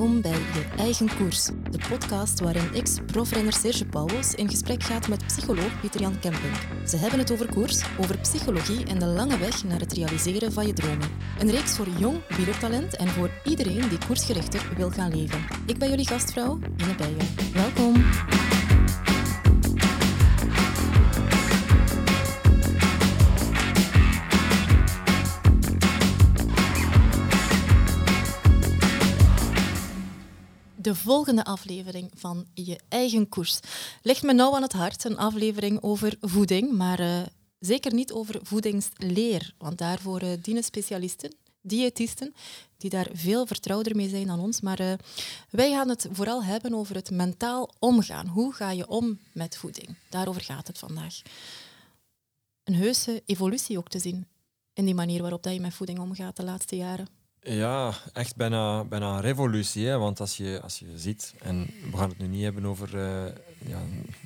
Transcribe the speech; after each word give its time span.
Welkom 0.00 0.20
bij 0.20 0.30
Je 0.30 0.64
Eigen 0.76 1.16
Koers, 1.16 1.44
de 1.70 1.78
podcast 1.88 2.40
waarin 2.40 2.74
ex-profrenner 2.74 3.52
Serge 3.52 3.86
Pauwels 3.86 4.34
in 4.34 4.48
gesprek 4.48 4.82
gaat 4.82 5.08
met 5.08 5.26
psycholoog 5.26 5.80
Pieter-Jan 5.80 6.18
Kemping. 6.18 6.52
Ze 6.86 6.96
hebben 6.96 7.18
het 7.18 7.32
over 7.32 7.50
koers, 7.50 7.82
over 7.98 8.18
psychologie 8.18 8.84
en 8.84 8.98
de 8.98 9.06
lange 9.06 9.38
weg 9.38 9.64
naar 9.64 9.80
het 9.80 9.92
realiseren 9.92 10.52
van 10.52 10.66
je 10.66 10.72
dromen. 10.72 11.08
Een 11.38 11.50
reeks 11.50 11.76
voor 11.76 11.88
jong 11.98 12.36
wielertalent 12.36 12.96
en 12.96 13.08
voor 13.08 13.30
iedereen 13.44 13.88
die 13.88 13.98
koersgerichter 14.06 14.72
wil 14.76 14.90
gaan 14.90 15.16
leven. 15.16 15.44
Ik 15.66 15.78
ben 15.78 15.88
jullie 15.88 16.06
gastvrouw, 16.06 16.58
Ine 16.76 16.94
Bijen. 16.94 17.52
Welkom. 17.52 18.04
De 30.90 30.96
volgende 30.96 31.44
aflevering 31.44 32.10
van 32.14 32.46
Je 32.54 32.80
Eigen 32.88 33.28
Koers 33.28 33.60
ligt 34.02 34.22
me 34.22 34.32
nauw 34.32 34.54
aan 34.54 34.62
het 34.62 34.72
hart. 34.72 35.04
Een 35.04 35.16
aflevering 35.16 35.82
over 35.82 36.16
voeding, 36.20 36.72
maar 36.72 37.00
uh, 37.00 37.20
zeker 37.58 37.94
niet 37.94 38.12
over 38.12 38.40
voedingsleer. 38.42 39.54
Want 39.58 39.78
daarvoor 39.78 40.22
uh, 40.22 40.32
dienen 40.42 40.64
specialisten, 40.64 41.34
diëtisten, 41.60 42.34
die 42.76 42.90
daar 42.90 43.08
veel 43.12 43.46
vertrouwder 43.46 43.96
mee 43.96 44.08
zijn 44.08 44.26
dan 44.26 44.40
ons. 44.40 44.60
Maar 44.60 44.80
uh, 44.80 44.92
wij 45.50 45.70
gaan 45.70 45.88
het 45.88 46.08
vooral 46.10 46.44
hebben 46.44 46.74
over 46.74 46.94
het 46.94 47.10
mentaal 47.10 47.70
omgaan. 47.78 48.26
Hoe 48.26 48.52
ga 48.52 48.70
je 48.70 48.88
om 48.88 49.18
met 49.32 49.56
voeding? 49.56 49.96
Daarover 50.08 50.42
gaat 50.42 50.66
het 50.66 50.78
vandaag. 50.78 51.22
Een 52.64 52.74
heuse 52.74 53.22
evolutie 53.26 53.78
ook 53.78 53.88
te 53.88 53.98
zien 53.98 54.26
in 54.72 54.84
die 54.84 54.94
manier 54.94 55.20
waarop 55.20 55.42
dat 55.42 55.52
je 55.52 55.60
met 55.60 55.74
voeding 55.74 55.98
omgaat 55.98 56.36
de 56.36 56.44
laatste 56.44 56.76
jaren. 56.76 57.19
Ja, 57.42 57.92
echt 58.12 58.36
bijna, 58.36 58.84
bijna 58.84 59.14
een 59.14 59.20
revolutie. 59.20 59.86
Hè? 59.86 59.98
Want 59.98 60.20
als 60.20 60.36
je, 60.36 60.60
als 60.62 60.78
je 60.78 60.98
ziet, 60.98 61.34
en 61.38 61.70
we 61.90 61.96
gaan 61.96 62.08
het 62.08 62.18
nu 62.18 62.26
niet 62.26 62.42
hebben 62.42 62.64
over 62.64 62.94
uh, 62.94 63.24
ja, 63.66 63.78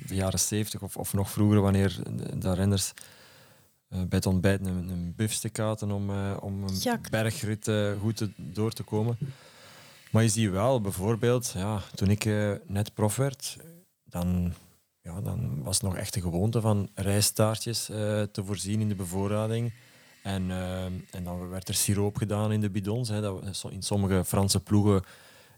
de 0.07 0.15
jaren 0.15 0.39
70 0.39 0.81
of, 0.81 0.97
of 0.97 1.13
nog 1.13 1.31
vroeger, 1.31 1.61
wanneer 1.61 1.99
de 2.33 2.53
renners 2.53 2.93
uh, 3.89 3.97
bij 3.97 4.17
het 4.17 4.25
ontbijt 4.25 4.65
een, 4.65 4.89
een 5.17 5.53
hadden 5.55 5.91
om, 5.91 6.09
uh, 6.09 6.37
om 6.39 6.63
een 6.63 6.99
bergrit 7.09 7.71
goed 7.99 8.17
te, 8.17 8.29
door 8.35 8.71
te 8.71 8.83
komen. 8.83 9.17
Maar 10.11 10.23
je 10.23 10.29
ziet 10.29 10.49
wel, 10.49 10.81
bijvoorbeeld, 10.81 11.51
ja, 11.55 11.81
toen 11.93 12.09
ik 12.09 12.25
net 12.67 12.93
prof 12.93 13.15
werd, 13.15 13.57
dan, 14.03 14.53
ja, 15.01 15.21
dan 15.21 15.63
was 15.63 15.75
het 15.75 15.83
nog 15.83 15.95
echt 15.95 16.13
de 16.13 16.21
gewoonte 16.21 16.61
van 16.61 16.89
rijstaartjes 16.93 17.85
te 17.85 18.41
voorzien 18.43 18.81
in 18.81 18.89
de 18.89 18.95
bevoorrading. 18.95 19.73
En, 20.25 20.49
uh, 20.49 20.83
en 20.85 21.23
dan 21.23 21.49
werd 21.49 21.67
er 21.67 21.73
siroop 21.73 22.17
gedaan 22.17 22.51
in 22.51 22.61
de 22.61 22.69
bidons. 22.69 23.09
Hè. 23.09 23.21
Dat, 23.21 23.65
in 23.69 23.81
sommige 23.81 24.23
Franse 24.25 24.59
ploegen 24.59 25.03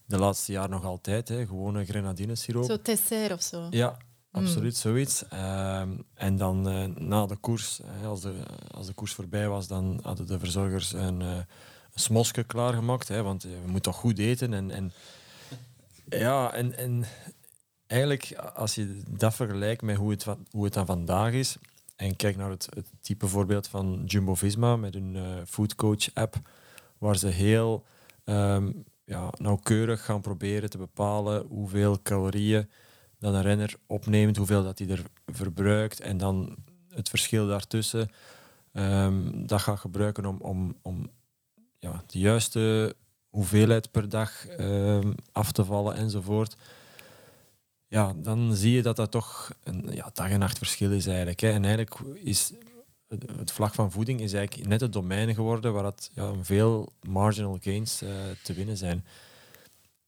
de 0.05 0.17
laatste 0.17 0.51
jaren 0.51 0.69
nog 0.69 0.83
altijd. 0.83 1.27
Hè. 1.27 1.45
Gewone 1.45 1.85
grenadinesiroop. 1.85 2.65
Zo 2.65 2.81
Tesser 2.81 3.33
of 3.33 3.41
zo? 3.41 3.67
Ja, 3.69 3.97
absoluut 4.31 4.73
mm. 4.73 4.79
zoiets. 4.79 5.23
Uh, 5.33 5.81
en 6.13 6.37
dan 6.37 6.69
uh, 6.69 6.85
na 6.95 7.25
de 7.25 7.35
koers, 7.35 7.79
hè, 7.85 8.07
als, 8.07 8.21
de, 8.21 8.33
als 8.71 8.87
de 8.87 8.93
koers 8.93 9.13
voorbij 9.13 9.47
was, 9.47 9.67
dan 9.67 9.99
hadden 10.03 10.27
de 10.27 10.39
verzorgers 10.39 10.93
een, 10.93 11.21
uh, 11.21 11.37
een 12.07 12.45
klaargemaakt. 12.45 13.07
Hè, 13.07 13.23
want 13.23 13.43
we 13.43 13.59
moeten 13.61 13.81
toch 13.81 13.95
goed 13.95 14.19
eten. 14.19 14.53
En, 14.53 14.71
en, 14.71 14.93
ja, 16.25 16.53
en, 16.53 16.77
en 16.77 17.05
eigenlijk, 17.87 18.35
als 18.53 18.75
je 18.75 19.01
dat 19.09 19.35
vergelijkt 19.35 19.81
met 19.81 19.97
hoe 19.97 20.11
het, 20.11 20.25
hoe 20.51 20.63
het 20.63 20.73
dan 20.73 20.85
vandaag 20.85 21.33
is, 21.33 21.57
en 21.97 22.15
kijk 22.15 22.35
naar 22.35 22.49
het, 22.49 22.69
type 23.01 23.27
voorbeeld 23.27 23.67
van 23.67 24.03
Jumbo 24.05 24.35
Visma 24.35 24.75
met 24.75 24.93
hun 24.93 25.15
uh, 25.15 25.23
foodcoach 25.47 26.13
app, 26.13 26.35
waar 26.97 27.17
ze 27.17 27.27
heel 27.27 27.85
um, 28.25 28.83
ja, 29.05 29.29
nauwkeurig 29.37 30.05
gaan 30.05 30.21
proberen 30.21 30.69
te 30.69 30.77
bepalen 30.77 31.45
hoeveel 31.47 32.01
calorieën 32.01 32.69
dat 33.19 33.33
een 33.33 33.41
renner 33.41 33.75
opneemt, 33.85 34.37
hoeveel 34.37 34.63
dat 34.63 34.79
hij 34.79 34.89
er 34.89 35.03
verbruikt 35.25 35.99
en 35.99 36.17
dan 36.17 36.55
het 36.89 37.09
verschil 37.09 37.47
daartussen 37.47 38.09
um, 38.73 39.47
dat 39.47 39.61
gaat 39.61 39.79
gebruiken 39.79 40.25
om, 40.25 40.37
om, 40.41 40.75
om 40.81 41.09
ja, 41.79 42.03
de 42.07 42.19
juiste 42.19 42.95
hoeveelheid 43.29 43.91
per 43.91 44.09
dag 44.09 44.59
um, 44.59 45.15
af 45.31 45.51
te 45.51 45.65
vallen 45.65 45.95
enzovoort 45.95 46.55
ja, 47.87 48.13
dan 48.17 48.55
zie 48.55 48.71
je 48.71 48.81
dat 48.81 48.95
dat 48.95 49.11
toch 49.11 49.51
een 49.63 49.89
ja, 49.91 50.09
dag 50.13 50.29
en 50.29 50.39
nacht 50.39 50.57
verschil 50.57 50.91
is 50.91 51.07
eigenlijk. 51.07 51.39
Hè. 51.39 51.51
En 51.51 51.65
eigenlijk 51.65 51.99
is 52.13 52.51
het 53.37 53.51
vlak 53.51 53.73
van 53.73 53.91
voeding 53.91 54.19
is 54.19 54.33
eigenlijk 54.33 54.69
net 54.69 54.81
het 54.81 54.93
domein 54.93 55.33
geworden 55.33 55.73
waar 55.73 55.93
ja, 56.13 56.33
veel 56.41 56.93
marginal 57.01 57.57
gains 57.61 58.03
uh, 58.03 58.09
te 58.43 58.53
winnen 58.53 58.77
zijn. 58.77 59.05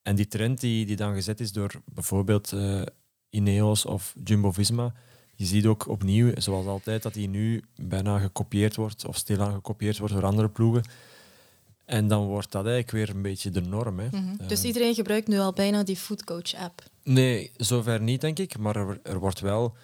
En 0.01 0.15
die 0.15 0.27
trend 0.27 0.59
die, 0.59 0.85
die 0.85 0.95
dan 0.95 1.13
gezet 1.13 1.39
is 1.39 1.51
door 1.51 1.71
bijvoorbeeld 1.85 2.51
uh, 2.51 2.81
Ineos 3.29 3.85
of 3.85 4.13
Jumbo-Visma, 4.23 4.93
je 5.35 5.45
ziet 5.45 5.65
ook 5.65 5.87
opnieuw, 5.87 6.31
zoals 6.35 6.65
altijd, 6.65 7.03
dat 7.03 7.13
die 7.13 7.29
nu 7.29 7.63
bijna 7.75 8.19
gekopieerd 8.19 8.75
wordt 8.75 9.05
of 9.05 9.15
stilaan 9.15 9.53
gekopieerd 9.53 9.97
wordt 9.97 10.13
door 10.13 10.25
andere 10.25 10.49
ploegen. 10.49 10.83
En 11.89 12.07
dan 12.07 12.25
wordt 12.25 12.51
dat 12.51 12.65
eigenlijk 12.65 12.91
weer 12.91 13.15
een 13.15 13.21
beetje 13.21 13.49
de 13.49 13.61
norm. 13.61 13.99
Hè. 13.99 14.05
Mm 14.05 14.11
-hmm. 14.11 14.47
dus 14.47 14.63
iedereen 14.63 14.93
gebruikt 14.93 15.27
nu 15.27 15.39
al 15.39 15.53
bijna 15.53 15.83
die 15.83 15.95
Foodcoach-app? 15.95 16.83
Nee, 17.03 17.51
zover 17.57 18.01
niet, 18.01 18.21
denk 18.21 18.39
ik. 18.39 18.57
Maar 18.57 18.75
er, 18.75 18.99
er 19.03 19.19
wordt 19.19 19.39
wel 19.39 19.75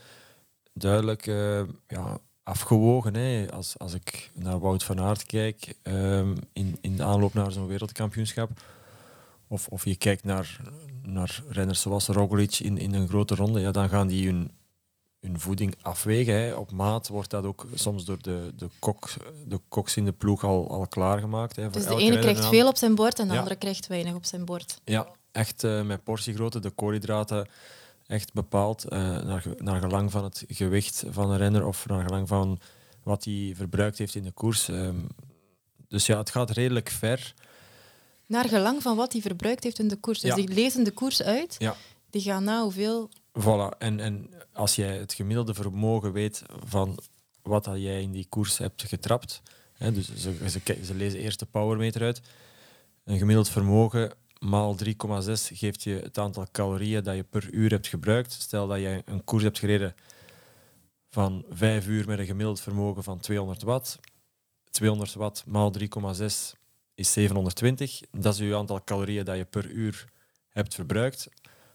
duidelijk 0.74 1.28
uh, 1.28 1.62
ja, 1.88 2.18
afgewogen. 2.44 3.16
Hè. 3.16 3.52
Als, 3.52 3.78
als 3.78 3.94
ik 3.94 4.32
naar 4.34 4.60
Wout 4.60 4.84
van 4.84 5.00
Aert 5.00 5.24
kijk, 5.24 5.74
um, 5.84 6.36
in, 6.54 6.78
in 6.82 6.96
de 6.96 7.04
aanloop 7.04 7.34
naar 7.34 7.52
zo'n 7.52 7.68
wereldkampioenschap, 7.68 8.50
of, 9.48 9.68
of 9.68 9.86
je 9.86 9.96
kijkt 9.96 10.24
naar, 10.24 10.62
naar 11.02 11.44
renners 11.50 11.82
zoals 11.82 12.08
Roglic 12.08 12.60
in, 12.60 12.78
in 12.78 12.94
een 12.94 13.08
grote 13.08 13.36
ronde, 13.36 13.60
ja, 13.60 13.72
dan 13.72 13.90
gaan 13.90 14.08
die 14.08 14.26
hun 14.28 14.52
hun 15.26 15.40
voeding 15.40 15.76
afwegen. 15.82 16.34
Hè. 16.34 16.54
Op 16.54 16.72
maat 16.72 17.08
wordt 17.08 17.30
dat 17.30 17.44
ook 17.44 17.68
soms 17.74 18.06
door 18.06 18.18
de, 18.22 18.52
de, 18.56 18.70
kok, 18.80 19.10
de 19.48 19.60
koks 19.68 19.98
in 19.98 20.06
de 20.06 20.12
ploeg 20.12 20.44
al, 20.44 20.70
al 20.70 20.88
klaargemaakt. 20.88 21.56
Hè, 21.56 21.70
dus 21.70 21.86
de 21.86 21.96
ene 21.96 22.20
krijgt 22.20 22.46
veel 22.46 22.68
op 22.68 22.78
zijn 22.78 22.96
bord 22.96 23.20
en 23.20 23.28
de 23.28 23.38
andere 23.38 23.56
krijgt 23.56 23.88
weinig 23.88 24.14
op 24.14 24.26
zijn 24.26 24.46
bord. 24.46 24.82
Ja, 24.84 25.08
echt 25.32 25.64
uh, 25.64 25.82
met 25.82 26.04
portiegrootte, 26.04 26.60
de 26.60 26.70
koolhydraten 26.70 27.48
echt 28.08 28.34
bepaald 28.34 28.86
uh, 28.86 29.00
naar, 29.00 29.44
naar 29.58 29.80
gelang 29.80 30.12
van 30.12 30.24
het 30.24 30.44
gewicht 30.48 31.04
van 31.10 31.32
een 31.32 31.38
renner 31.38 31.66
of 31.66 31.88
naar 31.88 32.06
gelang 32.06 32.28
van 32.28 32.60
wat 33.04 33.24
hij 33.24 33.54
verbruikt 33.56 33.98
heeft 33.98 34.16
in 34.16 34.24
de 34.24 34.32
koers. 34.32 34.68
Um, 34.68 35.08
dus 35.88 36.06
ja, 36.06 36.18
het 36.18 36.30
gaat 36.30 36.50
redelijk 36.50 36.90
ver. 36.90 37.34
Naar 38.26 38.50
gelang 38.50 38.82
van 38.82 38.96
wat 38.96 39.12
hij 39.12 39.22
verbruikt 39.22 39.64
heeft 39.64 39.80
in 39.80 39.88
de 39.88 39.96
koers. 39.96 40.20
Dus 40.20 40.30
ja. 40.30 40.36
die 40.36 40.48
lezen 40.48 40.84
de 40.84 40.92
koers 40.92 41.22
uit, 41.22 41.56
ja. 41.58 41.76
die 42.10 42.22
gaan 42.22 42.44
na 42.44 42.62
hoeveel 42.62 43.10
Voilà. 43.40 43.78
En, 43.78 44.00
en 44.00 44.30
als 44.54 44.76
jij 44.76 44.98
het 44.98 45.14
gemiddelde 45.14 45.54
vermogen 45.54 46.12
weet 46.12 46.44
van 46.66 47.00
wat 47.42 47.64
dat 47.64 47.78
jij 47.78 48.02
in 48.02 48.12
die 48.12 48.26
koers 48.30 48.58
hebt 48.58 48.84
getrapt, 48.88 49.42
hè, 49.74 49.92
dus 49.92 50.16
ze, 50.16 50.50
ze, 50.50 50.62
ze 50.86 50.96
lezen 50.96 51.20
eerst 51.20 51.40
de 51.40 51.46
powermeter 51.46 52.02
uit, 52.02 52.22
een 53.04 53.18
gemiddeld 53.18 53.50
vermogen 53.50 54.12
maal 54.40 54.76
3,6 54.86 54.92
geeft 55.54 55.84
je 55.84 56.00
het 56.04 56.18
aantal 56.18 56.48
calorieën 56.52 57.04
dat 57.04 57.16
je 57.16 57.24
per 57.24 57.54
uur 57.54 57.70
hebt 57.70 57.88
gebruikt. 57.88 58.32
Stel 58.32 58.68
dat 58.68 58.80
je 58.80 59.02
een 59.06 59.24
koers 59.24 59.44
hebt 59.44 59.60
gereden 59.60 59.96
van 61.10 61.46
5 61.50 61.88
uur 61.88 62.08
met 62.08 62.20
een 62.20 62.26
gemiddeld 62.26 62.62
vermogen 62.62 63.04
van 63.04 63.20
200 63.20 63.62
watt. 63.62 64.00
200 64.70 65.14
watt 65.14 65.44
maal 65.46 65.74
3,6 65.80 65.86
is 66.96 67.14
720. 67.14 68.02
Dat 68.12 68.34
is 68.34 68.40
je 68.40 68.56
aantal 68.56 68.84
calorieën 68.84 69.26
dat 69.26 69.38
je 69.38 69.46
per 69.46 69.70
uur 69.70 70.06
hebt 70.50 70.74
verbruikt. 70.74 71.28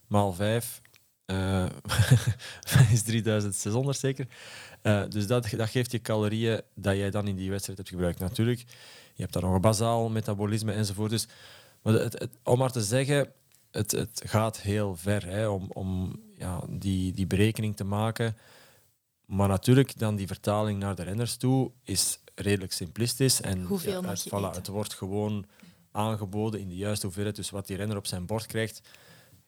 Maal 0.06 0.32
5 0.32 0.80
uh, 1.30 1.66
is 2.92 3.02
3600 3.02 3.98
zeker. 3.98 4.26
Uh, 4.82 5.02
dus 5.08 5.26
dat, 5.26 5.50
dat 5.50 5.68
geeft 5.68 5.92
je 5.92 6.00
calorieën 6.00 6.60
dat 6.74 6.96
jij 6.96 7.10
dan 7.10 7.26
in 7.28 7.36
die 7.36 7.50
wedstrijd 7.50 7.78
hebt 7.78 7.90
gebruikt. 7.90 8.18
Natuurlijk, 8.18 8.60
je 9.14 9.22
hebt 9.22 9.32
daar 9.32 9.42
nog 9.42 9.54
een 9.54 9.60
bazaal 9.60 10.08
metabolisme 10.08 10.72
enzovoort. 10.72 11.10
Dus, 11.10 11.26
maar 11.82 11.92
het, 11.92 12.18
het, 12.18 12.30
om 12.42 12.58
maar 12.58 12.72
te 12.72 12.82
zeggen, 12.82 13.32
het, 13.70 13.90
het 13.90 14.22
gaat 14.24 14.60
heel 14.60 14.96
ver 14.96 15.26
hè, 15.26 15.48
om, 15.48 15.70
om 15.72 16.20
ja, 16.36 16.62
die, 16.68 17.12
die 17.12 17.26
berekening 17.26 17.76
te 17.76 17.84
maken. 17.84 18.36
Maar 19.26 19.48
natuurlijk, 19.48 19.98
dan 19.98 20.16
die 20.16 20.26
vertaling 20.26 20.78
naar 20.78 20.94
de 20.94 21.02
renners 21.02 21.36
toe 21.36 21.70
is 21.84 22.20
redelijk 22.34 22.72
simplistisch. 22.72 23.40
En 23.40 23.62
Hoeveel 23.64 24.02
ja, 24.02 24.08
het, 24.08 24.28
voilà, 24.28 24.56
het 24.56 24.66
wordt 24.66 24.94
gewoon 24.94 25.46
aangeboden 25.92 26.60
in 26.60 26.68
de 26.68 26.76
juiste 26.76 27.06
hoeveelheid. 27.06 27.36
Dus 27.36 27.50
wat 27.50 27.66
die 27.66 27.76
renner 27.76 27.96
op 27.96 28.06
zijn 28.06 28.26
bord 28.26 28.46
krijgt, 28.46 28.80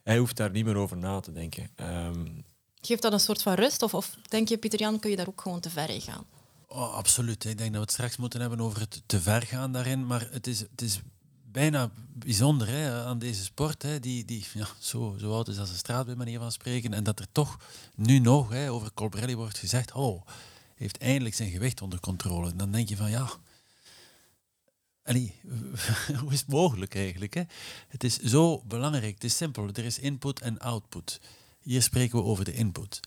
hij 0.03 0.19
hoeft 0.19 0.37
daar 0.37 0.51
niet 0.51 0.65
meer 0.65 0.77
over 0.77 0.97
na 0.97 1.21
te 1.21 1.33
denken. 1.33 1.71
Um, 1.77 2.45
Geeft 2.81 3.03
dat 3.03 3.13
een 3.13 3.21
soort 3.21 3.43
van 3.43 3.55
rust? 3.55 3.83
Of, 3.83 3.95
of 3.95 4.17
denk 4.29 4.49
je, 4.49 4.59
Pieter-Jan, 4.59 4.99
kun 4.99 5.11
je 5.11 5.17
daar 5.17 5.29
ook 5.29 5.41
gewoon 5.41 5.61
te 5.61 5.71
ver 5.71 5.91
in 5.91 6.01
gaan? 6.01 6.25
Oh, 6.67 6.95
absoluut. 6.95 7.45
Ik 7.45 7.59
denk 7.59 7.71
dat 7.71 7.73
we 7.73 7.81
het 7.81 7.91
straks 7.91 8.17
moeten 8.17 8.41
hebben 8.41 8.61
over 8.61 8.81
het 8.81 9.03
te 9.07 9.21
ver 9.21 9.43
gaan 9.43 9.73
daarin. 9.73 10.07
Maar 10.07 10.29
het 10.31 10.47
is, 10.47 10.61
het 10.61 10.83
is 10.83 11.01
bijna 11.45 11.91
bijzonder 12.13 12.69
hè, 12.69 13.05
aan 13.05 13.19
deze 13.19 13.45
sport, 13.45 13.83
hè, 13.83 14.01
die, 14.01 14.25
die 14.25 14.47
ja, 14.55 14.67
zo, 14.79 15.17
zo 15.21 15.33
oud 15.33 15.49
is 15.49 15.59
als 15.59 15.71
een 15.71 15.77
straat, 15.77 16.07
bij 16.07 16.15
manier 16.15 16.39
van 16.39 16.53
spreken. 16.53 16.93
En 16.95 17.05
dat 17.05 17.19
er 17.19 17.27
toch 17.33 17.57
nu 17.95 18.19
nog 18.19 18.49
hè, 18.51 18.71
over 18.71 18.93
Colbrelli 18.95 19.37
wordt 19.37 19.59
gezegd, 19.59 19.93
oh, 19.93 20.27
heeft 20.75 20.99
eindelijk 20.99 21.35
zijn 21.35 21.51
gewicht 21.51 21.83
onder 21.83 22.01
controle. 22.01 22.51
En 22.51 22.57
dan 22.57 22.71
denk 22.71 22.89
je 22.89 22.97
van, 22.97 23.11
ja, 23.11 23.31
Allee, 25.05 25.35
hoe 26.21 26.33
is 26.33 26.41
het 26.41 26.49
mogelijk 26.49 26.95
eigenlijk? 26.95 27.35
Hè? 27.35 27.43
Het 27.89 28.05
is 28.05 28.19
zo 28.19 28.63
belangrijk. 28.65 29.15
Het 29.15 29.25
is 29.25 29.37
simpel. 29.37 29.69
Er 29.69 29.85
is 29.85 29.99
input 29.99 30.41
en 30.41 30.59
output. 30.59 31.21
Hier 31.61 31.83
spreken 31.83 32.19
we 32.19 32.25
over 32.25 32.45
de 32.45 32.53
input. 32.53 33.01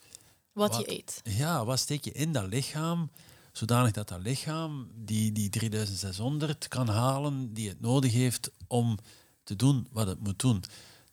Wat, 0.51 0.75
je 0.77 0.91
eet. 0.91 1.21
Ja, 1.23 1.65
wat 1.65 1.79
steek 1.79 2.03
je 2.03 2.11
in 2.11 2.31
dat 2.31 2.47
lichaam, 2.47 3.11
zodanig 3.51 3.91
dat 3.91 4.07
dat 4.07 4.21
lichaam 4.21 4.89
die, 4.95 5.31
die 5.31 5.49
3600 5.49 6.67
kan 6.67 6.87
halen 6.87 7.53
die 7.53 7.69
het 7.69 7.81
nodig 7.81 8.11
heeft 8.11 8.51
om 8.67 8.97
te 9.43 9.55
doen 9.55 9.87
wat 9.91 10.07
het 10.07 10.19
moet 10.19 10.39
doen. 10.39 10.63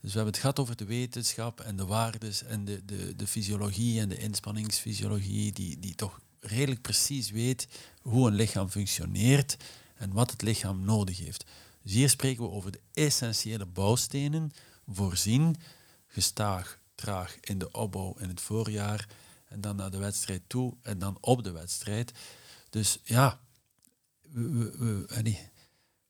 Dus 0.01 0.11
we 0.11 0.17
hebben 0.17 0.33
het 0.33 0.39
gehad 0.39 0.59
over 0.59 0.77
de 0.77 0.85
wetenschap 0.85 1.61
en 1.61 1.77
de 1.77 1.87
waardes 1.87 2.43
en 2.43 2.65
de, 2.65 2.85
de, 2.85 3.17
de 3.17 3.27
fysiologie 3.27 4.01
en 4.01 4.09
de 4.09 4.19
inspanningsfysiologie, 4.19 5.53
die, 5.53 5.79
die 5.79 5.95
toch 5.95 6.21
redelijk 6.41 6.81
precies 6.81 7.31
weet 7.31 7.69
hoe 8.01 8.27
een 8.27 8.35
lichaam 8.35 8.69
functioneert 8.69 9.57
en 10.03 10.13
wat 10.13 10.31
het 10.31 10.43
lichaam 10.43 10.85
nodig 10.85 11.19
heeft. 11.19 11.45
Dus 11.83 11.93
hier 11.93 12.09
spreken 12.09 12.43
we 12.43 12.51
over 12.51 12.73
de 12.73 12.81
essentiële 12.93 13.67
bouwstenen, 13.67 14.53
voorzien, 14.87 15.57
gestaag, 16.07 16.79
traag 16.95 17.41
in 17.41 17.59
de 17.59 17.71
opbouw 17.71 18.15
in 18.19 18.29
het 18.29 18.41
voorjaar 18.41 19.09
en 19.49 19.61
dan 19.61 19.77
naar 19.77 19.91
de 19.91 19.99
wedstrijd 19.99 20.43
toe 20.47 20.75
en 20.83 20.99
dan 20.99 21.17
op 21.21 21.45
de 21.45 21.51
wedstrijd. 21.51 22.13
Dus 22.71 22.99
ja, 23.05 23.41
we, 24.21 24.49
we, 24.51 24.73
we, 24.79 25.37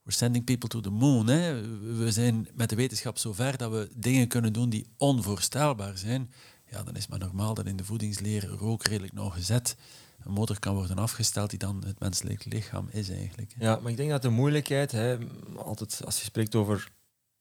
we're 0.03 0.17
sending 0.17 0.45
people 0.45 0.69
to 0.69 0.81
the 0.81 0.91
moon. 0.91 1.27
Hè. 1.27 1.61
We 1.97 2.13
zijn 2.13 2.49
met 2.55 2.69
de 2.69 2.77
wetenschap 2.77 3.19
zo 3.19 3.33
ver 3.33 3.57
dat 3.57 3.71
we 3.71 3.91
dingen 3.95 4.29
kunnen 4.29 4.53
doen 4.53 4.71
die 4.71 4.87
onvoorstelbaar 4.97 5.99
zijn. 5.99 6.33
Ja, 6.71 6.83
dan 6.83 6.97
is 6.97 7.07
maar 7.07 7.19
normaal 7.19 7.55
dat 7.55 7.67
in 7.67 7.77
de 7.77 7.85
voedingsleer 7.85 8.47
rook 8.47 8.85
redelijk 8.85 9.13
nauwgezet 9.13 9.77
een 10.25 10.33
motor 10.33 10.59
kan 10.59 10.75
worden 10.75 10.99
afgesteld 10.99 11.51
die 11.51 11.59
dan 11.59 11.85
het 11.87 12.01
menselijk 12.01 12.45
lichaam 12.45 12.89
is 12.91 13.11
eigenlijk. 13.11 13.55
Ja, 13.59 13.79
maar 13.83 13.91
ik 13.91 13.97
denk 13.97 14.11
dat 14.11 14.23
de 14.23 14.29
moeilijkheid, 14.29 14.93
hè, 14.93 15.19
altijd 15.57 16.03
als 16.05 16.19
je 16.19 16.25
spreekt 16.25 16.55
over 16.55 16.91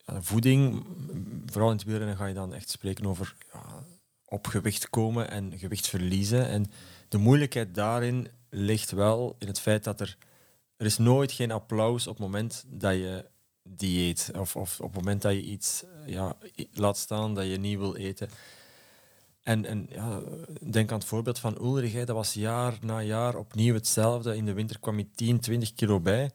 voeding, 0.06 0.86
vooral 1.46 1.70
in 1.70 1.76
het 1.76 1.86
wielrennen 1.86 2.18
ga 2.18 2.26
je 2.26 2.34
dan 2.34 2.54
echt 2.54 2.70
spreken 2.70 3.06
over 3.06 3.36
op 4.26 4.48
gewicht 4.48 4.90
komen 4.90 5.30
en 5.30 5.58
gewicht 5.58 5.88
verliezen. 5.88 6.48
En 6.48 6.72
de 7.10 7.18
moeilijkheid 7.18 7.76
daarin 7.76 8.28
ligt 8.50 8.92
wel 8.92 9.36
in 9.40 9.48
het 9.48 9.60
feit 9.60 9.84
dat 9.84 10.00
er, 10.00 10.18
er 10.78 10.86
is 10.86 10.98
nooit 10.98 11.32
geen 11.32 11.52
applaus 11.52 12.08
op 12.08 12.18
het 12.18 12.26
moment 12.26 12.66
dat 12.68 12.94
je 12.94 13.26
dieet 13.64 14.32
of, 14.38 14.56
of 14.56 14.80
op 14.80 14.94
het 14.94 15.02
moment 15.02 15.22
dat 15.22 15.34
je 15.34 15.42
iets 15.42 15.84
ja, 16.06 16.38
laat 16.74 16.98
staan 16.98 17.36
dat 17.36 17.46
je 17.46 17.58
niet 17.58 17.78
wil 17.78 17.96
eten. 17.96 18.30
En, 19.44 19.66
en 19.66 19.88
ja, 19.90 20.20
denk 20.72 20.92
aan 20.92 20.98
het 20.98 21.08
voorbeeld 21.08 21.40
van 21.40 21.58
Ulrich. 21.62 21.94
Hè. 21.94 22.06
Dat 22.06 22.16
was 22.16 22.34
jaar 22.34 22.78
na 22.82 23.02
jaar 23.02 23.36
opnieuw 23.36 23.74
hetzelfde. 23.74 24.36
In 24.36 24.46
de 24.46 24.54
winter 24.54 24.80
kwam 24.80 24.96
hij 24.96 25.08
10, 25.16 25.40
20 25.40 25.74
kilo 25.74 26.00
bij. 26.00 26.32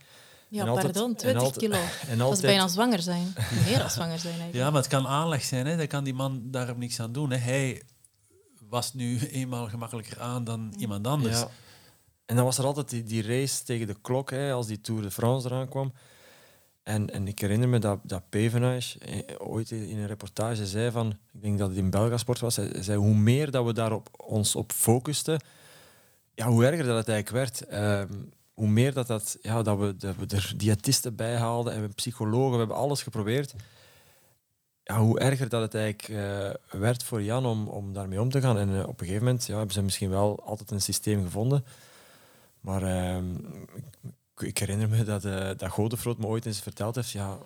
Ja, 0.48 0.62
en 0.62 0.68
altijd, 0.68 0.92
pardon, 0.92 1.14
20 1.14 1.42
altijd, 1.42 1.64
kilo. 1.64 1.78
En 2.10 2.18
dat 2.18 2.32
is 2.32 2.40
bijna 2.40 2.68
zwanger 2.68 3.02
zijn. 3.02 3.34
Meer 3.64 3.78
dan 3.78 3.90
zwanger 3.90 4.18
zijn 4.18 4.32
eigenlijk. 4.32 4.54
Ja, 4.54 4.70
maar 4.70 4.80
het 4.80 4.90
kan 4.90 5.06
aanleg 5.06 5.42
zijn. 5.42 5.66
Hè. 5.66 5.76
Daar 5.76 5.86
kan 5.86 6.04
die 6.04 6.14
man 6.14 6.42
daarom 6.44 6.78
niks 6.78 7.00
aan 7.00 7.12
doen. 7.12 7.30
Hè. 7.30 7.36
Hij 7.36 7.82
was 8.68 8.94
nu 8.94 9.18
eenmaal 9.18 9.68
gemakkelijker 9.68 10.20
aan 10.20 10.44
dan 10.44 10.74
iemand 10.78 11.06
anders. 11.06 11.38
Ja. 11.38 11.48
En 12.26 12.36
dan 12.36 12.44
was 12.44 12.58
er 12.58 12.64
altijd 12.64 12.88
die, 12.88 13.02
die 13.02 13.22
race 13.22 13.64
tegen 13.64 13.86
de 13.86 13.96
klok, 14.00 14.30
hè, 14.30 14.52
als 14.52 14.66
die 14.66 14.80
Tour 14.80 15.02
de 15.02 15.10
France 15.10 15.48
eraan 15.48 15.68
kwam. 15.68 15.92
En, 16.86 17.10
en 17.10 17.28
ik 17.28 17.38
herinner 17.38 17.68
me 17.68 17.78
dat, 17.78 17.98
dat 18.02 18.28
Pevenage 18.28 18.98
eh, 18.98 19.34
ooit 19.38 19.70
in 19.70 19.98
een 19.98 20.06
reportage 20.06 20.66
zei 20.66 20.90
van, 20.90 21.10
ik 21.32 21.42
denk 21.42 21.58
dat 21.58 21.68
het 21.68 21.78
in 21.78 21.90
Belgasport 21.90 22.40
was, 22.40 22.56
hij 22.56 22.82
zei 22.82 22.98
hoe 22.98 23.14
meer 23.14 23.50
dat 23.50 23.64
we 23.64 23.72
daar 23.72 23.92
op, 23.92 24.08
ons 24.16 24.56
op 24.56 24.72
focusten, 24.72 25.40
ja, 26.34 26.46
hoe 26.46 26.66
erger 26.66 26.84
dat 26.84 26.96
het 26.96 27.08
eigenlijk 27.08 27.28
werd. 27.44 27.68
Ehm, 27.68 28.12
hoe 28.54 28.68
meer 28.68 28.92
dat, 28.92 29.06
dat, 29.06 29.38
ja, 29.42 29.62
dat, 29.62 29.78
we, 29.78 29.96
dat 29.96 30.16
we 30.16 30.26
er 30.36 30.54
diëtisten 30.56 31.16
bij 31.16 31.36
haalden 31.36 31.72
en 31.72 31.82
we 31.82 31.88
psychologen, 31.88 32.52
we 32.52 32.58
hebben 32.58 32.76
alles 32.76 33.02
geprobeerd. 33.02 33.54
Ja, 34.82 34.98
hoe 34.98 35.20
erger 35.20 35.48
dat 35.48 35.62
het 35.62 35.74
eigenlijk 35.74 36.08
uh, 36.08 36.80
werd 36.80 37.02
voor 37.02 37.22
Jan 37.22 37.46
om, 37.46 37.68
om 37.68 37.92
daarmee 37.92 38.20
om 38.20 38.30
te 38.30 38.40
gaan. 38.40 38.58
En 38.58 38.68
uh, 38.68 38.80
op 38.80 39.00
een 39.00 39.06
gegeven 39.06 39.24
moment 39.24 39.46
ja, 39.46 39.56
hebben 39.56 39.74
ze 39.74 39.82
misschien 39.82 40.10
wel 40.10 40.42
altijd 40.44 40.70
een 40.70 40.80
systeem 40.80 41.24
gevonden. 41.24 41.64
Maar 42.60 42.82
uh, 42.82 43.18
ik 44.38 44.58
herinner 44.58 44.88
me 44.88 45.04
dat, 45.04 45.24
uh, 45.24 45.50
dat 45.56 45.70
Godefroot 45.70 46.18
me 46.18 46.26
ooit 46.26 46.46
eens 46.46 46.60
verteld 46.60 46.94
heeft 46.94 47.10
ja, 47.10 47.38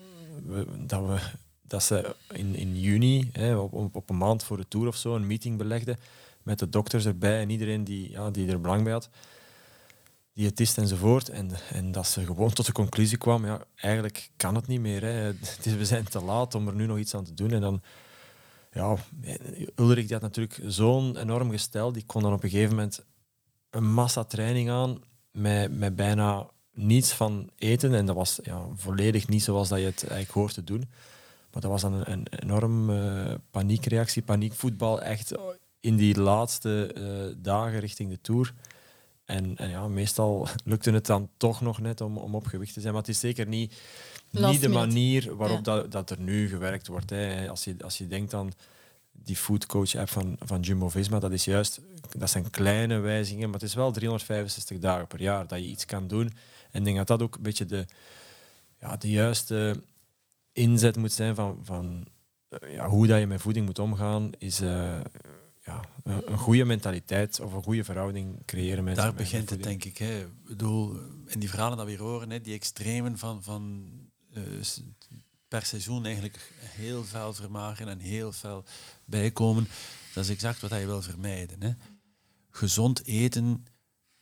dat, 0.87 1.07
we, 1.07 1.19
dat 1.63 1.83
ze 1.83 2.15
in, 2.33 2.55
in 2.55 2.81
juni, 2.81 3.31
hè, 3.33 3.57
op, 3.57 3.95
op 3.97 4.11
een 4.11 4.17
maand 4.17 4.45
voor 4.45 4.57
de 4.57 4.69
tour 4.69 4.87
of 4.87 4.97
zo, 4.97 5.15
een 5.15 5.27
meeting 5.27 5.59
belegden 5.59 5.99
met 6.43 6.59
de 6.59 6.69
dokters 6.69 7.07
erbij 7.07 7.41
en 7.41 7.51
iedereen 7.51 7.85
die, 7.85 8.11
ja, 8.11 8.31
die 8.31 8.51
er 8.51 8.61
belang 8.61 8.83
bij 8.83 8.93
had, 8.93 9.09
diëtist 10.33 10.79
enzovoort. 10.79 11.29
En, 11.29 11.51
en 11.73 11.93
dat 11.93 12.07
ze 12.07 12.25
gewoon 12.25 12.53
tot 12.53 12.67
de 12.67 12.73
conclusie 12.73 13.19
kwam, 13.19 13.47
ja, 13.47 13.65
eigenlijk 13.75 14.31
kan 14.37 14.55
het 14.55 14.67
niet 14.67 14.81
meer. 14.81 15.03
Hè. 15.03 15.33
we 15.79 15.85
zijn 15.85 16.05
te 16.05 16.23
laat 16.23 16.55
om 16.55 16.69
er 16.69 16.75
nu 16.75 16.87
nog 16.87 16.99
iets 16.99 17.15
aan 17.15 17.25
te 17.25 17.35
doen. 17.35 17.51
En 17.51 17.61
dan, 17.61 17.83
ja, 18.73 18.97
Ulrich 19.77 20.05
die 20.05 20.13
had 20.13 20.23
natuurlijk 20.23 20.61
zo'n 20.67 21.17
enorm 21.17 21.51
gestel, 21.51 21.93
die 21.93 22.05
kon 22.07 22.23
dan 22.23 22.33
op 22.33 22.43
een 22.43 22.51
gegeven 22.51 22.75
moment 22.75 23.05
een 23.71 23.93
massa 23.93 24.25
training 24.25 24.71
aan 24.71 25.03
met, 25.31 25.79
met 25.79 25.97
bijna 25.97 26.51
niets 26.73 27.13
van 27.13 27.51
eten. 27.59 27.95
En 27.95 28.07
dat 28.07 28.17
was 28.17 28.39
ja, 28.43 28.67
volledig 28.75 29.29
niet 29.29 29.43
zoals 29.43 29.69
dat 29.69 29.79
je 29.79 29.85
het 29.85 30.01
eigenlijk 30.01 30.31
hoort 30.31 30.55
te 30.55 30.65
doen. 30.65 30.89
Maar 31.53 31.63
dat 31.63 31.71
was 31.71 31.81
dan 31.81 31.93
een, 31.93 32.11
een 32.11 32.27
enorm 32.29 32.91
uh, 32.91 33.35
paniekreactie, 33.51 34.23
paniekvoetbal, 34.23 35.03
echt 35.03 35.33
in 35.81 35.97
die 35.97 36.21
laatste 36.21 36.95
uh, 36.99 37.35
dagen 37.43 37.81
richting 37.81 38.11
de 38.11 38.21
Tour. 38.21 38.55
En, 39.25 39.57
en, 39.57 39.69
ja, 39.69 39.89
meestal 39.89 40.49
lukte 40.65 40.91
het 40.91 41.07
dan 41.07 41.29
toch 41.37 41.61
nog 41.61 41.81
net 41.81 42.01
om, 42.01 42.19
om 42.19 42.35
op 42.35 42.47
gewicht 42.47 42.75
te 42.75 42.81
zijn. 42.81 42.93
Maar 42.93 43.03
het 43.03 43.11
is 43.11 43.21
zeker 43.21 43.47
niet, 43.47 43.75
niet 44.31 44.61
de 44.61 44.69
manier 44.69 45.37
waarop 45.37 45.65
dat, 45.65 45.93
dat 45.93 46.11
er 46.11 46.21
nu 46.21 46.49
gewerkt 46.49 46.87
wordt. 46.87 47.11
Hè. 47.11 47.49
Als, 47.49 47.65
je, 47.65 47.75
als 47.81 47.99
je 47.99 48.07
denkt 48.07 48.35
aan 48.35 48.51
die 49.13 49.37
foodcoach 49.37 49.95
app 49.95 50.09
van, 50.09 50.37
van 50.41 50.61
Jumbo-Visma, 50.61 51.19
dat 51.19 51.33
is 51.33 51.45
juist, 51.45 51.81
dat 52.19 52.31
zijn 52.31 52.51
kleine 52.51 52.99
wijzigingen, 52.99 53.51
maar 53.51 53.61
het 53.61 53.69
is 53.69 53.75
wel 53.75 53.93
365 53.93 54.79
dagen 54.79 55.07
per 55.07 55.21
jaar 55.21 55.47
dat 55.47 55.59
je 55.59 55.67
iets 55.67 55.85
kan 55.85 56.07
doen 56.09 56.33
en 56.71 56.79
ik 56.79 56.85
denk 56.85 56.97
dat 56.97 57.07
dat 57.07 57.23
ook 57.23 57.35
een 57.37 57.43
beetje 57.43 57.67
de, 57.67 57.87
ja, 58.81 58.97
de 58.97 59.11
juiste 59.11 59.83
inzet 60.53 60.97
moet 60.97 61.13
zijn 61.13 61.35
van, 61.35 61.59
van 61.63 62.07
eh, 62.49 62.75
ja, 62.75 62.89
hoe 62.89 63.07
dat 63.07 63.19
je 63.21 63.27
met 63.27 63.41
voeding 63.41 63.67
moet 63.67 63.79
omgaan, 63.79 64.31
is 64.39 64.61
uh, 64.61 65.01
ja, 65.65 65.85
een 66.05 66.39
goede 66.39 66.65
mentaliteit 66.65 67.41
of 67.41 67.53
een 67.53 67.63
goede 67.63 67.85
verhouding 67.85 68.45
creëren 68.45 68.85
met 68.85 68.97
Daar 68.97 69.15
begint 69.15 69.51
het, 69.51 69.63
denk 69.63 69.85
ik. 69.85 69.99
Hè. 69.99 70.21
Ik 70.21 70.45
bedoel, 70.45 70.97
in 71.27 71.41
die 71.41 71.51
verhalen 71.51 71.77
dat 71.77 71.87
we 71.87 71.93
hier 71.93 72.01
horen, 72.01 72.31
hè, 72.31 72.41
die 72.41 72.55
extremen 72.55 73.19
van, 73.19 73.43
van 73.43 73.91
uh, 74.35 74.43
per 75.49 75.65
seizoen 75.65 76.05
eigenlijk 76.05 76.53
heel 76.61 77.05
veel 77.05 77.35
vermageren 77.35 77.93
en 77.93 77.99
heel 77.99 78.33
veel 78.33 78.65
bijkomen, 79.05 79.69
dat 80.15 80.25
is 80.25 80.31
exact 80.31 80.61
wat 80.61 80.71
je 80.71 80.87
wil 80.87 81.03
vermijden. 81.03 81.63
Hè. 81.63 81.71
Gezond 82.51 83.07
eten 83.07 83.65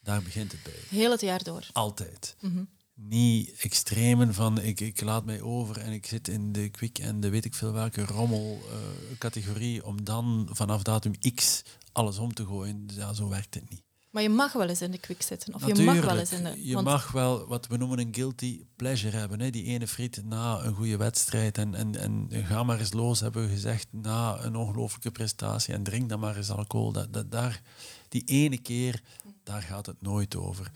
daar 0.09 0.23
begint 0.23 0.53
het 0.53 0.63
bij. 0.63 0.99
Heel 0.99 1.11
het 1.11 1.21
jaar 1.21 1.43
door. 1.43 1.67
Altijd. 1.73 2.37
Mhm. 2.41 2.65
Niet 2.95 3.61
extremen 3.61 4.35
van 4.35 4.61
ik, 4.61 4.81
ik 4.81 5.01
laat 5.01 5.25
mij 5.25 5.41
over 5.41 5.79
en 5.79 5.93
ik 5.93 6.07
zit 6.07 6.29
in 6.29 6.53
de 6.53 6.69
quick 6.69 6.99
en 6.99 7.21
de 7.21 7.29
weet 7.29 7.45
ik 7.45 7.55
veel 7.55 7.73
welke 7.73 8.05
rommel 8.05 8.61
uh, 8.65 9.19
categorie 9.19 9.85
om 9.85 10.05
dan 10.05 10.49
vanaf 10.51 10.83
datum 10.83 11.13
X 11.35 11.63
alles 11.93 12.19
om 12.19 12.35
te 12.35 12.47
gooien. 12.47 12.89
Ja, 12.95 13.13
zo 13.13 13.29
werkt 13.29 13.55
het 13.55 13.71
niet. 13.71 13.83
Maar 14.19 14.27
je 14.27 14.35
mag 14.35 14.53
wel 14.53 14.69
eens 14.69 14.83
in 14.83 14.91
de 14.91 14.99
quick 14.99 15.23
zitten. 15.23 15.55
Of 15.55 15.67
je 15.67 15.83
mag 15.83 16.01
wel 16.01 16.19
eens 16.19 16.33
in 16.33 16.45
de. 16.45 16.67
Je 16.67 16.77
mag 16.77 17.13
wel 17.13 17.47
wat 17.47 17.67
we 17.67 17.77
noemen 17.77 17.99
een 17.99 18.15
guilty 18.15 18.65
pleasure 18.77 19.17
hebben. 19.17 19.41
Hè? 19.41 19.51
Die 19.51 19.65
ene 19.65 19.87
friet 19.87 20.25
na 20.25 20.61
een 20.63 20.75
goede 20.75 20.97
wedstrijd. 20.97 21.59
En, 21.59 21.75
en, 21.75 21.97
en 21.97 22.29
ga 22.45 22.63
maar 22.63 22.79
eens 22.79 22.93
los, 22.93 23.21
hebben 23.21 23.43
we 23.43 23.49
gezegd, 23.49 23.87
na 23.91 24.39
een 24.43 24.57
ongelooflijke 24.57 25.11
prestatie. 25.11 25.75
En 25.75 25.83
drink 25.83 26.09
dan 26.09 26.21
maar 26.21 26.37
eens 26.37 26.51
alcohol. 26.51 26.93
Dat, 26.93 27.13
dat, 27.13 27.31
daar, 27.31 27.63
die 28.09 28.25
ene 28.25 28.59
keer 28.59 29.03
daar 29.43 29.63
gaat 29.63 29.87
het 29.87 30.03
nooit 30.03 30.37
over. 30.37 30.71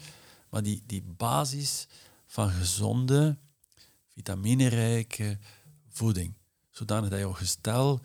Maar 0.48 0.62
die, 0.62 0.82
die 0.86 1.02
basis 1.16 1.86
van 2.26 2.50
gezonde, 2.50 3.36
vitaminerijke 4.08 5.38
voeding, 5.88 6.34
zodanig 6.70 7.10
dat 7.10 7.18
jouw 7.18 7.32
gestel 7.32 8.00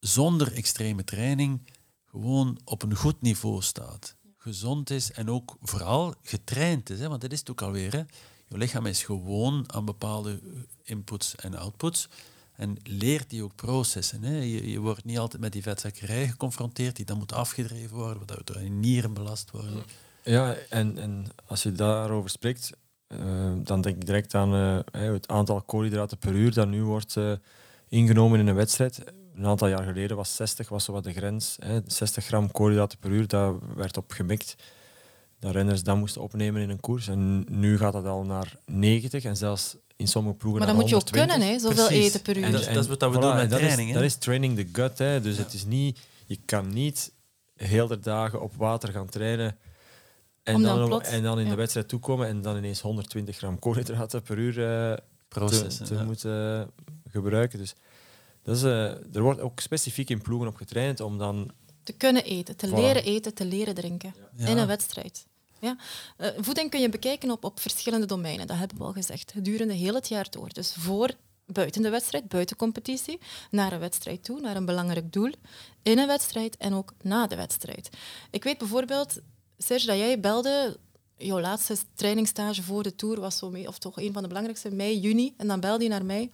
zonder 0.00 0.52
extreme 0.52 1.04
training 1.04 1.60
gewoon 2.04 2.60
op 2.64 2.82
een 2.82 2.96
goed 2.96 3.20
niveau 3.20 3.62
staat. 3.62 4.18
Gezond 4.42 4.90
is 4.90 5.12
en 5.12 5.30
ook 5.30 5.56
vooral 5.62 6.14
getraind 6.22 6.90
is, 6.90 7.00
hè, 7.00 7.08
want 7.08 7.20
dat 7.20 7.32
is 7.32 7.38
het 7.38 7.50
ook 7.50 7.62
alweer. 7.62 7.92
Hè. 7.92 8.02
Je 8.48 8.56
lichaam 8.56 8.86
is 8.86 9.02
gewoon 9.02 9.64
aan 9.72 9.84
bepaalde 9.84 10.40
inputs 10.82 11.36
en 11.36 11.54
outputs 11.54 12.08
en 12.52 12.76
leert 12.82 13.30
die 13.30 13.42
ook 13.42 13.54
processen. 13.54 14.22
Hè. 14.22 14.36
Je, 14.40 14.78
wordt 14.78 15.04
niet 15.04 15.18
altijd 15.18 15.42
met 15.42 15.52
die 15.52 15.62
vetzakkerij 15.62 16.28
geconfronteerd, 16.28 16.96
die 16.96 17.04
dan 17.04 17.18
moet 17.18 17.32
afgedreven 17.32 17.96
worden, 17.96 18.18
waardoor 18.18 18.44
door 18.44 18.62
je 18.62 18.70
nieren 18.70 19.14
belast 19.14 19.50
worden. 19.50 19.82
Ja, 20.24 20.54
en, 20.54 20.98
en 20.98 21.26
als 21.46 21.62
je 21.62 21.72
daarover 21.72 22.30
spreekt, 22.30 22.70
uh, 23.08 23.52
dan 23.56 23.80
denk 23.80 23.96
ik 23.96 24.06
direct 24.06 24.34
aan 24.34 24.54
uh, 24.54 25.12
het 25.12 25.28
aantal 25.28 25.62
koolhydraten 25.62 26.18
per 26.18 26.32
uur 26.32 26.54
dat 26.54 26.68
nu 26.68 26.82
wordt 26.82 27.16
uh, 27.16 27.32
ingenomen 27.88 28.40
in 28.40 28.46
een 28.46 28.54
wedstrijd. 28.54 29.02
Een 29.40 29.46
aantal 29.46 29.68
jaar 29.68 29.82
geleden 29.82 30.16
was 30.16 30.36
60 30.36 30.68
was 30.68 30.84
zo 30.84 30.92
wat 30.92 31.04
de 31.04 31.12
grens. 31.12 31.56
Hè. 31.64 31.80
60 31.86 32.24
gram 32.24 32.50
koolhydraten 32.50 32.98
per 32.98 33.10
uur, 33.10 33.26
daar 33.28 33.52
werd 33.76 33.96
op 33.96 34.10
gemikt. 34.12 34.54
dat 35.38 35.52
renners 35.52 35.82
dat 35.82 35.96
moesten 35.96 36.22
opnemen 36.22 36.62
in 36.62 36.70
een 36.70 36.80
koers. 36.80 37.08
En 37.08 37.44
nu 37.50 37.78
gaat 37.78 37.92
dat 37.92 38.06
al 38.06 38.24
naar 38.24 38.54
90 38.66 39.24
en 39.24 39.36
zelfs 39.36 39.76
in 39.96 40.08
sommige 40.08 40.36
ploegen 40.36 40.58
Maar 40.60 40.68
dat 40.68 40.80
moet 40.80 40.88
je 40.88 40.94
ook 40.96 41.02
120. 41.02 41.36
kunnen, 41.36 41.54
hè? 41.54 41.58
zoveel 41.68 41.86
Precies. 41.86 42.06
eten 42.06 42.22
per 42.22 42.36
uur. 42.36 42.44
En 42.44 42.52
dat- 42.52 42.64
dat 42.64 42.76
is 42.84 42.88
wat 42.88 43.12
we 43.12 43.18
doen 43.18 43.34
met 43.36 43.50
dat 43.50 43.58
training, 43.58 43.88
Is, 43.88 43.94
dat 43.94 44.02
is 44.02 44.16
training 44.16 44.56
the 44.56 44.66
gut. 44.72 44.98
Hè. 44.98 45.20
Dus 45.20 45.36
Ja. 45.36 45.42
het 45.42 45.52
is 45.52 45.64
niet, 45.64 45.98
je 46.26 46.38
kan 46.44 46.68
niet 46.68 47.12
heel 47.56 47.86
de 47.86 47.98
dagen 47.98 48.40
op 48.42 48.54
water 48.56 48.92
gaan 48.92 49.08
trainen 49.08 49.56
en 50.42 50.52
dan, 50.52 50.62
dan 50.62 50.82
op- 50.82 50.88
plots- 50.88 51.08
en 51.08 51.22
dan 51.22 51.38
in 51.38 51.44
ja. 51.44 51.50
de 51.50 51.56
wedstrijd 51.56 51.88
toekomen 51.88 52.26
en 52.26 52.42
dan 52.42 52.56
ineens 52.56 52.80
120 52.80 53.36
gram 53.36 53.58
koolhydraten 53.58 54.22
per 54.22 54.38
uur 54.38 54.50
eh, 54.50 54.92
te, 54.94 55.02
Processen. 55.28 55.86
te 55.86 55.94
ja. 55.94 56.04
moeten 56.04 56.70
gebruiken. 57.10 57.58
Dus 57.58 57.74
dat 58.50 58.58
is, 58.58 58.64
eh, 58.64 59.14
er 59.14 59.22
wordt 59.22 59.40
ook 59.40 59.60
specifiek 59.60 60.10
in 60.10 60.22
ploegen 60.22 60.48
op 60.48 60.56
getraind 60.56 61.00
om 61.00 61.18
dan... 61.18 61.50
Te 61.82 61.92
kunnen 61.92 62.24
eten, 62.24 62.56
te 62.56 62.68
Voilà. 62.68 62.74
leren 62.74 63.04
eten, 63.04 63.34
te 63.34 63.44
leren 63.44 63.74
drinken. 63.74 64.14
Ja. 64.36 64.46
In 64.46 64.58
een 64.58 64.66
wedstrijd. 64.66 65.26
Ja. 65.60 65.76
Eh, 66.16 66.28
voeding 66.36 66.70
kun 66.70 66.80
je 66.80 66.88
bekijken 66.88 67.30
op, 67.30 67.44
op 67.44 67.60
verschillende 67.60 68.06
domeinen, 68.06 68.46
dat 68.46 68.56
hebben 68.56 68.78
we 68.78 68.84
al 68.84 68.92
gezegd. 68.92 69.32
Gedurende 69.32 69.74
heel 69.74 69.94
het 69.94 70.08
jaar 70.08 70.30
door. 70.30 70.52
Dus 70.52 70.74
voor, 70.78 71.10
buiten 71.46 71.82
de 71.82 71.90
wedstrijd, 71.90 72.28
buiten 72.28 72.56
competitie, 72.56 73.18
naar 73.50 73.72
een 73.72 73.78
wedstrijd 73.78 74.24
toe, 74.24 74.40
naar 74.40 74.56
een 74.56 74.64
belangrijk 74.64 75.12
doel, 75.12 75.32
in 75.82 75.98
een 75.98 76.06
wedstrijd 76.06 76.56
en 76.56 76.74
ook 76.74 76.92
na 77.02 77.26
de 77.26 77.36
wedstrijd. 77.36 77.88
Ik 78.30 78.44
weet 78.44 78.58
bijvoorbeeld, 78.58 79.20
Serge, 79.58 79.86
dat 79.86 79.96
jij 79.96 80.20
belde, 80.20 80.78
jouw 81.20 81.40
laatste 81.40 81.76
trainingstage 81.94 82.62
voor 82.62 82.82
de 82.82 82.94
Tour 82.96 83.20
was 83.20 83.38
zo 83.38 83.50
mee, 83.50 83.68
of 83.68 83.78
toch 83.78 83.98
een 84.00 84.12
van 84.12 84.22
de 84.22 84.28
belangrijkste, 84.28 84.70
mei, 84.70 84.98
juni, 85.00 85.34
en 85.36 85.46
dan 85.46 85.60
belde 85.60 85.82
je 85.84 85.90
naar 85.90 86.04
mij. 86.04 86.30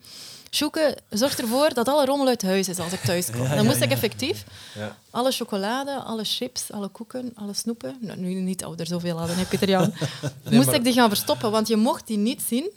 Sjoeke, 0.51 0.97
zorg 1.11 1.39
ervoor 1.39 1.75
dat 1.75 1.89
alle 1.89 2.05
rommel 2.05 2.27
uit 2.27 2.43
huis 2.43 2.69
is 2.69 2.79
als 2.79 2.93
ik 2.93 3.01
thuis 3.01 3.31
kom. 3.31 3.43
Ja, 3.43 3.49
dan 3.49 3.57
ja, 3.57 3.63
moest 3.71 3.81
ik 3.81 3.91
effectief 3.91 4.45
Ja. 4.75 4.99
alle 5.11 5.31
chocolade, 5.33 5.95
alle 6.03 6.25
chips, 6.25 6.73
alle 6.73 6.89
koeken, 6.89 7.33
alle 7.35 7.53
snoepen. 7.55 7.97
Nou, 8.01 8.19
nu 8.19 8.35
niet 8.35 8.65
ouder 8.65 8.87
zoveel 8.87 9.19
hadden, 9.19 9.37
hè, 9.37 9.45
Pieter 9.45 9.69
Jan. 9.69 9.93
Moest 10.51 10.67
maar- 10.67 10.75
ik 10.75 10.85
die 10.85 10.93
gaan 10.93 11.09
verstoppen, 11.09 11.51
want 11.51 11.69
je 11.69 11.77
mocht 11.77 12.07
die 12.07 12.17
niet 12.19 12.43
zien 12.43 12.71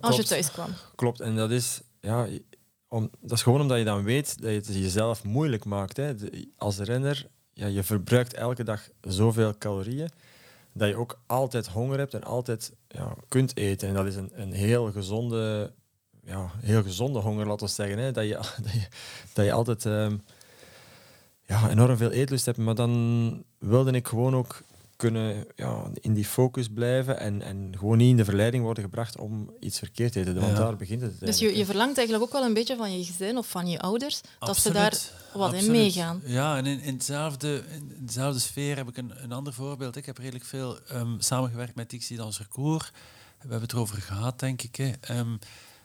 als 0.00 0.16
je 0.16 0.24
thuis 0.24 0.50
kwam. 0.50 0.68
Klopt, 0.94 1.20
en 1.20 1.36
dat 1.36 1.50
is, 1.50 1.80
ja, 2.00 2.26
om, 2.88 3.10
dat 3.20 3.32
is 3.32 3.42
gewoon 3.42 3.60
omdat 3.60 3.78
je 3.78 3.84
dan 3.84 4.02
weet 4.04 4.40
dat 4.42 4.50
je 4.50 4.56
het 4.56 4.66
jezelf 4.66 5.24
moeilijk 5.24 5.64
maakt. 5.64 5.96
Hè. 5.96 6.14
De- 6.14 6.48
als 6.56 6.78
renner, 6.78 7.26
ja, 7.52 7.66
je 7.66 7.82
verbruikt 7.82 8.34
elke 8.34 8.64
dag 8.64 8.88
zoveel 9.00 9.54
calorieën 9.58 10.08
dat 10.76 10.88
je 10.88 10.96
ook 10.96 11.18
altijd 11.26 11.66
honger 11.66 11.98
hebt 11.98 12.14
en 12.14 12.24
altijd 12.24 12.72
ja, 12.88 13.14
kunt 13.28 13.56
eten. 13.56 13.88
En 13.88 13.94
dat 13.94 14.06
is 14.06 14.16
een, 14.16 14.30
een 14.34 14.52
heel 14.52 14.92
gezonde, 14.92 15.72
ja, 16.24 16.50
heel 16.60 16.82
gezonde 16.82 17.18
honger, 17.18 17.46
laten 17.46 17.66
we 17.66 17.72
zeggen. 17.72 17.98
Hè. 17.98 18.12
Dat, 18.12 18.24
je, 18.24 18.34
dat, 19.34 19.44
je, 19.44 19.52
altijd 19.52 19.86
ehm, 19.86 20.16
ja, 21.42 21.70
enorm 21.70 21.96
veel 21.96 22.10
eetlust 22.10 22.46
hebt. 22.46 22.58
Maar 22.58 22.74
dan 22.74 23.44
wilde 23.58 23.90
ik 23.90 24.08
gewoon 24.08 24.36
ook 24.36 24.62
kunnen 24.96 25.46
ja, 25.56 25.90
in 26.00 26.14
die 26.14 26.24
focus 26.24 26.68
blijven 26.68 27.18
en, 27.18 27.42
en 27.42 27.74
gewoon 27.78 27.96
niet 27.96 28.10
in 28.10 28.16
de 28.16 28.24
verleiding 28.24 28.62
worden 28.64 28.84
gebracht 28.84 29.18
om 29.18 29.50
iets 29.60 29.78
verkeerd 29.78 30.12
te 30.12 30.20
eten. 30.20 30.34
Want 30.34 30.46
Ja. 30.46 30.54
daar 30.54 30.76
begint 30.76 31.00
het 31.00 31.20
Dus 31.20 31.38
je, 31.38 31.56
je 31.56 31.64
verlangt 31.64 31.98
eigenlijk 31.98 32.26
ook 32.26 32.32
wel 32.32 32.44
een 32.44 32.54
beetje 32.54 32.76
van 32.76 32.98
je 32.98 33.04
gezin 33.04 33.36
of 33.36 33.48
van 33.48 33.68
je 33.68 33.80
ouders 33.80 34.20
dat 34.38 34.56
ze 34.56 34.72
daar 34.72 34.84
Absoluut, 34.84 35.32
wat 35.34 35.52
in 35.52 35.70
meegaan. 35.70 36.20
Ja, 36.24 36.56
en 36.56 36.66
in, 36.66 36.80
in, 36.80 36.94
hetzelfde, 36.94 37.64
in 37.70 37.96
dezelfde 38.00 38.40
sfeer 38.40 38.76
heb 38.76 38.88
ik 38.88 38.96
een, 38.96 39.12
een 39.22 39.32
ander 39.32 39.52
voorbeeld. 39.52 39.96
Ik 39.96 40.06
heb 40.06 40.18
redelijk 40.18 40.44
veel 40.44 40.78
ehm, 40.80 41.18
samengewerkt 41.18 41.74
met 41.74 41.90
Dixie 41.90 42.16
Dansercourt. 42.16 42.90
We 43.36 43.42
hebben 43.52 43.60
het 43.60 43.72
erover 43.72 44.02
gehad, 44.02 44.40
denk 44.40 44.62
ik. 44.62 44.76
Hè. 44.76 44.90
Ehm, 45.00 45.36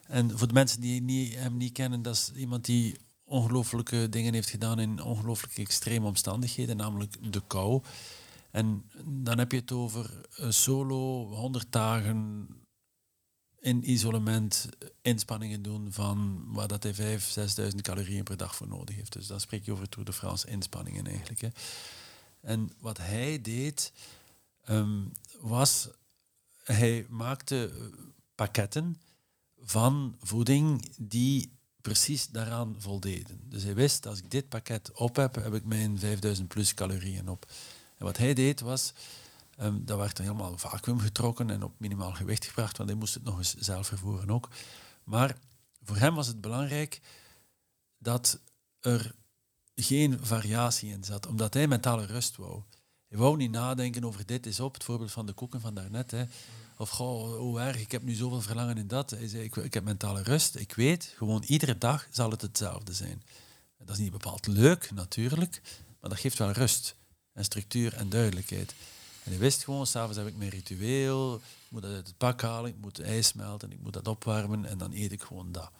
en 0.08 0.38
voor 0.38 0.48
de 0.48 0.54
mensen 0.54 0.82
die 0.82 1.02
niet, 1.02 1.36
hem 1.36 1.58
niet 1.58 1.72
kennen, 1.74 2.02
dat 2.02 2.16
is 2.16 2.32
iemand 2.36 2.66
die 2.66 2.96
ongelooflijke 3.26 4.10
dingen 4.10 4.34
heeft 4.34 4.50
gedaan 4.50 4.80
in 4.80 5.02
ongelooflijke 5.04 5.62
extreme 5.62 6.06
omstandigheden, 6.08 6.78
namelijk 6.78 7.34
de 7.34 7.42
kou. 7.48 7.82
En 8.52 8.90
dan 9.06 9.38
heb 9.38 9.52
je 9.52 9.58
het 9.58 9.72
over 9.72 10.26
solo, 10.50 11.28
100 11.28 11.72
dagen 11.72 12.48
in 13.60 13.90
isolement 13.90 14.70
inspanningen 15.02 15.62
doen 15.62 15.92
van 15.92 16.44
waar 16.54 16.68
dat 16.68 16.84
hij 16.84 17.20
5.000, 17.20 17.72
6.000 17.72 17.76
calorieën 17.82 18.24
per 18.24 18.38
dag 18.38 18.56
voor 18.56 18.68
nodig 18.68 18.96
heeft. 18.96 19.14
Dus 19.14 19.28
dan 19.28 19.40
spreek 19.40 19.66
je 19.66 19.72
over 19.72 19.90
Tour 19.90 20.06
de 20.06 20.14
France 20.14 20.48
inspanningen 20.48 21.08
eigenlijk. 21.08 21.42
Hè. 21.42 21.48
En 22.42 22.72
wat 22.80 22.98
hij 22.98 23.42
deed, 23.42 23.94
ehm, 24.64 25.04
was 25.40 25.90
hij 26.64 27.06
maakte 27.10 27.72
pakketten 28.36 29.02
van 29.58 30.16
voeding 30.20 30.92
die 30.98 31.52
precies 31.82 32.28
daaraan 32.28 32.76
voldeden. 32.78 33.40
Dus 33.44 33.64
hij 33.64 33.76
wist, 33.76 34.06
als 34.06 34.18
ik 34.18 34.32
dit 34.32 34.50
pakket 34.50 34.92
op 34.92 35.16
heb, 35.16 35.36
heb 35.36 35.54
ik 35.54 35.66
mijn 35.66 36.00
5000 36.00 36.48
plus 36.48 36.74
calorieën 36.74 37.30
op. 37.30 37.52
En 38.02 38.08
wat 38.08 38.18
hij 38.18 38.34
deed 38.34 38.60
was, 38.60 38.94
ehm, 39.58 39.76
dat 39.82 39.98
werd 39.98 40.18
dan 40.18 40.26
helemaal 40.26 40.58
vacuüm 40.58 41.00
getrokken 41.00 41.50
en 41.50 41.64
op 41.64 41.74
minimaal 41.78 42.12
gewicht 42.12 42.46
gebracht, 42.46 42.78
want 42.78 42.90
hij 42.90 42.98
moest 42.98 43.14
het 43.14 43.24
nog 43.24 43.38
eens 43.38 43.56
zelf 43.56 43.88
vervoeren 43.88 44.30
ook. 44.30 44.50
Maar 45.04 45.38
voor 45.84 45.96
hem 45.96 46.16
was 46.16 46.28
het 46.28 46.42
belangrijk 46.42 47.02
dat 47.98 48.40
er 48.80 49.16
geen 49.76 50.26
variatie 50.26 50.92
in 50.92 51.04
zat, 51.04 51.28
omdat 51.28 51.54
hij 51.54 51.68
mentale 51.68 52.06
rust 52.06 52.38
wou. 52.38 52.62
Hij 53.08 53.18
wou 53.18 53.38
niet 53.38 53.52
nadenken 53.52 54.04
over 54.04 54.26
dit 54.26 54.46
is 54.46 54.60
op, 54.60 54.74
het 54.74 54.84
voorbeeld 54.84 55.12
van 55.12 55.26
de 55.26 55.34
koeken 55.34 55.62
van 55.62 55.74
daarnet. 55.74 56.12
Hè. 56.12 56.24
Of 56.78 56.90
goh, 56.90 57.38
hoe 57.38 57.60
erg, 57.60 57.80
ik 57.80 57.92
heb 57.92 58.04
nu 58.04 58.14
zoveel 58.14 58.42
verlangen 58.42 58.78
in 58.78 58.88
dat. 58.88 59.10
Hij 59.10 59.28
zei, 59.28 59.44
ik, 59.44 59.56
ik 59.56 59.74
heb 59.74 59.84
mentale 59.84 60.24
rust. 60.24 60.56
Ik 60.56 60.74
weet, 60.74 61.14
gewoon 61.18 61.44
iedere 61.46 61.78
dag 61.78 62.08
zal 62.12 62.32
het 62.32 62.42
hetzelfde 62.42 62.94
zijn. 62.94 63.24
Dat 63.78 63.90
is 63.90 63.98
niet 63.98 64.12
bepaald 64.12 64.48
leuk, 64.48 64.92
natuurlijk, 64.92 65.62
maar 66.00 66.10
dat 66.10 66.20
geeft 66.20 66.38
wel 66.38 66.52
rust 66.52 67.00
en 67.34 67.44
structuur 67.44 67.94
en 67.94 68.10
duidelijkheid. 68.10 68.74
En 69.24 69.32
hij 69.32 69.40
wist 69.40 69.64
gewoon, 69.64 69.88
s'avonds 69.88 70.18
heb 70.18 70.28
ik 70.28 70.38
mijn 70.38 70.50
ritueel, 70.50 71.36
ik 71.36 71.42
moet 71.70 71.82
dat 71.82 71.94
uit 71.94 72.08
het 72.08 72.18
pak 72.18 72.42
halen, 72.42 72.70
ik 72.70 72.78
moet 72.82 73.00
ijs 73.00 73.28
smelten, 73.28 73.72
ik 73.72 73.80
moet 73.82 73.94
dat 73.94 74.08
opwarmen 74.08 74.66
en 74.66 74.78
dan 74.78 74.94
eet 74.94 75.12
ik 75.12 75.24
gewoon 75.24 75.52
dat. 75.52 75.72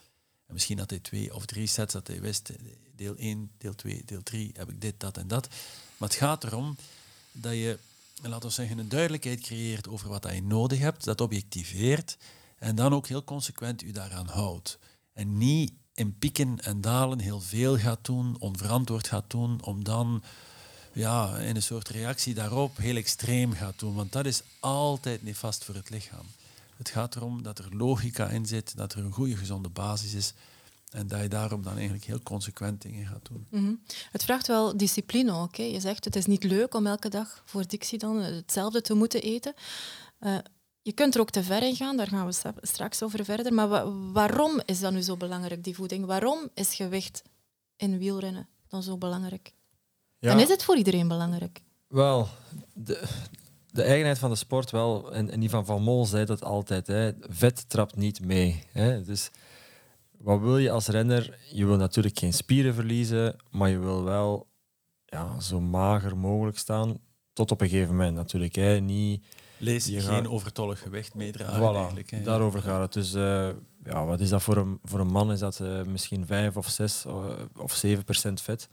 En 0.46 0.54
misschien 0.54 0.80
had 0.80 0.90
hij 0.90 1.00
twee 1.00 1.36
of 1.36 1.46
drie 1.46 1.68
sets 1.68 1.94
dat 1.94 2.08
hij 2.08 2.22
wist, 2.22 2.52
deel 2.96 3.16
1, 3.16 3.52
deel 3.58 3.76
2, 3.76 4.02
deel 4.06 4.24
3, 4.24 4.52
heb 4.54 4.70
ik 4.70 4.82
dit, 4.82 5.00
dat 5.00 5.18
en 5.18 5.28
dat. 5.28 5.48
Maar 5.98 6.10
het 6.10 6.18
gaat 6.18 6.44
erom 6.44 6.76
dat 7.32 7.54
je, 7.54 7.80
laten 8.22 8.48
we 8.48 8.54
zeggen, 8.54 8.78
een 8.78 8.90
duidelijkheid 8.90 9.42
creëert 9.42 9.88
over 9.88 10.10
wat 10.10 10.28
je 10.34 10.44
nodig 10.44 10.80
hebt, 10.80 11.04
dat 11.04 11.22
objectiveert 11.22 12.18
en 12.58 12.76
dan 12.76 12.94
ook 12.94 13.08
heel 13.08 13.24
consequent 13.24 13.84
u 13.84 13.92
daaraan 13.92 14.28
houdt. 14.28 14.80
En 15.14 15.38
niet 15.38 15.74
in 15.94 16.18
pieken 16.18 16.60
en 16.60 16.82
dalen 16.82 17.20
heel 17.20 17.42
veel 17.42 17.78
gaat 17.78 18.06
doen, 18.06 18.36
onverantwoord 18.40 19.08
gaat 19.08 19.30
doen, 19.30 19.64
om 19.64 19.84
dan 19.84 20.24
ja, 20.94 21.38
in 21.38 21.56
een 21.56 21.62
soort 21.64 21.90
reactie 21.90 22.34
daarop 22.34 22.78
heel 22.78 22.96
extreem 22.96 23.54
gaat 23.54 23.80
doen. 23.80 23.96
Want 23.96 24.12
dat 24.12 24.26
is 24.26 24.42
altijd 24.60 25.24
nefast 25.24 25.64
voor 25.64 25.76
het 25.76 25.90
lichaam. 25.90 26.26
Het 26.78 26.90
gaat 26.90 27.16
erom 27.16 27.44
dat 27.44 27.60
er 27.60 27.76
logica 27.76 28.28
in 28.30 28.46
zit, 28.46 28.78
dat 28.78 28.94
er 28.94 29.00
een 29.06 29.12
goede 29.12 29.38
gezonde 29.38 29.70
basis 29.70 30.14
is 30.14 30.34
en 30.92 31.08
dat 31.08 31.22
je 31.22 31.28
daarom 31.28 31.64
dan 31.64 31.74
eigenlijk 31.74 32.04
heel 32.04 32.22
consequent 32.24 32.82
dingen 32.82 33.06
gaat 33.08 33.28
doen. 33.32 33.46
Mhm. 33.50 33.74
Het 34.12 34.24
vraagt 34.24 34.48
wel 34.48 34.78
discipline 34.78 35.32
ook. 35.32 35.56
Je 35.56 35.80
zegt 35.80 36.06
het 36.06 36.16
is 36.16 36.26
niet 36.26 36.44
leuk 36.44 36.74
om 36.74 36.88
elke 36.88 37.10
dag 37.10 37.42
voor 37.46 37.68
Dixie 37.68 37.98
dan 38.00 38.18
hetzelfde 38.18 38.82
te 38.82 38.94
moeten 38.94 39.22
eten. 39.22 39.54
Eh, 40.20 40.38
je 40.82 40.92
kunt 40.92 41.16
er 41.16 41.22
ook 41.22 41.30
te 41.30 41.44
ver 41.44 41.64
in 41.64 41.76
gaan, 41.76 41.98
daar 41.98 42.08
gaan 42.08 42.26
we 42.26 42.52
straks 42.62 43.04
over 43.04 43.26
verder. 43.26 43.54
Maar 43.54 43.68
wa- 43.68 43.92
waarom 44.12 44.62
is 44.66 44.80
dat 44.80 44.92
nu 44.94 45.02
zo 45.02 45.18
belangrijk, 45.18 45.64
die 45.64 45.76
voeding? 45.76 46.06
Waarom 46.06 46.50
is 46.54 46.76
gewicht 46.76 47.22
in 47.76 47.98
wielrennen 47.98 48.48
dan 48.68 48.84
zo 48.84 48.98
belangrijk? 48.98 49.54
Ja, 50.22 50.32
En 50.32 50.40
is 50.40 50.50
het 50.50 50.64
voor 50.64 50.78
iedereen 50.78 51.08
belangrijk? 51.08 51.62
Wel, 51.88 52.28
de, 52.74 53.04
de 53.72 53.82
eigenheid 53.84 54.20
van 54.20 54.30
de 54.30 54.36
sport 54.36 54.72
wel, 54.72 55.12
en, 55.14 55.30
en 55.30 55.40
die 55.40 55.50
van 55.50 55.66
Van 55.66 55.82
Mol 55.82 56.06
zei 56.06 56.26
dat 56.26 56.44
altijd, 56.44 56.88
hè, 56.88 57.12
vet 57.20 57.70
trapt 57.70 57.96
niet 57.96 58.26
mee. 58.26 58.64
Hè. 58.72 59.02
Dus 59.04 59.30
wat 60.18 60.40
wil 60.40 60.58
je 60.58 60.72
als 60.72 60.88
renner? 60.88 61.38
Je 61.52 61.66
wil 61.66 61.76
natuurlijk 61.78 62.20
geen 62.20 62.34
spieren 62.34 62.74
verliezen, 62.74 63.36
maar 63.50 63.70
je 63.70 63.80
wil 63.80 64.04
wel 64.04 64.48
ja, 65.06 65.40
zo 65.40 65.62
mager 65.62 66.18
mogelijk 66.18 66.58
staan, 66.58 66.98
tot 67.34 67.52
op 67.52 67.62
een 67.62 67.70
gegeven 67.70 67.96
moment 67.96 68.16
natuurlijk. 68.16 68.56
Hè. 68.56 68.80
Niet, 68.80 69.24
Lees 69.58 69.86
Je 69.86 70.00
geen 70.02 70.02
gaat- 70.24 70.28
overtollig 70.28 70.80
gewicht 70.82 71.14
meedragen 71.16 71.62
voilà, 71.74 71.76
eigenlijk. 71.76 72.10
hè. 72.12 72.22
daarover 72.22 72.62
gaat 72.62 72.82
het. 72.82 72.94
Dus 72.94 73.14
eh, 73.14 73.50
ja, 73.84 74.06
wat 74.06 74.20
is 74.20 74.30
dat 74.30 74.42
voor 74.42 74.58
een, 74.58 74.80
voor 74.84 75.00
een 75.00 75.12
man? 75.12 75.32
Is 75.32 75.40
dat 75.40 75.60
eh, 75.60 75.82
misschien 75.84 76.26
5 76.26 76.58
of 76.58 76.70
6 76.70 77.06
of 77.58 77.74
7 77.74 78.04
procent 78.04 78.42
vet? 78.42 78.68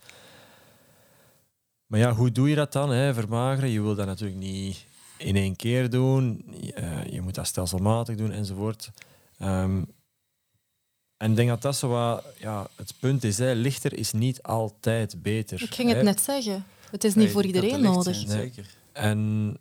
Maar 1.89 1.99
ja, 1.99 2.13
hoe 2.13 2.31
doe 2.31 2.49
je 2.49 2.55
dat 2.55 2.73
dan? 2.73 2.89
Hè? 2.89 3.13
Vermageren, 3.13 3.69
je 3.69 3.81
wil 3.81 3.95
dat 3.95 4.05
natuurlijk 4.05 4.39
niet 4.39 4.85
in 5.17 5.35
één 5.35 5.55
keer 5.55 5.89
doen. 5.89 6.55
Eh, 6.73 7.03
je 7.05 7.21
moet 7.21 7.35
dat 7.35 7.47
stelselmatig 7.47 8.15
doen 8.15 8.31
enzovoort. 8.31 8.91
Ehm, 9.37 9.83
en 11.17 11.29
ik 11.29 11.35
denk 11.35 11.49
dat 11.49 11.61
dat 11.61 11.75
zo 11.75 11.87
wat, 11.87 12.25
ja, 12.37 12.67
het 12.75 12.93
punt 12.99 13.23
is. 13.23 13.37
Hè. 13.37 13.53
Lichter 13.53 13.97
is 13.97 14.11
niet 14.11 14.43
altijd 14.43 15.21
beter. 15.21 15.61
Ik 15.61 15.73
ging 15.73 15.87
het 15.87 15.97
hè. 15.97 16.03
net 16.03 16.21
zeggen. 16.21 16.65
Het 16.91 17.03
is 17.03 17.13
niet 17.13 17.23
Nee, 17.23 17.33
voor 17.33 17.45
iedereen 17.45 17.81
nodig. 17.81 18.15
zijn, 18.15 18.27
Nee. 18.27 18.37
Zeker. 18.37 18.65
En 18.91 19.57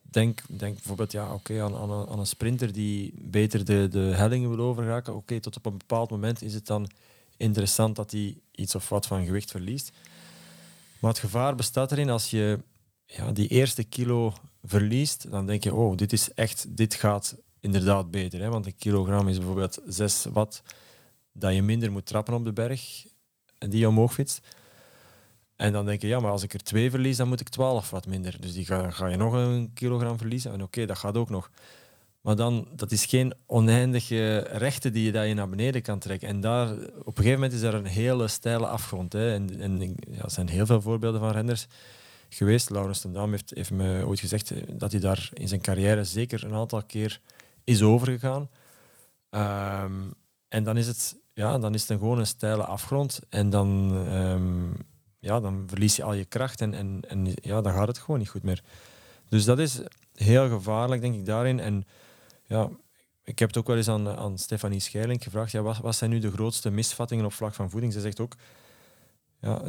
denk, 0.00 0.40
denk 0.48 0.74
bijvoorbeeld 0.74 1.12
ja, 1.12 1.32
oké 1.32 1.62
aan, 1.62 1.76
aan, 1.76 1.90
een, 1.90 2.08
aan 2.08 2.18
een 2.18 2.26
sprinter 2.26 2.72
die 2.72 3.12
beter 3.16 3.64
de, 3.64 3.88
de 3.90 3.98
hellingen 3.98 4.56
wil 4.56 4.64
overraken. 4.64 5.14
Oké, 5.14 5.40
tot 5.40 5.56
op 5.56 5.66
een 5.66 5.78
bepaald 5.78 6.10
moment 6.10 6.42
is 6.42 6.54
het 6.54 6.66
dan 6.66 6.90
interessant 7.36 7.96
dat 7.96 8.10
hij 8.10 8.38
iets 8.54 8.74
of 8.74 8.88
wat 8.88 9.06
van 9.06 9.24
gewicht 9.24 9.50
verliest. 9.50 9.92
Maar 11.00 11.10
het 11.10 11.20
gevaar 11.20 11.54
bestaat 11.54 11.92
erin 11.92 12.10
als 12.10 12.30
je 12.30 12.58
ja, 13.06 13.32
die 13.32 13.48
eerste 13.48 13.84
kilo 13.84 14.32
verliest, 14.62 15.30
dan 15.30 15.46
denk 15.46 15.62
je, 15.62 15.74
oh, 15.74 15.96
dit 15.96 16.12
is 16.12 16.34
echt, 16.34 16.76
dit 16.76 16.94
gaat 16.94 17.36
inderdaad 17.60 18.10
beter. 18.10 18.40
Hè? 18.40 18.48
Want 18.48 18.66
een 18.66 18.76
kilogram 18.76 19.28
is 19.28 19.36
bijvoorbeeld 19.36 19.80
6 19.86 20.24
watt 20.32 20.62
dat 21.32 21.54
je 21.54 21.62
minder 21.62 21.92
moet 21.92 22.06
trappen 22.06 22.34
op 22.34 22.44
de 22.44 22.52
berg 22.52 23.06
en 23.58 23.70
die 23.70 23.80
je 23.80 23.88
omhoog 23.88 24.14
fietst. 24.14 24.40
En 25.56 25.72
dan 25.72 25.86
denk 25.86 26.00
je, 26.00 26.08
ja, 26.08 26.20
maar 26.20 26.30
als 26.30 26.42
ik 26.42 26.54
er 26.54 26.62
twee 26.62 26.90
verlies, 26.90 27.16
dan 27.16 27.28
moet 27.28 27.40
ik 27.40 27.48
12 27.48 27.90
watt 27.90 28.06
minder. 28.06 28.40
Dus 28.40 28.52
die 28.52 28.64
ga, 28.64 28.90
ga 28.90 29.06
je 29.06 29.16
nog 29.16 29.32
een 29.32 29.70
kilogram 29.74 30.18
verliezen. 30.18 30.52
En 30.52 30.62
oké, 30.62 30.86
dat 30.86 30.98
gaat 30.98 31.16
ook 31.16 31.30
nog. 31.30 31.50
Maar 32.20 32.36
dan, 32.36 32.68
dat 32.76 32.90
is 32.90 33.04
geen 33.04 33.34
oneindige 33.46 34.38
rechten 34.38 34.92
die 34.92 35.04
je, 35.04 35.12
dat 35.12 35.26
je 35.26 35.34
naar 35.34 35.48
beneden 35.48 35.82
kan 35.82 35.98
trekken. 35.98 36.28
En 36.28 36.40
daar, 36.40 36.70
op 36.72 37.18
een 37.18 37.24
gegeven 37.24 37.32
moment 37.32 37.52
is 37.52 37.62
er 37.62 37.74
een 37.74 37.86
hele 37.86 38.28
steile 38.28 38.66
afgrond. 38.66 39.12
Hè. 39.12 39.32
En, 39.32 39.60
en 39.60 39.80
ja, 40.10 40.22
er 40.22 40.30
zijn 40.30 40.48
heel 40.48 40.66
veel 40.66 40.80
voorbeelden 40.80 41.20
van 41.20 41.30
renners 41.30 41.66
geweest. 42.28 42.70
Laurens 42.70 43.00
ten 43.00 43.12
Dam 43.12 43.30
heeft, 43.30 43.70
me 43.70 44.06
ooit 44.06 44.20
gezegd 44.20 44.50
eh, 44.50 44.62
dat 44.72 44.90
hij 44.90 45.00
daar 45.00 45.30
in 45.32 45.48
zijn 45.48 45.60
carrière 45.60 46.04
zeker 46.04 46.44
een 46.44 46.54
aantal 46.54 46.82
keer 46.82 47.20
is 47.64 47.82
overgegaan. 47.82 48.48
Um, 49.30 50.14
en 50.48 50.64
dan 50.64 50.76
is 50.76 50.86
het, 50.86 51.16
ja, 51.32 51.58
dan 51.58 51.74
is 51.74 51.88
het 51.88 51.98
gewoon 51.98 52.18
een 52.18 52.26
steile 52.26 52.64
afgrond. 52.64 53.20
En 53.28 53.50
dan, 53.50 53.94
um, 54.12 54.72
ja, 55.18 55.40
dan 55.40 55.64
verlies 55.66 55.96
je 55.96 56.02
al 56.02 56.14
je 56.14 56.24
kracht 56.24 56.60
en, 56.60 56.74
en, 56.74 57.00
en 57.08 57.26
ja, 57.34 57.60
dan 57.60 57.72
gaat 57.72 57.88
het 57.88 57.98
gewoon 57.98 58.20
niet 58.20 58.28
goed 58.28 58.42
meer. 58.42 58.62
Dus 59.28 59.44
dat 59.44 59.58
is 59.58 59.80
heel 60.14 60.48
gevaarlijk, 60.48 61.00
denk 61.00 61.14
ik, 61.14 61.26
daarin. 61.26 61.60
En 61.60 61.84
ja, 62.50 62.70
ik 63.24 63.38
heb 63.38 63.48
het 63.48 63.58
ook 63.58 63.66
wel 63.66 63.76
eens 63.76 63.88
aan, 63.88 64.08
aan 64.08 64.38
Stefanie 64.38 64.80
Scheirling 64.80 65.22
gevraagd, 65.22 65.50
ja, 65.50 65.62
wat, 65.62 65.78
wat 65.78 65.96
zijn 65.96 66.10
nu 66.10 66.18
de 66.18 66.30
grootste 66.30 66.70
misvattingen 66.70 67.24
op 67.24 67.32
vlak 67.32 67.54
van 67.54 67.70
voeding? 67.70 67.92
Ze 67.92 68.00
zegt 68.00 68.20
ook, 68.20 68.34
ja, 69.40 69.62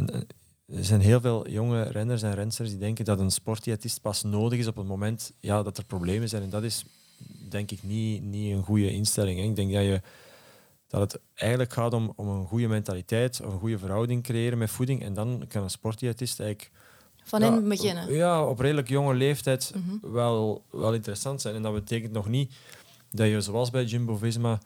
er 0.65 0.85
zijn 0.85 1.01
heel 1.01 1.21
veel 1.21 1.49
jonge 1.49 1.83
renners 1.83 2.21
en 2.21 2.33
rensters 2.33 2.69
die 2.69 2.77
denken 2.77 3.05
dat 3.05 3.19
een 3.19 3.31
sportdiëtist 3.31 4.01
pas 4.01 4.23
nodig 4.23 4.59
is 4.59 4.67
op 4.67 4.75
het 4.75 4.87
moment 4.87 5.33
ja, 5.39 5.63
dat 5.63 5.77
er 5.77 5.85
problemen 5.85 6.29
zijn. 6.29 6.43
En 6.43 6.49
dat 6.49 6.63
is 6.63 6.85
denk 7.49 7.71
ik 7.71 7.83
niet, 7.83 8.23
niet 8.23 8.53
een 8.53 8.63
goede 8.63 8.91
instelling. 8.91 9.39
Hè. 9.39 9.45
Ik 9.45 9.55
denk 9.55 9.73
dat, 9.73 9.83
je, 9.83 10.01
dat 10.87 11.11
het 11.11 11.21
eigenlijk 11.33 11.73
gaat 11.73 11.93
om, 11.93 12.13
om 12.15 12.27
een 12.27 12.45
goede 12.45 12.67
mentaliteit 12.67 13.39
een 13.39 13.59
goede 13.59 13.77
verhouding 13.77 14.23
creëren 14.23 14.57
met 14.57 14.69
voeding. 14.69 15.03
En 15.03 15.13
dan 15.13 15.45
kan 15.47 15.63
een 15.63 15.69
sportdiëtist 15.69 16.39
eigenlijk 16.39 16.71
van 17.23 17.43
in 17.43 17.53
het 17.53 17.67
beginnen. 17.67 18.13
Ja, 18.13 18.45
op 18.45 18.59
redelijk 18.59 18.89
jonge 18.89 19.13
leeftijd 19.13 19.73
mhm. 19.75 20.13
wel, 20.13 20.63
wel 20.69 20.93
interessant 20.93 21.41
zijn. 21.41 21.55
En 21.55 21.61
dat 21.61 21.73
betekent 21.73 22.11
nog 22.11 22.27
niet 22.27 22.53
dat 23.11 23.27
je 23.27 23.41
zoals 23.41 23.69
bij 23.69 23.83
Jumbo 23.83 24.15
Visma 24.15 24.59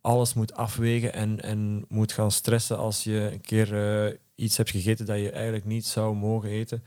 alles 0.00 0.34
moet 0.34 0.54
afwegen 0.54 1.12
en, 1.12 1.40
en 1.40 1.84
moet 1.88 2.12
gaan 2.12 2.30
stressen 2.30 2.78
als 2.78 3.04
je 3.04 3.30
een 3.32 3.40
keer 3.40 3.72
uh, 4.06 4.16
iets 4.34 4.56
hebt 4.56 4.70
gegeten 4.70 5.06
dat 5.06 5.18
je 5.18 5.30
eigenlijk 5.30 5.64
niet 5.64 5.86
zou 5.86 6.16
mogen 6.16 6.48
eten. 6.48 6.82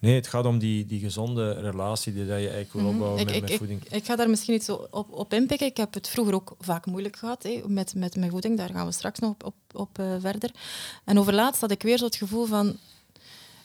Nee, 0.00 0.14
het 0.14 0.26
gaat 0.26 0.46
om 0.46 0.58
die, 0.58 0.86
die 0.86 1.00
gezonde 1.00 1.52
relatie 1.52 2.12
die 2.12 2.26
dat 2.26 2.40
je 2.40 2.48
eigenlijk 2.48 2.72
wil 2.72 2.82
mhm. 2.82 2.92
opbouwen 2.92 3.24
met, 3.24 3.40
met, 3.40 3.52
voeding. 3.52 3.84
Ik, 3.84 3.92
ik, 3.92 4.04
ga 4.04 4.16
daar 4.16 4.30
misschien 4.30 4.54
iets 4.54 4.68
op, 4.68 5.06
op 5.10 5.32
inpikken. 5.32 5.66
Ik 5.66 5.76
heb 5.76 5.94
het 5.94 6.08
vroeger 6.08 6.34
ook 6.34 6.54
vaak 6.58 6.86
moeilijk 6.86 7.16
gehad 7.16 7.42
hé, 7.42 7.62
met, 7.66 7.94
met 7.94 8.16
mijn 8.16 8.30
voeding. 8.30 8.56
Daar 8.56 8.70
gaan 8.70 8.86
we 8.86 8.92
straks 8.92 9.18
nog 9.18 9.30
op, 9.30 9.44
op, 9.44 9.54
op 9.72 9.98
uh, 9.98 10.14
verder. 10.18 10.50
En 11.04 11.18
over 11.18 11.34
laatst 11.34 11.60
had 11.60 11.70
ik 11.70 11.82
weer 11.82 11.98
zo 11.98 12.04
het 12.04 12.16
gevoel 12.16 12.44
van 12.44 12.76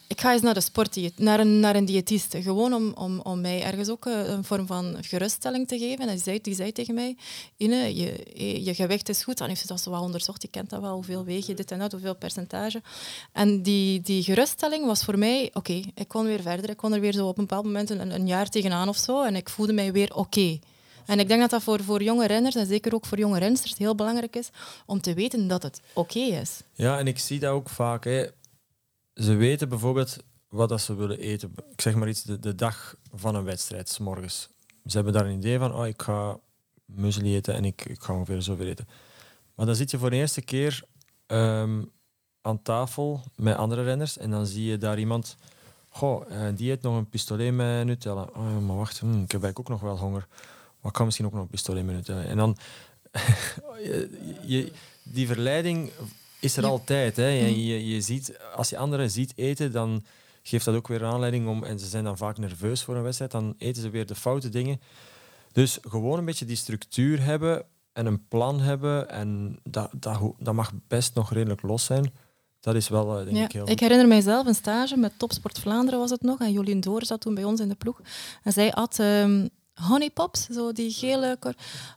ik 0.08 0.22
ga 0.22 0.34
eens 0.34 0.42
naar 0.42 0.54
de 0.54 0.62
sport, 0.62 0.98
naar 1.16 1.40
een, 1.40 1.60
naar 1.60 1.76
een 1.76 1.86
diëtiste. 1.86 2.42
Gewoon 2.42 2.74
om, 2.74 2.92
om, 2.94 3.20
om 3.20 3.42
mij 3.42 3.64
ergens 3.64 3.90
ook 3.90 4.06
eh, 4.06 4.28
een 4.28 4.44
vorm 4.44 4.68
van 4.68 4.98
geruststelling 5.02 5.68
te 5.68 5.78
geven. 5.78 6.08
En 6.08 6.08
die 6.08 6.24
zei, 6.24 6.42
die 6.42 6.56
zei 6.56 6.72
tegen 6.72 6.94
mij, 6.94 7.16
Ine, 7.58 7.96
je, 7.96 8.64
je 8.64 8.74
gewicht 8.74 9.10
is 9.10 9.24
goed. 9.24 9.38
Dan 9.38 9.48
heeft 9.48 9.62
ze 9.62 9.68
dat 9.68 9.82
zo 9.82 9.92
wel 9.92 10.02
onderzocht. 10.02 10.42
Je 10.42 10.48
kent 10.48 10.70
dat 10.70 10.82
wel, 10.82 10.94
hoeveel 10.94 11.24
weeg 11.24 11.46
je, 11.46 11.54
dit 11.54 11.72
en 11.72 11.80
dat, 11.80 11.92
hoeveel 11.92 12.16
percentage. 12.16 12.82
En 13.32 13.62
die, 13.62 14.02
die 14.02 14.24
geruststelling 14.24 14.86
was 14.86 15.04
voor 15.04 15.18
mij, 15.18 15.50
oké, 15.54 15.82
ik 15.96 16.08
kon 16.08 16.26
weer 16.26 16.42
verder. 16.42 16.70
Ik 16.70 16.78
kon 16.78 16.94
er 16.94 17.00
weer 17.00 17.14
zo 17.14 17.28
op 17.28 17.38
een 17.38 17.46
bepaald 17.46 17.66
moment 17.66 17.90
een, 17.90 18.14
een 18.14 18.28
jaar 18.28 18.50
tegenaan 18.50 18.90
of 18.90 18.98
zo. 18.98 19.24
En 19.24 19.36
ik 19.36 19.50
voelde 19.50 19.74
mij 19.74 19.92
weer 19.92 20.16
oké. 20.16 20.60
En 21.06 21.20
ik 21.20 21.28
denk 21.28 21.42
dat 21.42 21.50
dat 21.50 21.64
voor, 21.64 21.84
voor 21.84 22.04
jonge 22.04 22.28
renners 22.28 22.56
en 22.56 22.68
zeker 22.68 22.94
ook 22.94 23.06
voor 23.06 23.18
jonge 23.18 23.40
rensters 23.40 23.78
heel 23.78 23.96
belangrijk 23.96 24.36
is 24.36 24.50
om 24.86 25.02
te 25.02 25.14
weten 25.14 25.48
dat 25.48 25.64
het 25.64 25.82
oké 25.94 26.20
is. 26.20 26.62
Ja, 26.74 27.00
en 27.00 27.08
ik 27.08 27.20
zie 27.20 27.40
dat 27.40 27.52
ook 27.52 27.70
vaak. 27.70 28.04
Hè 28.04 28.26
ze 29.18 29.36
weten 29.36 29.70
bijvoorbeeld 29.70 30.18
wat 30.50 30.70
dat 30.70 30.82
ze 30.82 30.96
willen 30.96 31.20
eten. 31.20 31.54
Ik 31.72 31.82
zeg 31.82 31.96
maar 31.96 32.08
iets, 32.08 32.24
de, 32.24 32.40
de 32.40 32.56
dag 32.56 32.96
van 33.14 33.36
een 33.36 33.44
wedstrijd, 33.44 33.90
s 33.90 33.98
morgens. 33.98 34.50
Ze 34.86 34.96
hebben 34.96 35.14
daar 35.14 35.26
een 35.26 35.38
idee 35.38 35.60
van, 35.60 35.74
oh, 35.74 35.88
ik 35.88 36.02
ga 36.02 36.40
muesli 36.86 37.36
eten 37.36 37.54
en 37.54 37.66
ik, 37.66 37.96
ga 38.00 38.14
ongeveer 38.14 38.42
zoveel 38.42 38.66
eten. 38.66 38.88
Maar 39.56 39.66
dan 39.66 39.76
zit 39.76 39.92
je 39.92 39.98
voor 39.98 40.10
de 40.10 40.16
eerste 40.16 40.42
keer 40.42 40.84
ehm, 41.26 41.84
aan 42.42 42.62
tafel 42.62 43.24
met 43.36 43.56
andere 43.56 43.84
renners 43.84 44.18
en 44.18 44.30
dan 44.30 44.46
zie 44.46 44.66
je 44.66 44.78
daar 44.78 45.00
iemand, 45.00 45.38
goh, 45.90 46.30
uh, 46.30 46.48
die 46.56 46.72
eet 46.72 46.82
nog 46.82 46.96
een 46.98 47.10
pistolet 47.10 47.54
met 47.54 47.86
Nutella. 47.86 48.30
Oh, 48.34 48.60
maar 48.60 48.78
wacht, 48.78 49.00
hm, 49.00 49.22
ik 49.22 49.32
heb 49.32 49.44
eigenlijk 49.44 49.60
ook 49.60 49.70
nog 49.70 49.80
wel 49.80 49.98
honger. 49.98 50.28
Maar 50.80 50.92
ik 50.92 50.94
kan 50.94 51.06
misschien 51.06 51.26
ook 51.26 51.34
nog 51.34 51.42
een 51.42 51.48
pistolet 51.48 51.86
met 51.86 51.96
Nutella. 51.96 52.22
En 52.24 52.38
dan, 52.38 52.58
die 55.04 55.28
verleiding 55.28 55.92
is 56.40 56.58
er 56.58 56.66
altijd. 56.66 57.16
Hè. 57.16 57.28
Je, 57.28 57.52
mhm. 57.52 57.60
je, 57.60 57.88
je, 57.88 58.02
ziet, 58.02 58.40
als 58.56 58.70
je 58.70 58.78
anderen 58.78 59.12
ziet 59.12 59.34
eten, 59.36 59.72
dan 59.72 60.06
geeft 60.44 60.66
dat 60.66 60.76
ook 60.76 60.88
weer 60.88 61.02
een 61.02 61.12
aanleiding 61.12 61.48
om, 61.48 61.64
en 61.64 61.80
ze 61.80 61.86
zijn 61.86 62.04
dan 62.04 62.18
vaak 62.18 62.38
nerveus 62.38 62.84
voor 62.84 62.96
een 62.96 63.04
wedstrijd, 63.04 63.32
dan 63.32 63.56
eten 63.58 63.82
ze 63.82 63.90
weer 63.90 64.06
de 64.06 64.16
foute 64.16 64.50
dingen. 64.50 64.82
Dus 65.52 65.78
gewoon 65.82 66.18
een 66.18 66.26
beetje 66.26 66.46
die 66.46 66.56
structuur 66.56 67.24
hebben 67.24 67.66
en 67.94 68.06
een 68.06 68.28
plan 68.28 68.60
hebben, 68.60 69.10
en 69.10 69.60
dat, 69.64 69.90
dat, 70.00 70.34
dat 70.40 70.54
mag 70.54 70.72
best 70.88 71.16
nog 71.16 71.34
redelijk 71.34 71.62
los 71.62 71.86
zijn. 71.86 72.14
Dat 72.60 72.76
is 72.76 72.90
wel, 72.90 73.20
eh, 73.20 73.26
denk 73.26 73.46
ik, 73.46 73.52
heel 73.52 73.70
Ik 73.70 73.80
herinner 73.80 74.08
mijzelf 74.08 74.48
een 74.48 74.56
stage 74.56 74.98
met 74.98 75.14
Topsport 75.18 75.60
Vlaanderen 75.60 76.00
was 76.00 76.10
het 76.10 76.22
nog, 76.22 76.40
en 76.40 76.52
Jolien 76.52 76.80
Door 76.80 77.06
zat 77.06 77.22
toen 77.22 77.36
bij 77.36 77.44
ons 77.44 77.60
in 77.60 77.70
de 77.70 77.76
ploeg. 77.76 78.02
En 78.44 78.52
zij 78.52 78.72
had 78.76 79.00
ehm, 79.00 79.48
honeypops, 79.82 80.46
zo 80.52 80.72
die 80.72 80.92
gele. 80.92 81.38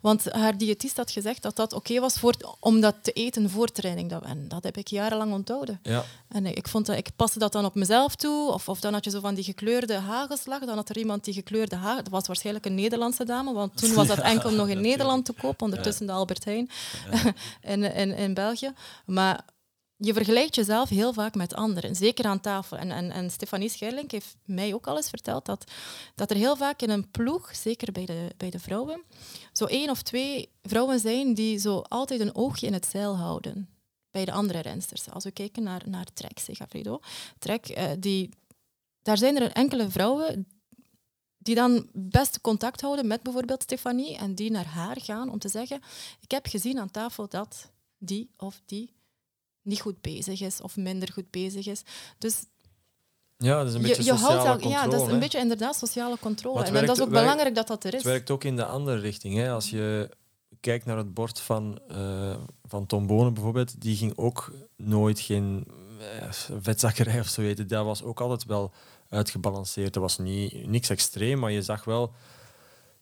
Want 0.00 0.32
haar 0.32 0.58
diëtist 0.58 0.96
had 0.96 1.10
gezegd 1.10 1.42
dat 1.42 1.56
dat 1.56 1.72
oké 1.72 2.00
was 2.00 2.14
voor, 2.18 2.34
om 2.60 2.80
dat 2.80 2.94
te 3.02 3.12
eten 3.12 3.50
voor 3.50 3.68
training. 3.68 4.10
Dat, 4.10 4.24
en 4.24 4.48
dat 4.48 4.64
heb 4.64 4.76
ik 4.76 4.88
jarenlang 4.88 5.32
onthouden. 5.32 5.80
Ja. 5.82 6.04
En 6.28 6.46
ik, 6.46 6.68
vond 6.68 6.86
dat, 6.86 6.96
ik 6.96 7.10
paste 7.16 7.38
dat 7.38 7.52
dan 7.52 7.64
op 7.64 7.74
mezelf 7.74 8.14
toe. 8.14 8.52
Of, 8.52 8.68
of 8.68 8.80
dan 8.80 8.92
had 8.92 9.04
je 9.04 9.10
zo 9.10 9.20
van 9.20 9.34
die 9.34 9.44
gekleurde 9.44 9.94
hagelslag. 9.94 10.64
Dan 10.64 10.76
had 10.76 10.88
er 10.88 10.98
iemand 10.98 11.24
die 11.24 11.34
gekleurde 11.34 11.76
hagel... 11.76 12.02
Dat 12.02 12.12
was 12.12 12.26
waarschijnlijk 12.26 12.66
een 12.66 12.74
Nederlandse 12.74 13.24
dame, 13.24 13.52
want 13.52 13.76
toen 13.76 13.94
was 13.94 14.06
dat 14.06 14.18
enkel 14.34 14.50
nog 14.50 14.68
in 14.68 14.80
Nederland 14.80 15.24
te 15.24 15.32
koop. 15.32 15.62
Ondertussen 15.62 16.06
de 16.06 16.12
Albert 16.12 16.44
Heijn 16.44 16.70
in, 17.62 17.82
in, 17.82 18.12
in 18.16 18.34
België. 18.34 18.72
Maar 19.06 19.44
je 20.02 20.12
vergelijkt 20.12 20.54
jezelf 20.54 20.88
heel 20.88 21.12
vaak 21.12 21.34
met 21.34 21.54
anderen, 21.54 21.96
zeker 21.96 22.24
aan 22.24 22.40
tafel. 22.40 22.76
En, 22.76 23.10
en, 23.12 23.30
Stefanie 23.30 23.68
Scherling 23.68 24.10
heeft 24.10 24.36
mij 24.44 24.74
ook 24.74 24.86
al 24.86 24.96
eens 24.96 25.08
verteld 25.08 25.44
dat, 25.44 25.64
dat 26.14 26.30
er 26.30 26.36
heel 26.36 26.56
vaak 26.56 26.82
in 26.82 26.90
een 26.90 27.10
ploeg, 27.10 27.54
zeker 27.56 27.92
bij 27.92 28.06
de, 28.06 28.30
bij 28.36 28.50
de 28.50 28.58
vrouwen, 28.58 29.02
zo 29.52 29.64
één 29.64 29.90
of 29.90 30.02
twee 30.02 30.48
vrouwen 30.62 31.00
zijn 31.00 31.34
die 31.34 31.58
zo 31.58 31.78
altijd 31.78 32.20
een 32.20 32.34
oogje 32.34 32.66
in 32.66 32.72
het 32.72 32.86
zeil 32.86 33.16
houden 33.16 33.68
bij 34.10 34.24
de 34.24 34.32
andere 34.32 34.58
rensters. 34.58 35.10
Als 35.10 35.24
we 35.24 35.30
kijken 35.30 35.62
naar, 35.62 35.82
naar 35.86 36.06
Trek, 36.14 36.38
zeg 36.38 36.60
Alfredo. 36.60 37.00
Trek, 37.38 37.78
uh, 37.78 37.90
die, 37.98 38.30
daar 39.02 39.18
zijn 39.18 39.40
er 39.40 39.52
enkele 39.52 39.90
vrouwen 39.90 40.46
die 41.38 41.54
dan 41.54 41.88
best 41.92 42.40
contact 42.40 42.80
houden 42.80 43.06
met 43.06 43.22
bijvoorbeeld 43.22 43.62
Stefanie 43.62 44.16
en 44.16 44.34
die 44.34 44.50
naar 44.50 44.66
haar 44.66 45.00
gaan 45.00 45.30
om 45.30 45.38
te 45.38 45.48
zeggen, 45.48 45.80
ik 46.20 46.30
heb 46.30 46.46
gezien 46.46 46.78
aan 46.78 46.90
tafel 46.90 47.28
dat 47.28 47.70
die 47.98 48.30
of 48.36 48.60
die 48.64 48.94
niet 49.62 49.80
goed 49.80 50.00
bezig 50.00 50.40
is 50.40 50.60
of 50.60 50.76
minder 50.76 51.12
goed 51.12 51.30
bezig 51.30 51.66
is. 51.66 51.82
Dus 52.18 52.44
ja, 53.36 53.58
dat 53.58 53.66
is 53.68 53.74
een 53.74 53.82
beetje 53.82 54.02
je, 54.02 54.10
je 54.10 54.16
sociale 54.18 54.38
houdt 54.38 54.62
controle. 54.62 54.84
Ja, 54.84 54.90
dat 54.90 55.06
is 55.06 55.12
een 55.12 55.18
beetje 55.18 55.38
inderdaad 55.38 55.76
sociale 55.76 56.18
controle. 56.20 56.64
En 56.64 56.86
dat 56.86 56.96
is 56.96 57.02
ook 57.02 57.10
belangrijk 57.10 57.54
dat 57.54 57.66
dat 57.66 57.84
er 57.84 57.94
is. 57.94 58.02
Het 58.02 58.10
werkt 58.10 58.30
ook 58.30 58.44
in 58.44 58.56
de 58.56 58.64
andere 58.64 58.98
richting. 58.98 59.36
Hè. 59.36 59.50
Als 59.50 59.70
je 59.70 60.10
kijkt 60.60 60.84
naar 60.84 60.96
het 60.96 61.14
bord 61.14 61.40
van, 61.40 61.80
uh, 61.90 62.36
van 62.64 62.86
Tom 62.86 63.06
Bonen 63.06 63.34
bijvoorbeeld, 63.34 63.80
die 63.80 63.96
ging 63.96 64.12
ook 64.16 64.52
nooit 64.76 65.20
geen 65.20 65.66
uh, 65.98 66.32
vetzakkerij 66.60 67.20
of 67.20 67.28
zo 67.28 67.40
weten. 67.40 67.68
Dat 67.68 67.84
was 67.84 68.02
ook 68.02 68.20
altijd 68.20 68.44
wel 68.44 68.72
uitgebalanceerd. 69.08 69.92
Dat 69.92 70.02
was 70.02 70.18
niet, 70.18 70.66
niks 70.66 70.90
extreem, 70.90 71.38
maar 71.38 71.50
je 71.50 71.62
zag 71.62 71.84
wel... 71.84 72.12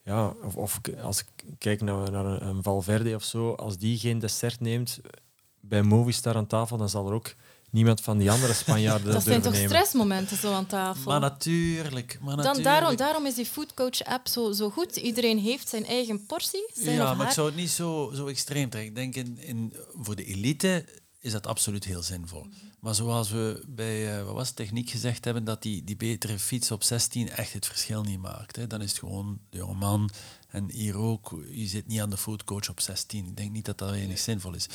Ja, 0.03 0.35
of, 0.43 0.57
of 0.57 0.81
als 1.03 1.21
ik 1.21 1.27
kijk 1.59 1.81
naar, 1.81 2.11
naar 2.11 2.43
een 2.43 2.63
Valverde 2.63 3.15
of 3.15 3.23
zo, 3.23 3.53
als 3.53 3.79
die 3.79 3.99
geen 3.99 4.19
dessert 4.19 4.61
neemt, 4.61 5.01
bij 5.69 5.83
Movistar 5.83 6.37
aan 6.37 6.47
tafel, 6.47 6.77
dan 6.77 6.89
zal 6.89 7.07
er 7.07 7.13
ook 7.13 7.35
niemand 7.71 8.01
van 8.01 8.19
die 8.19 8.31
andere 8.31 8.53
Spanjaarden 8.53 9.13
Dat 9.13 9.23
zijn 9.23 9.43
toch 9.43 9.57
stressmomenten 9.57 10.37
zo 10.37 10.53
aan 10.53 10.67
tafel? 10.67 11.11
Maar 11.11 11.21
natuurlijk. 11.21 12.19
Maar 12.21 12.37
natuurlijk. 12.37 12.65
Dan 12.65 12.73
daarom, 12.73 12.97
daarom 12.97 13.27
is 13.27 13.35
die 13.35 13.47
Foodcoach-app 13.47 14.29
zo, 14.29 14.53
zo 14.53 14.71
goed. 14.71 14.97
Iedereen 14.97 15.39
heeft 15.39 15.69
zijn 15.69 15.87
eigen 15.87 16.27
portie. 16.27 16.71
Zijn 16.75 16.97
ja, 16.97 17.15
maar 17.15 17.27
ik 17.27 17.33
zou 17.33 17.47
het 17.47 17.57
niet 17.57 17.71
zo, 17.71 18.11
zo 18.15 18.27
extreem 18.27 18.71
trekken. 18.71 18.91
Ik 18.91 19.15
denk, 19.15 19.27
in, 19.27 19.39
in, 19.39 19.75
voor 19.95 20.17
de 20.17 20.25
elite 20.25 20.85
is 21.21 21.33
dat 21.33 21.47
absoluut 21.47 21.85
heel 21.85 22.03
zinvol. 22.03 22.47
Maar 22.81 22.95
zoals 22.95 23.31
we 23.31 23.65
bij 23.69 24.19
uh, 24.19 24.25
wat 24.25 24.35
was 24.35 24.51
techniek 24.51 24.91
gezegd 24.91 25.25
hebben, 25.25 25.45
dat 25.45 25.63
die, 25.63 25.85
die 25.85 25.97
betere 25.97 26.39
fiets 26.39 26.71
op 26.71 26.83
16 26.83 27.31
echt 27.31 27.53
het 27.53 27.67
verschil 27.67 28.03
niet 28.03 28.21
maakt. 28.21 28.57
Hè. 28.57 28.67
Dan 28.67 28.83
is 28.83 28.91
het 28.91 28.99
gewoon 28.99 29.39
de 29.51 29.59
jonge 29.59 29.75
man. 29.75 30.11
En 30.49 30.71
hier 30.71 30.97
ook, 30.97 31.43
je 31.51 31.67
zit 31.67 31.87
niet 31.87 32.01
aan 32.01 32.11
de 32.11 32.17
foodcoach 32.17 32.69
op 32.69 32.81
16. 32.81 33.27
Ik 33.27 33.37
denk 33.37 33.51
niet 33.51 33.65
dat 33.65 33.79
dat 33.79 33.93
enig 33.93 34.19
zinvol 34.19 34.55
is. 34.55 34.69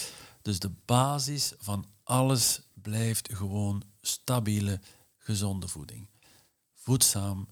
Dus 0.44 0.60
de 0.60 0.72
basis 0.86 1.54
van 1.58 1.86
alles 2.04 2.62
blijft 2.74 3.34
gewoon 3.34 3.84
stabiele, 4.02 4.80
gezonde 5.18 5.68
voeding. 5.68 6.08
Voedzaam, 6.74 7.48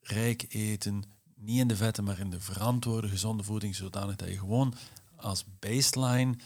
rijk 0.00 0.46
eten, 0.48 1.02
niet 1.34 1.58
in 1.58 1.68
de 1.68 1.76
vetten, 1.76 2.04
maar 2.04 2.18
in 2.18 2.30
de 2.30 2.40
verantwoorde, 2.40 3.08
gezonde 3.08 3.42
voeding, 3.42 3.74
zodanig 3.74 4.16
dat 4.16 4.28
je 4.28 4.38
gewoon 4.38 4.74
als 5.16 5.44
baseline 5.58 6.36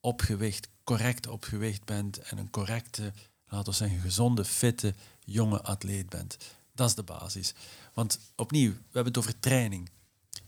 opgewicht, 0.00 0.68
correct 0.84 1.26
opgewicht 1.26 1.84
bent 1.84 2.18
en 2.18 2.38
een 2.38 2.50
correcte, 2.50 3.12
laten 3.48 3.72
we 3.72 3.78
zeggen, 3.78 4.00
gezonde, 4.00 4.44
fitte, 4.44 4.94
jonge 5.24 5.62
atleet 5.62 6.08
bent. 6.08 6.36
Dat 6.74 6.88
is 6.88 6.94
de 6.94 7.02
basis. 7.02 7.54
Want 7.94 8.18
opnieuw, 8.36 8.70
we 8.70 8.92
hebben 8.92 9.12
het 9.12 9.18
over 9.18 9.38
training. 9.38 9.90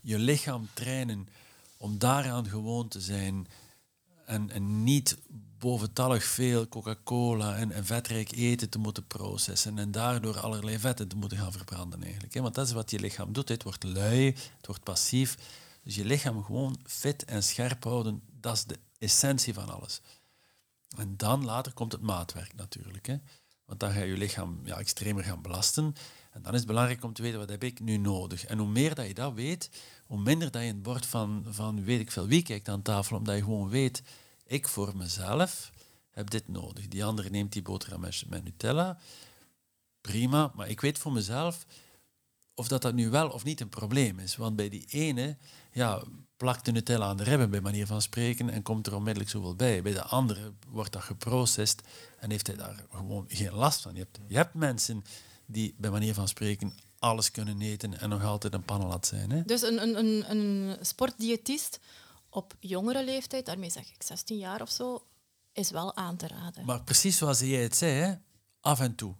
Je 0.01 0.19
lichaam 0.19 0.69
trainen 0.73 1.27
om 1.77 1.97
daaraan 1.97 2.47
gewoon 2.47 2.87
te 2.87 3.01
zijn 3.01 3.47
en, 4.29 4.83
niet 4.83 5.17
boventallig 5.59 6.23
veel 6.23 6.67
Coca-Cola 6.67 7.55
en, 7.55 7.71
en, 7.71 7.85
vetrijk 7.85 8.31
eten 8.31 8.69
te 8.69 8.79
moeten 8.79 9.07
processen 9.07 9.77
en 9.77 9.91
daardoor 9.91 10.39
allerlei 10.39 10.79
vetten 10.79 11.07
te 11.07 11.15
moeten 11.15 11.37
gaan 11.37 11.51
verbranden 11.51 12.03
eigenlijk. 12.03 12.33
Want 12.33 12.55
dat 12.55 12.67
is 12.67 12.73
wat 12.73 12.91
je 12.91 12.99
lichaam 12.99 13.33
doet. 13.33 13.49
Het 13.49 13.63
wordt 13.63 13.83
lui, 13.83 14.25
het 14.57 14.65
wordt 14.65 14.83
passief. 14.83 15.37
Dus 15.83 15.95
je 15.95 16.05
lichaam 16.05 16.43
gewoon 16.43 16.79
fit 16.83 17.25
en 17.25 17.43
scherp 17.43 17.83
houden, 17.83 18.21
dat 18.39 18.55
is 18.55 18.63
de 18.63 18.79
essentie 18.97 19.53
van 19.53 19.69
alles. 19.69 20.01
En 20.97 21.17
dan 21.17 21.45
later 21.45 21.73
komt 21.73 21.91
het 21.91 22.01
maatwerk 22.01 22.55
natuurlijk. 22.55 23.07
Hè. 23.07 23.17
Want 23.65 23.79
dan 23.79 23.91
ga 23.91 23.99
je 23.99 24.11
je 24.11 24.17
lichaam 24.17 24.59
ja, 24.63 24.77
extremer 24.77 25.23
gaan 25.23 25.41
belasten. 25.41 25.95
En 26.31 26.41
dan 26.41 26.51
is 26.51 26.59
het 26.59 26.67
belangrijk 26.67 27.03
om 27.03 27.13
te 27.13 27.21
weten, 27.21 27.39
wat 27.39 27.49
heb 27.49 27.63
ik 27.63 27.79
nu 27.79 27.97
nodig? 27.97 28.45
En 28.45 28.57
hoe 28.57 28.67
meer 28.67 28.95
dat 28.95 29.07
je 29.07 29.13
dat 29.13 29.33
weet, 29.33 29.69
hoe 30.09 30.19
minder 30.19 30.51
dat 30.51 30.61
je 30.61 30.67
het 30.67 30.81
bord 30.81 31.05
van, 31.05 31.45
van 31.47 31.83
weet 31.83 31.99
ik 31.99 32.11
veel 32.11 32.27
wie 32.27 32.41
kijkt 32.41 32.69
aan 32.69 32.81
tafel, 32.81 33.17
omdat 33.17 33.35
je 33.35 33.43
gewoon 33.43 33.69
weet, 33.69 34.03
ik 34.45 34.67
voor 34.67 34.97
mezelf 34.97 35.71
heb 36.11 36.29
dit 36.29 36.47
nodig. 36.47 36.87
Die 36.87 37.05
andere 37.05 37.29
neemt 37.29 37.53
die 37.53 37.61
boterham 37.61 37.99
met, 37.99 38.23
met 38.27 38.43
Nutella. 38.43 38.97
Prima, 40.01 40.51
maar 40.55 40.69
ik 40.69 40.81
weet 40.81 40.97
voor 40.97 41.11
mezelf 41.11 41.65
of 42.53 42.67
dat, 42.67 42.81
dat 42.81 42.93
nu 42.93 43.09
wel 43.09 43.29
of 43.29 43.43
niet 43.43 43.61
een 43.61 43.69
probleem 43.69 44.19
is. 44.19 44.35
Want 44.35 44.55
bij 44.55 44.69
die 44.69 44.85
ene 44.89 45.37
ja, 45.71 46.03
plakt 46.37 46.65
de 46.65 46.71
Nutella 46.71 47.05
aan 47.05 47.17
de 47.17 47.23
ribben, 47.23 47.49
bij 47.49 47.61
manier 47.61 47.87
van 47.87 48.01
spreken, 48.01 48.49
en 48.49 48.61
komt 48.61 48.87
er 48.87 48.95
onmiddellijk 48.95 49.31
zoveel 49.31 49.55
bij. 49.55 49.81
Bij 49.81 49.93
de 49.93 50.03
andere 50.03 50.53
wordt 50.67 50.91
dat 50.91 51.01
geprocessed 51.03 51.81
en 52.19 52.31
heeft 52.31 52.47
hij 52.47 52.55
daar 52.55 52.85
gewoon 52.91 53.25
geen 53.27 53.53
last 53.53 53.81
van. 53.81 53.93
Je 53.93 53.99
hebt, 53.99 54.19
je 54.27 54.35
hebt 54.35 54.53
mensen 54.53 55.03
die, 55.45 55.75
bij 55.77 55.89
manier 55.89 56.13
van 56.13 56.27
spreken, 56.27 56.73
alles 56.99 57.31
kunnen 57.31 57.61
eten 57.61 57.99
en 57.99 58.09
nog 58.09 58.23
altijd 58.23 58.53
een 58.53 58.65
pannenlat 58.65 59.05
zijn. 59.05 59.31
Hè? 59.31 59.43
Dus 59.43 59.61
een, 59.61 59.81
een, 59.81 59.97
een, 59.97 60.31
een 60.31 60.77
sportdiëtist 60.85 61.79
op 62.29 62.55
jongere 62.59 63.03
leeftijd, 63.03 63.45
daarmee 63.45 63.69
zeg 63.69 63.89
ik 63.89 64.03
16 64.03 64.37
jaar 64.37 64.61
of 64.61 64.69
zo, 64.69 65.03
is 65.53 65.71
wel 65.71 65.95
aan 65.95 66.17
te 66.17 66.27
raden. 66.27 66.65
Maar 66.65 66.83
precies 66.83 67.17
zoals 67.17 67.39
jij 67.39 67.63
het 67.63 67.75
zei, 67.75 67.91
hè? 67.91 68.13
af 68.61 68.79
en 68.79 68.95
toe. 68.95 69.15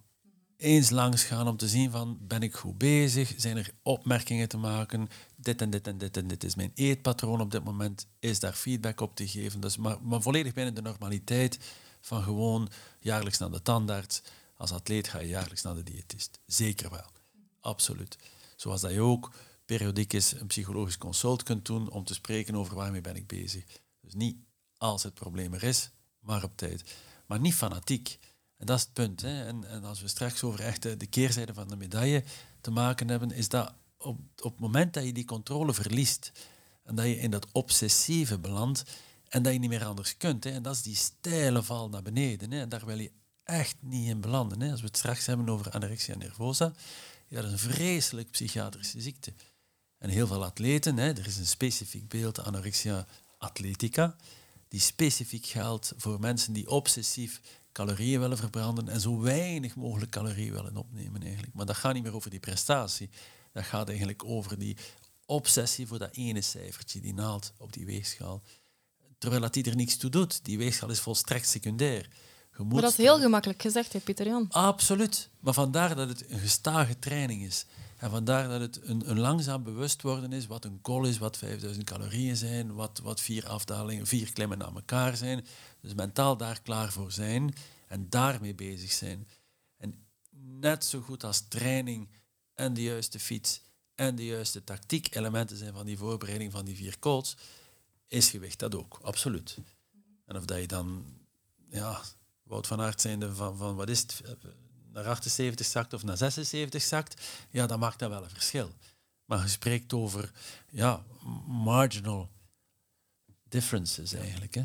Eens 0.56 0.90
langs 0.90 1.24
gaan 1.24 1.48
om 1.48 1.56
te 1.56 1.68
zien 1.68 1.90
van, 1.90 2.18
ben 2.20 2.42
ik 2.42 2.54
goed 2.54 2.78
bezig? 2.78 3.34
Zijn 3.36 3.56
er 3.56 3.70
opmerkingen 3.82 4.48
te 4.48 4.56
maken? 4.56 5.08
Dit 5.36 5.60
en 5.60 5.70
dit 5.70 5.86
en 5.86 5.98
dit 5.98 6.16
en 6.16 6.26
dit 6.26 6.44
is 6.44 6.54
mijn 6.54 6.70
eetpatroon 6.74 7.40
op 7.40 7.50
dit 7.50 7.64
moment. 7.64 8.06
Is 8.18 8.40
daar 8.40 8.52
feedback 8.52 9.00
op 9.00 9.16
te 9.16 9.28
geven? 9.28 9.60
Dus 9.60 9.76
maar, 9.76 10.02
maar 10.02 10.22
volledig 10.22 10.52
binnen 10.52 10.74
de 10.74 10.82
normaliteit 10.82 11.58
van 12.00 12.22
gewoon 12.22 12.68
jaarlijks 12.98 13.38
naar 13.38 13.50
de 13.50 13.62
tandarts. 13.62 14.22
Als 14.56 14.72
atleet 14.72 15.08
ga 15.08 15.18
je 15.18 15.28
jaarlijks 15.28 15.62
naar 15.62 15.74
de 15.74 15.82
diëtist. 15.82 16.38
Zeker 16.46 16.90
wel. 16.90 17.10
Absoluut. 17.60 18.18
Zoals 18.56 18.80
dat 18.80 18.92
je 18.92 19.00
ook 19.00 19.32
periodiek 19.64 20.12
eens 20.12 20.32
een 20.32 20.46
psychologisch 20.46 20.98
consult 20.98 21.42
kunt 21.42 21.66
doen 21.66 21.90
om 21.90 22.04
te 22.04 22.14
spreken 22.14 22.54
over 22.54 22.74
waarmee 22.74 23.00
ben 23.00 23.16
ik 23.16 23.26
bezig. 23.26 23.64
Dus 24.00 24.14
niet 24.14 24.36
als 24.76 25.02
het 25.02 25.14
probleem 25.14 25.54
er 25.54 25.62
is, 25.62 25.90
maar 26.20 26.44
op 26.44 26.56
tijd. 26.56 26.94
Maar 27.26 27.40
niet 27.40 27.54
fanatiek. 27.54 28.18
En 28.56 28.66
dat 28.66 28.78
is 28.78 28.82
het 28.82 28.92
punt. 28.92 29.22
Hè. 29.22 29.44
En, 29.44 29.64
en 29.64 29.84
als 29.84 30.00
we 30.00 30.08
straks 30.08 30.42
over 30.42 30.60
echt 30.60 30.82
de, 30.82 31.06
keerzijde 31.06 31.54
van 31.54 31.68
de 31.68 31.76
medaille 31.76 32.24
te 32.60 32.70
maken 32.70 33.08
hebben, 33.08 33.30
is 33.30 33.48
dat 33.48 33.72
op, 33.98 34.18
op 34.42 34.50
het 34.50 34.60
moment 34.60 34.94
dat 34.94 35.04
je 35.04 35.12
die 35.12 35.24
controle 35.24 35.74
verliest 35.74 36.32
en 36.84 36.94
dat 36.94 37.06
je 37.06 37.18
in 37.18 37.30
dat 37.30 37.46
obsessieve 37.52 38.38
belandt 38.38 38.84
en 39.28 39.42
dat 39.42 39.52
je 39.52 39.58
niet 39.58 39.70
meer 39.70 39.84
anders 39.84 40.16
kunt, 40.16 40.44
hè, 40.44 40.50
en 40.50 40.62
dat 40.62 40.74
is 40.74 40.82
die 40.82 40.96
steile 40.96 41.62
val 41.62 41.88
naar 41.88 42.02
beneden, 42.02 42.50
hè, 42.50 42.68
daar 42.68 42.86
wil 42.86 42.98
je 42.98 43.12
echt 43.44 43.76
niet 43.80 44.08
in 44.08 44.20
belanden. 44.20 44.60
Hè. 44.60 44.70
Als 44.70 44.80
we 44.80 44.86
het 44.86 44.96
straks 44.96 45.26
hebben 45.26 45.48
over 45.48 45.70
anorexia 45.70 46.16
nervosa, 46.16 46.72
ja, 47.30 47.40
dat 47.40 47.52
is 47.52 47.64
een 47.64 47.72
vreselijk 47.72 48.30
psychiatrische 48.30 49.00
ziekte. 49.00 49.32
En 49.98 50.10
heel 50.10 50.26
veel 50.26 50.44
atleten, 50.44 50.96
hè, 50.96 51.08
er 51.08 51.26
is 51.26 51.36
een 51.36 51.46
specifiek 51.46 52.08
beeld, 52.08 52.40
anorexia 52.40 53.06
atletica, 53.38 54.16
die 54.68 54.80
specifiek 54.80 55.46
geldt 55.46 55.92
voor 55.96 56.20
mensen 56.20 56.52
die 56.52 56.70
obsessief 56.70 57.40
calorieën 57.72 58.20
willen 58.20 58.36
verbranden 58.36 58.88
en 58.88 59.00
zo 59.00 59.20
weinig 59.20 59.76
mogelijk 59.76 60.10
calorieën 60.10 60.52
willen 60.52 60.76
opnemen 60.76 61.22
eigenlijk. 61.22 61.54
Maar 61.54 61.66
dat 61.66 61.76
gaat 61.76 61.94
niet 61.94 62.02
meer 62.02 62.14
over 62.14 62.30
die 62.30 62.40
prestatie. 62.40 63.10
Dat 63.52 63.64
gaat 63.64 63.88
eigenlijk 63.88 64.24
over 64.24 64.58
die 64.58 64.76
obsessie 65.26 65.86
voor 65.86 65.98
dat 65.98 66.14
ene 66.16 66.40
cijfertje, 66.40 67.00
die 67.00 67.14
naald 67.14 67.52
op 67.56 67.72
die 67.72 67.86
weegschaal. 67.86 68.42
Terwijl 69.18 69.42
dat 69.42 69.54
die 69.54 69.64
er 69.64 69.76
niks 69.76 69.96
toe 69.96 70.10
doet. 70.10 70.44
Die 70.44 70.58
weegschaal 70.58 70.90
is 70.90 71.00
volstrekt 71.00 71.48
secundair. 71.48 72.08
Maar 72.56 72.82
dat 72.82 72.90
is 72.90 72.96
heel 72.96 73.20
gemakkelijk 73.20 73.62
gezegd, 73.62 73.92
hè, 73.92 73.98
Pieter 73.98 74.26
Jan? 74.26 74.46
Absoluut. 74.48 75.28
Maar 75.40 75.54
vandaar 75.54 75.94
dat 75.94 76.08
het 76.08 76.30
een 76.30 76.38
gestage 76.38 76.98
training 76.98 77.42
is. 77.42 77.66
En 77.96 78.10
vandaar 78.10 78.48
dat 78.48 78.60
het 78.60 78.80
een, 78.82 79.10
een 79.10 79.18
langzaam 79.18 79.62
bewust 79.62 80.02
worden 80.02 80.32
is 80.32 80.46
wat 80.46 80.64
een 80.64 80.78
goal 80.82 81.04
is, 81.04 81.18
wat 81.18 81.36
5000 81.36 81.86
calorieën 81.86 82.36
zijn, 82.36 82.74
wat, 82.74 83.00
wat 83.02 83.20
vier 83.20 83.46
afdalingen, 83.48 84.06
vier 84.06 84.32
klimmen 84.32 84.58
naar 84.58 84.74
elkaar 84.74 85.16
zijn. 85.16 85.46
Dus 85.80 85.94
mentaal 85.94 86.36
daar 86.36 86.60
klaar 86.62 86.92
voor 86.92 87.12
zijn 87.12 87.54
en 87.86 88.06
daarmee 88.08 88.54
bezig 88.54 88.92
zijn. 88.92 89.28
En 89.76 90.06
net 90.60 90.84
zo 90.84 91.00
goed 91.00 91.24
als 91.24 91.40
training 91.48 92.08
en 92.54 92.74
de 92.74 92.82
juiste 92.82 93.20
fiets 93.20 93.62
en 93.94 94.14
de 94.14 94.24
juiste 94.24 94.64
tactiek 94.64 95.14
elementen 95.14 95.56
zijn 95.56 95.72
van 95.72 95.86
die 95.86 95.98
voorbereiding 95.98 96.52
van 96.52 96.64
die 96.64 96.76
vier 96.76 96.98
calls, 96.98 97.36
is 98.06 98.30
gewicht 98.30 98.58
dat 98.58 98.74
ook, 98.74 98.98
absoluut. 99.02 99.58
En 100.26 100.36
of 100.36 100.44
dat 100.44 100.58
je 100.58 100.66
dan, 100.66 101.04
ja, 101.68 102.00
Wout 102.50 102.66
van 102.66 102.80
Aert 102.80 103.00
zijnde 103.00 103.34
van, 103.34 103.56
van 103.56 103.76
wat 103.76 103.88
is 103.88 104.00
het, 104.00 104.22
naar 104.92 105.06
78 105.06 105.66
zakt 105.66 105.92
of 105.92 106.02
naar 106.02 106.16
76 106.16 106.82
zakt, 106.82 107.22
ja, 107.50 107.66
dan 107.66 107.78
maakt 107.78 107.98
dat 107.98 108.10
wel 108.10 108.24
een 108.24 108.30
verschil. 108.30 108.70
Maar 109.24 109.42
je 109.42 109.48
spreekt 109.48 109.92
over 109.92 110.32
ja, 110.70 111.02
marginal 111.46 112.30
differences 113.48 114.12
eigenlijk. 114.12 114.56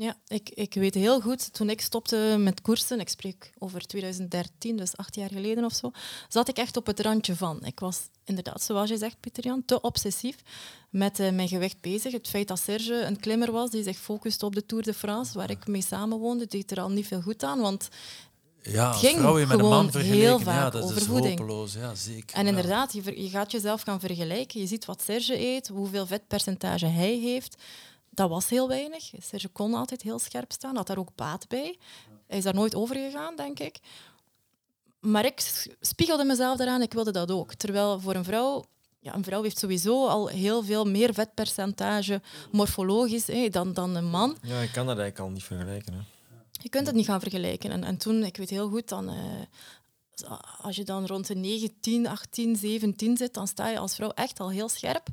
Ja, 0.00 0.16
ik, 0.26 0.50
ik 0.50 0.74
weet 0.74 0.94
heel 0.94 1.20
goed, 1.20 1.52
toen 1.52 1.70
ik 1.70 1.80
stopte 1.80 2.36
met 2.38 2.60
koersen, 2.60 3.00
ik 3.00 3.08
spreek 3.08 3.52
over 3.58 3.86
2013, 3.86 4.76
dus 4.76 4.96
acht 4.96 5.14
jaar 5.14 5.28
geleden 5.28 5.64
of 5.64 5.72
zo, 5.72 5.90
zat 6.28 6.48
ik 6.48 6.56
echt 6.56 6.76
op 6.76 6.86
het 6.86 7.00
randje 7.00 7.36
van. 7.36 7.64
Ik 7.64 7.80
was 7.80 8.00
inderdaad, 8.24 8.62
zoals 8.62 8.90
je 8.90 8.96
zegt, 8.96 9.20
Pieter 9.20 9.44
Jan, 9.44 9.62
te 9.64 9.80
obsessief 9.80 10.36
met 10.90 11.18
uh, 11.18 11.30
mijn 11.30 11.48
gewicht 11.48 11.80
bezig. 11.80 12.12
Het 12.12 12.28
feit 12.28 12.48
dat 12.48 12.60
Serge 12.60 12.94
een 12.94 13.20
klimmer 13.20 13.52
was 13.52 13.70
die 13.70 13.82
zich 13.82 13.96
focuste 13.96 14.46
op 14.46 14.54
de 14.54 14.66
Tour 14.66 14.84
de 14.84 14.94
France, 14.94 15.38
waar 15.38 15.50
ik 15.50 15.66
mee 15.66 15.82
samenwoonde, 15.82 16.46
deed 16.46 16.70
er 16.70 16.80
al 16.80 16.90
niet 16.90 17.06
veel 17.06 17.22
goed 17.22 17.42
aan, 17.42 17.60
want 17.60 17.88
ja, 18.62 18.92
ging 18.92 19.18
vrouw 19.18 19.46
met 19.46 19.50
een 19.50 19.68
man 19.68 19.90
vergeleken, 19.90 20.20
heel 20.20 20.38
vaak 20.38 20.62
ja, 20.62 20.70
dat 20.70 20.82
over 20.82 20.96
is 20.96 21.04
voeding. 21.04 21.38
hopeloos. 21.38 21.74
Ja, 21.74 21.94
zeker. 21.94 22.36
En 22.36 22.46
inderdaad, 22.46 22.92
je, 22.92 23.22
je 23.22 23.28
gaat 23.28 23.50
jezelf 23.52 23.82
gaan 23.82 24.00
vergelijken. 24.00 24.60
Je 24.60 24.66
ziet 24.66 24.84
wat 24.84 25.02
Serge 25.02 25.38
eet, 25.38 25.68
hoeveel 25.68 26.06
vetpercentage 26.06 26.86
hij 26.86 27.18
heeft. 27.18 27.56
Dat 28.20 28.28
was 28.28 28.48
heel 28.48 28.68
weinig. 28.68 29.10
Serge 29.18 29.48
kon 29.48 29.74
altijd 29.74 30.02
heel 30.02 30.18
scherp 30.18 30.52
staan, 30.52 30.76
had 30.76 30.86
daar 30.86 30.98
ook 30.98 31.14
baat 31.14 31.48
bij. 31.48 31.78
Hij 32.26 32.38
is 32.38 32.44
daar 32.44 32.54
nooit 32.54 32.74
over 32.74 32.96
gegaan, 32.96 33.36
denk 33.36 33.58
ik. 33.58 33.78
Maar 34.98 35.24
ik 35.24 35.66
spiegelde 35.80 36.24
mezelf 36.24 36.58
daaraan, 36.58 36.82
ik 36.82 36.92
wilde 36.92 37.10
dat 37.10 37.30
ook. 37.30 37.54
Terwijl 37.54 38.00
voor 38.00 38.14
een 38.14 38.24
vrouw 38.24 38.64
ja, 38.98 39.14
een 39.14 39.24
vrouw 39.24 39.42
heeft 39.42 39.58
sowieso 39.58 40.06
al 40.06 40.26
heel 40.26 40.62
veel 40.62 40.84
meer 40.84 41.14
vetpercentage 41.14 42.22
morfologisch 42.50 43.26
hè, 43.26 43.48
dan, 43.48 43.72
dan 43.72 43.94
een 43.94 44.10
man. 44.10 44.36
Ja, 44.42 44.60
ik 44.60 44.72
kan 44.72 44.86
dat 44.86 44.98
eigenlijk 44.98 45.18
al 45.18 45.30
niet 45.30 45.44
vergelijken. 45.44 45.92
Hè. 45.92 46.00
Je 46.62 46.68
kunt 46.68 46.86
het 46.86 46.96
niet 46.96 47.06
gaan 47.06 47.20
vergelijken. 47.20 47.70
En, 47.70 47.84
en 47.84 47.96
toen, 47.96 48.24
ik 48.24 48.36
weet 48.36 48.50
heel 48.50 48.68
goed, 48.68 48.88
dan, 48.88 49.10
uh, 49.10 50.32
als 50.60 50.76
je 50.76 50.84
dan 50.84 51.06
rond 51.06 51.26
de 51.26 51.34
19, 51.34 52.06
18, 52.06 52.56
17 52.56 53.16
zit, 53.16 53.34
dan 53.34 53.46
sta 53.46 53.68
je 53.68 53.78
als 53.78 53.94
vrouw 53.94 54.10
echt 54.10 54.40
al 54.40 54.50
heel 54.50 54.68
scherp. 54.68 55.08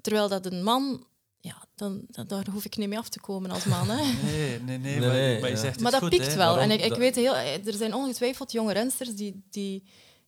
Terwijl 0.00 0.28
dat 0.28 0.46
een 0.46 0.62
man 0.62 1.06
ja, 1.44 1.64
dan, 1.74 2.04
dan, 2.08 2.26
daar 2.26 2.46
hoef 2.50 2.64
ik 2.64 2.76
niet 2.76 2.88
mee 2.88 2.98
af 2.98 3.08
te 3.08 3.20
komen 3.20 3.50
als 3.50 3.64
man. 3.64 3.88
Hè. 3.88 4.02
Nee, 4.30 4.60
nee, 4.60 4.78
nee, 4.78 5.00
maar, 5.00 5.40
maar 5.40 5.50
je 5.50 5.56
zegt 5.56 5.80
Maar 5.80 5.90
dat 5.90 6.00
goed, 6.00 6.10
piekt 6.10 6.34
wel. 6.34 6.58
En 6.58 6.70
ik, 6.70 6.84
ik 6.84 6.94
weet 6.94 7.14
heel, 7.14 7.34
er 7.36 7.72
zijn 7.72 7.94
ongetwijfeld 7.94 8.52
jonge 8.52 8.72
rensters 8.72 9.14
die, 9.14 9.42
die, 9.50 9.84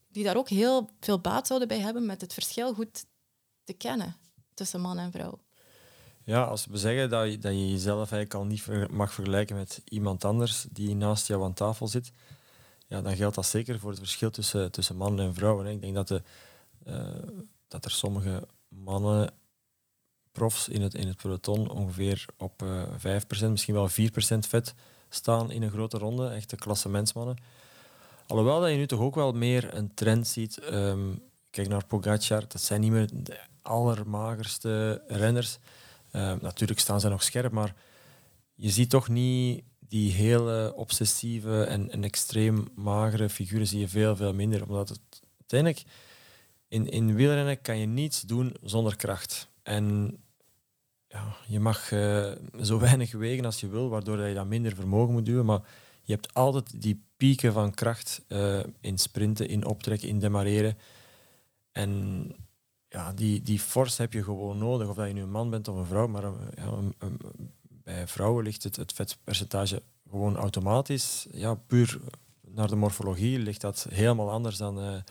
die 0.09 0.25
daar 0.25 0.37
ook 0.37 0.49
heel 0.49 0.91
veel 1.01 1.19
baat 1.21 1.47
zouden 1.47 1.69
bij 1.69 1.81
hebben 1.81 2.07
met 2.07 2.21
het 2.21 2.33
verschil 2.33 2.75
goed 2.75 3.05
te 3.65 3.73
kennen 3.73 4.17
tussen 4.55 4.81
man 4.81 4.99
en 4.99 5.13
vrouw. 5.13 5.39
Ja, 6.25 6.45
als 6.45 6.67
we 6.67 6.77
zeggen 6.79 7.11
dat 7.11 7.31
je, 7.31 7.39
dat 7.39 7.53
je 7.53 7.71
jezelf 7.71 8.13
eigenlijk 8.13 8.35
al 8.35 8.45
niet 8.45 8.91
mag 8.91 9.13
vergelijken 9.13 9.57
met 9.57 9.83
iemand 9.85 10.25
anders 10.25 10.67
die 10.71 10.95
naast 10.95 11.27
jou 11.27 11.45
aan 11.45 11.55
tafel 11.55 11.89
zit, 11.89 12.13
ja, 12.87 13.03
dan 13.03 13.17
geldt 13.17 13.35
dat 13.35 13.47
zeker 13.47 13.79
voor 13.79 13.91
het 13.91 13.99
verschil 13.99 14.31
tussen, 14.31 14.71
tussen 14.71 14.97
mannen 14.97 15.27
en 15.27 15.35
vrouwen. 15.35 15.67
Ik 15.67 15.81
denk 15.81 15.95
dat, 15.95 16.09
de, 16.09 16.23
uh, 16.87 17.43
dat 17.69 17.85
er 17.85 17.91
sommige 17.91 18.49
mannen, 18.69 19.33
profs 20.35 20.69
in 20.69 20.83
het, 20.83 20.95
in 20.95 21.07
het 21.07 21.17
peloton, 21.17 21.71
ongeveer 21.71 22.27
op 22.37 22.63
uh, 22.63 23.15
eh, 23.17 23.23
5%, 23.23 23.51
misschien 23.51 23.75
wel 23.75 23.91
4% 23.91 23.93
vet 24.49 24.75
staan 25.09 25.51
in 25.51 25.63
een 25.63 25.71
grote 25.71 25.99
ronde, 25.99 26.29
echte 26.29 26.57
klassementsmannen. 26.57 27.37
Alhoewel 28.27 28.61
dat 28.61 28.71
je 28.71 28.77
nu 28.77 28.87
toch 28.87 29.01
ook 29.01 29.15
wel 29.15 29.33
meer 29.33 29.75
een 29.75 29.95
trend 29.95 30.29
ziet. 30.29 30.61
Um, 30.73 31.23
kijk 31.51 31.69
naar 31.69 31.87
Pogacar, 31.87 32.45
dat 32.49 32.61
zijn 32.61 32.81
niet 32.81 32.91
meer 32.91 33.09
de 33.13 33.39
allermagerste 33.63 35.03
renners. 35.07 35.59
Uh, 36.13 36.33
natuurlijk 36.41 36.81
staan 36.81 37.01
ze 37.01 37.09
nog 37.09 37.23
scherp, 37.23 37.53
maar 37.53 37.75
je 38.55 38.71
ziet 38.71 38.91
toch 38.91 39.09
niet 39.09 39.65
die 39.79 40.13
hele 40.13 40.73
obsessieve 40.77 41.65
en, 41.65 41.91
en 41.91 42.05
extreem 42.05 42.69
magere 42.75 43.29
figuren 43.29 43.67
zie 43.67 43.81
je 43.81 43.89
veel, 43.89 44.17
veel 44.17 44.35
minder. 44.35 44.63
Omdat 44.63 44.89
het 44.89 45.01
uiteindelijk 45.39 45.83
in, 46.69 46.89
in 46.89 47.15
wielrennen 47.15 47.61
kan 47.61 47.79
je 47.79 47.87
niets 47.87 48.21
doen 48.21 48.57
zonder 48.63 48.97
kracht. 48.97 49.49
En 49.63 50.17
ja, 51.15 51.37
je 51.47 51.61
mag 51.61 51.91
uh, 51.91 52.33
zo 52.63 52.79
weinig 52.89 53.13
wegen 53.13 53.45
als 53.45 53.61
je 53.61 53.69
wil, 53.69 53.89
waardoor 53.89 54.21
je 54.21 54.35
dan 54.35 54.49
minder 54.49 54.75
vermogen 54.75 55.13
moet 55.13 55.27
duwen. 55.27 55.45
Maar 55.45 55.61
je 56.03 56.13
hebt 56.13 56.35
altijd 56.35 56.83
die 56.83 57.05
pieken 57.17 57.53
van 57.53 57.75
kracht 57.75 58.23
uh, 58.29 58.61
in 58.81 58.99
sprinten, 58.99 59.49
in 59.49 59.65
optrekken, 59.65 60.09
in 60.09 60.19
demareren. 60.19 60.79
En 61.73 62.31
ja, 62.89 63.13
die, 63.13 63.43
die 63.43 63.59
force 63.59 64.03
heb 64.03 64.13
je 64.13 64.25
gewoon 64.25 64.59
nodig, 64.59 64.89
of 64.89 64.97
dat 64.97 65.07
je 65.07 65.13
nu 65.13 65.23
een 65.23 65.31
man 65.31 65.51
bent 65.51 65.69
of 65.69 65.77
een 65.77 65.87
vrouw. 65.87 66.07
Maar 66.07 66.23
ja, 66.55 66.65
een, 66.65 66.95
een, 66.99 67.19
bij 67.61 68.07
vrouwen 68.07 68.45
ligt 68.45 68.63
het, 68.63 68.77
het 68.77 68.93
vetpercentage 68.93 69.83
gewoon 70.11 70.37
automatisch, 70.37 71.27
ja, 71.31 71.55
puur 71.55 72.01
naar 72.41 72.69
de 72.69 72.77
morfologie, 72.77 73.39
ligt 73.39 73.61
dat 73.61 73.87
helemaal 73.91 74.31
anders 74.31 74.57
dan, 74.57 75.03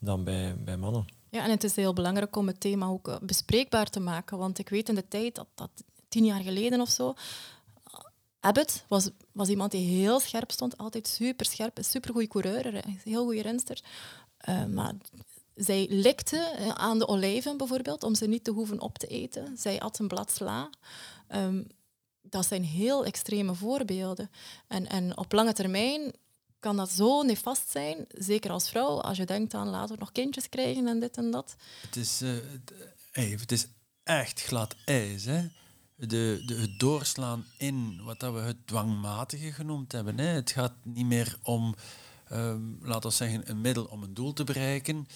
dan 0.00 0.24
bij, 0.24 0.56
bij 0.58 0.76
mannen. 0.76 1.06
Ja, 1.32 1.44
en 1.44 1.50
het 1.50 1.64
is 1.64 1.76
heel 1.76 1.92
belangrijk 1.92 2.36
om 2.36 2.46
het 2.46 2.60
thema 2.60 2.86
ook 2.86 3.08
eh, 3.08 3.16
bespreekbaar 3.22 3.90
te 3.90 4.00
maken. 4.00 4.38
Want 4.38 4.58
ik 4.58 4.68
weet 4.68 4.88
in 4.88 4.94
de 4.94 5.08
tijd, 5.08 5.34
dat, 5.34 5.46
dat 5.54 5.70
tien 6.08 6.24
jaar 6.24 6.40
geleden 6.40 6.80
of 6.80 6.88
zo, 6.88 7.14
Abbott 8.40 8.84
was, 8.88 9.10
was 9.32 9.48
iemand 9.48 9.70
die 9.70 9.86
heel 9.86 10.20
scherp 10.20 10.50
stond, 10.50 10.78
altijd 10.78 11.08
super 11.08 11.46
scherp, 11.46 11.78
een 11.78 11.84
super 11.84 12.12
goede 12.12 12.28
coureur, 12.28 12.74
een 12.74 12.98
heel 13.04 13.24
goede 13.24 13.42
renster. 13.42 13.80
Uh, 14.48 14.64
maar 14.64 14.94
zij 15.54 15.86
likte 15.90 16.74
aan 16.74 16.98
de 16.98 17.08
olijven 17.08 17.56
bijvoorbeeld, 17.56 18.02
om 18.02 18.14
ze 18.14 18.26
niet 18.26 18.44
te 18.44 18.50
hoeven 18.50 18.80
op 18.80 18.98
te 18.98 19.06
eten. 19.06 19.56
Zij 19.56 19.80
at 19.80 19.98
een 19.98 20.08
blad 20.08 20.30
sla. 20.30 20.70
Um, 21.34 21.66
dat 22.22 22.46
zijn 22.46 22.64
heel 22.64 23.04
extreme 23.04 23.54
voorbeelden. 23.54 24.30
En, 24.68 24.88
en 24.88 25.16
op 25.18 25.32
lange 25.32 25.52
termijn 25.52 26.12
kan 26.62 26.76
dat 26.76 26.90
zo 26.90 27.22
nefast 27.22 27.70
zijn, 27.70 28.04
zeker 28.08 28.50
als 28.50 28.70
vrouw, 28.70 29.00
als 29.00 29.16
je 29.16 29.24
denkt 29.24 29.54
aan 29.54 29.68
later 29.68 29.98
nog 29.98 30.12
kindjes 30.12 30.48
krijgen 30.48 30.86
en 30.86 31.00
dit 31.00 31.16
en 31.16 31.30
dat. 31.30 31.56
Het 31.80 31.96
is, 31.96 32.22
uh, 32.22 32.36
het 33.12 33.52
is 33.52 33.66
echt 34.02 34.42
glad 34.42 34.76
ijs. 34.84 35.24
Hè? 35.24 35.48
De, 35.96 36.42
de, 36.46 36.54
het 36.54 36.78
doorslaan 36.78 37.44
in 37.58 38.00
wat 38.04 38.20
dat 38.20 38.32
we 38.32 38.40
het 38.40 38.66
dwangmatige 38.66 39.52
genoemd 39.52 39.92
hebben. 39.92 40.18
Hè? 40.18 40.26
Het 40.26 40.50
gaat 40.50 40.74
niet 40.82 41.06
meer 41.06 41.38
om, 41.42 41.74
um, 42.32 42.78
laten 42.82 43.10
we 43.10 43.16
zeggen, 43.16 43.50
een 43.50 43.60
middel 43.60 43.84
om 43.84 44.02
een 44.02 44.14
doel 44.14 44.32
te 44.32 44.44
bereiken. 44.44 45.06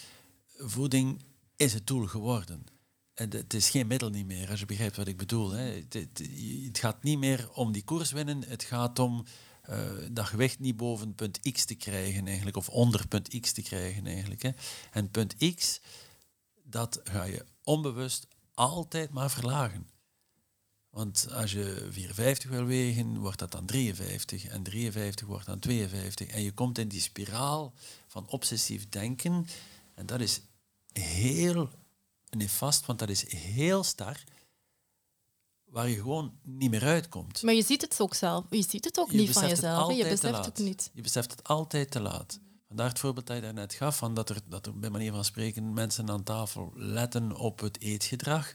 Voeding 0.57 1.23
is 1.57 1.73
het 1.73 1.87
doel 1.87 2.07
geworden. 2.07 2.67
En 3.15 3.31
het 3.31 3.55
is 3.55 3.71
geen 3.71 3.87
middel 3.87 4.11
niet 4.11 4.27
meer, 4.27 4.51
als 4.51 4.61
je 4.61 4.67
begrijpt 4.67 4.97
wat 4.97 5.09
ik 5.09 5.17
bedoel. 5.17 5.51
Hè. 5.51 5.85
Het, 5.89 6.79
gaat 6.79 7.03
niet 7.03 7.19
meer 7.19 7.49
om 7.53 7.73
die 7.73 7.85
koers 7.85 8.13
winnen, 8.13 8.45
het 8.45 8.63
gaat 8.63 8.99
om 8.99 9.25
uh, 9.71 9.79
dat 10.11 10.27
gewicht 10.27 10.59
niet 10.59 10.77
boven 10.77 11.15
punt 11.15 11.53
X 11.53 11.65
te 11.65 11.75
krijgen 11.75 12.27
eigenlijk, 12.27 12.57
of 12.57 12.69
onder 12.69 13.09
punt 13.09 13.41
X 13.41 13.53
te 13.53 13.63
krijgen 13.63 14.07
eigenlijk. 14.07 14.43
Hè. 14.43 14.51
En 14.91 15.11
punt 15.11 15.55
X, 15.55 15.81
dat 16.63 17.01
ga 17.05 17.25
je 17.25 17.45
onbewust 17.65 18.27
altijd 18.55 19.11
maar 19.11 19.31
verlagen. 19.31 19.87
Want 20.91 21.29
als 21.33 21.53
je 21.53 21.89
54 21.91 22.51
wil 22.51 22.65
wegen, 22.65 23.19
wordt 23.19 23.39
dat 23.39 23.53
dan 23.53 23.67
53. 23.67 24.45
En 24.45 24.63
53 24.63 25.27
wordt 25.27 25.47
dan 25.47 25.59
52. 25.59 26.29
En 26.29 26.43
je 26.43 26.53
komt 26.53 26.79
in 26.79 26.89
die 26.89 27.01
spiraal 27.01 27.73
van 28.07 28.29
obsessief 28.29 28.89
denken. 28.89 29.47
En 29.95 30.07
dat 30.07 30.21
is 30.21 30.41
heel 30.93 31.71
nefast, 32.31 32.87
want 32.87 32.99
dat 32.99 33.09
is 33.09 33.33
heel 33.33 33.85
star, 33.85 34.25
waar 35.71 35.89
je 35.89 35.95
gewoon 35.95 36.33
niet 36.43 36.71
meer 36.71 36.85
uitkomt. 36.85 37.43
Maar 37.43 37.55
je 37.55 37.65
ziet 37.65 37.81
het 37.81 38.01
ook 38.01 38.15
zelf. 38.15 38.45
Je 38.51 38.65
ziet 38.69 38.85
het 38.85 38.99
ook 38.99 39.13
niet 39.13 39.31
van 39.31 39.49
jezelf. 39.49 39.97
Je 39.97 40.09
beseft 40.09 40.45
het 40.45 40.59
niet. 40.59 40.91
Je 40.95 41.03
beseft 41.03 41.31
het 41.31 41.45
altijd 41.45 41.91
te 41.91 42.01
laat. 42.01 42.39
Vandaar 42.67 42.89
het 42.89 42.99
voorbeeld 42.99 43.27
dat 43.27 43.37
je 43.37 43.43
daarnet 43.43 43.75
gaf, 43.75 43.97
van 43.97 44.15
dat, 44.15 44.31
er, 44.31 44.41
dat 44.49 44.67
er 44.67 44.79
bij 44.79 44.91
manier 44.91 45.13
van 45.13 45.25
spreken 45.25 45.73
mensen 45.73 46.11
aan 46.11 46.23
tafel 46.23 46.73
letten 46.75 47.37
op 47.37 47.61
het 47.61 47.81
eetgedrag. 47.81 48.55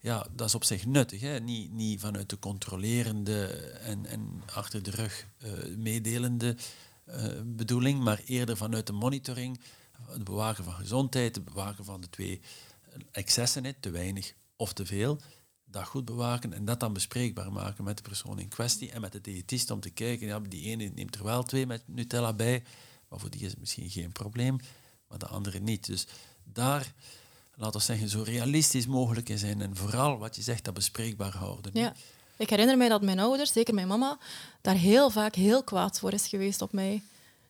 Ja, 0.00 0.26
dat 0.32 0.48
is 0.48 0.54
op 0.54 0.64
zich 0.64 0.86
nuttig. 0.86 1.20
Hè? 1.20 1.40
Niet, 1.40 1.72
niet 1.72 2.00
vanuit 2.00 2.30
de 2.30 2.38
controlerende 2.38 3.46
en, 3.82 4.06
en 4.06 4.42
achter 4.54 4.82
de 4.82 4.90
rug 4.90 5.26
uh, 5.44 5.76
meedelende 5.76 6.56
uh, 7.06 7.24
bedoeling, 7.44 8.00
maar 8.00 8.22
eerder 8.26 8.56
vanuit 8.56 8.86
de 8.86 8.92
monitoring, 8.92 9.60
het 10.06 10.24
bewaken 10.24 10.64
van 10.64 10.72
gezondheid, 10.72 11.34
het 11.34 11.44
bewaken 11.44 11.84
van 11.84 12.00
de 12.00 12.10
twee 12.10 12.40
excessen, 13.10 13.64
in, 13.64 13.74
te 13.80 13.90
weinig 13.90 14.34
of 14.56 14.72
te 14.72 14.86
veel, 14.86 15.20
dat 15.72 15.86
goed 15.86 16.04
bewaken 16.04 16.52
en 16.52 16.64
dat 16.64 16.80
dan 16.80 16.92
bespreekbaar 16.92 17.52
maken 17.52 17.84
met 17.84 17.96
de 17.96 18.02
persoon 18.02 18.38
in 18.38 18.48
kwestie 18.48 18.90
en 18.90 19.00
met 19.00 19.12
de 19.12 19.20
diëtist 19.20 19.70
om 19.70 19.80
te 19.80 19.90
kijken, 19.90 20.26
ja, 20.26 20.40
die 20.40 20.64
ene 20.64 20.90
neemt 20.94 21.14
er 21.14 21.24
wel 21.24 21.42
twee 21.42 21.66
met 21.66 21.82
Nutella 21.86 22.32
bij, 22.32 22.62
maar 23.08 23.18
voor 23.18 23.30
die 23.30 23.40
is 23.40 23.50
het 23.50 23.60
misschien 23.60 23.90
geen 23.90 24.12
probleem, 24.12 24.58
maar 25.08 25.18
de 25.18 25.26
andere 25.26 25.58
niet. 25.58 25.86
Dus 25.86 26.06
daar, 26.44 26.92
laten 27.54 27.80
we 27.80 27.86
zeggen, 27.86 28.08
zo 28.08 28.22
realistisch 28.22 28.86
mogelijk 28.86 29.28
in 29.28 29.38
zijn 29.38 29.60
en 29.60 29.76
vooral 29.76 30.18
wat 30.18 30.36
je 30.36 30.42
zegt, 30.42 30.64
dat 30.64 30.74
bespreekbaar 30.74 31.36
houden. 31.36 31.70
Ja. 31.74 31.94
Ik 32.36 32.50
herinner 32.50 32.76
mij 32.76 32.88
dat 32.88 33.02
mijn 33.02 33.18
ouders, 33.18 33.52
zeker 33.52 33.74
mijn 33.74 33.88
mama, 33.88 34.18
daar 34.60 34.74
heel 34.74 35.10
vaak 35.10 35.34
heel 35.34 35.62
kwaad 35.62 35.98
voor 35.98 36.12
is 36.12 36.26
geweest 36.26 36.62
op 36.62 36.72
mij. 36.72 37.02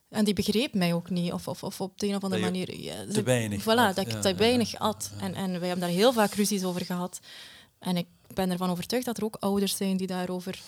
En 0.08 0.24
die 0.24 0.35
begreep 0.35 0.74
mij 0.74 0.94
ook 0.94 1.11
niet, 1.11 1.32
of, 1.32 1.48
of, 1.48 1.62
of 1.62 1.80
op 1.80 1.98
de 2.00 2.06
een 2.06 2.14
of 2.14 2.22
andere 2.22 2.42
manier. 2.42 2.80
Ja, 2.80 3.06
te 3.12 3.22
weinig. 3.22 3.62
Voilà, 3.62 3.94
dat 3.94 3.98
ik 3.98 4.08
te 4.08 4.35
weinig 4.35 4.78
at. 4.78 5.11
En, 5.20 5.35
en 5.35 5.50
wij 5.50 5.68
hebben 5.68 5.87
daar 5.87 5.96
heel 5.96 6.12
vaak 6.12 6.35
ruzies 6.35 6.64
over 6.64 6.85
gehad. 6.85 7.20
En 7.83 7.97
ik 7.97 8.07
ben 8.35 8.51
ervan 8.51 8.71
overtuigd 8.71 9.07
dat 9.07 9.16
er 9.16 9.25
ook 9.25 9.37
ouders 9.40 9.77
zijn 9.77 9.97
die 9.97 10.07
daarover 10.07 10.61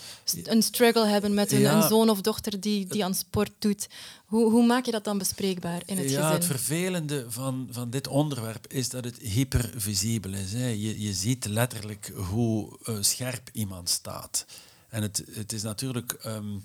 een 0.42 0.62
struggle 0.62 1.06
hebben 1.06 1.34
met 1.34 1.52
een, 1.52 1.64
een 1.64 1.82
zoon 1.82 2.10
of 2.10 2.20
dochter 2.20 2.60
die, 2.60 2.86
die 2.86 3.04
aan 3.04 3.14
sport 3.14 3.50
doet. 3.58 3.88
Hoe, 4.24 4.50
hoe 4.50 4.66
maak 4.66 4.84
je 4.84 4.90
dat 4.90 5.04
dan 5.04 5.18
bespreekbaar 5.18 5.82
in 5.86 5.96
het 5.98 6.10
ja, 6.10 6.20
gezin? 6.20 6.34
Het 6.34 6.44
vervelende 6.44 7.30
van, 7.30 7.68
van 7.70 7.90
dit 7.90 8.06
onderwerp 8.06 8.72
is 8.72 8.88
dat 8.88 9.04
het 9.04 9.18
hypervisibel 9.18 10.32
is. 10.32 10.52
Hè. 10.52 10.66
Je, 10.66 11.00
je 11.00 11.12
ziet 11.12 11.44
letterlijk 11.44 12.12
hoe 12.14 12.78
uh, 12.84 12.96
scherp 13.00 13.48
iemand 13.52 13.88
staat. 13.88 14.46
En 14.88 15.02
het, 15.02 15.24
het 15.30 15.52
is 15.52 15.62
natuurlijk 15.62 16.24
um, 16.26 16.64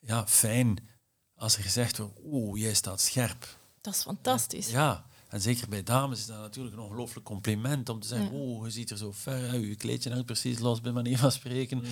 ja, 0.00 0.26
fijn 0.26 0.78
als 1.34 1.56
er 1.56 1.62
gezegd 1.62 1.98
wordt, 1.98 2.18
oeh, 2.24 2.60
jij 2.60 2.74
staat 2.74 3.00
scherp. 3.00 3.58
Dat 3.80 3.94
is 3.94 4.02
fantastisch. 4.02 4.70
Ja, 4.70 5.06
en 5.36 5.42
zeker 5.42 5.68
bij 5.68 5.82
dames 5.82 6.18
is 6.18 6.26
dat 6.26 6.38
natuurlijk 6.38 6.76
een 6.76 6.82
ongelooflijk 6.82 7.26
compliment 7.26 7.88
om 7.88 8.00
te 8.00 8.06
zeggen, 8.06 8.32
ja. 8.32 8.38
oeh, 8.38 8.64
je 8.64 8.70
ziet 8.70 8.90
er 8.90 8.96
zo 8.96 9.12
ver 9.12 9.48
uit, 9.48 9.66
je 9.66 9.76
kleedje 9.76 10.10
hangt 10.10 10.26
precies 10.26 10.58
los 10.58 10.80
bij 10.80 10.92
manier 10.92 11.18
van 11.18 11.32
spreken. 11.32 11.82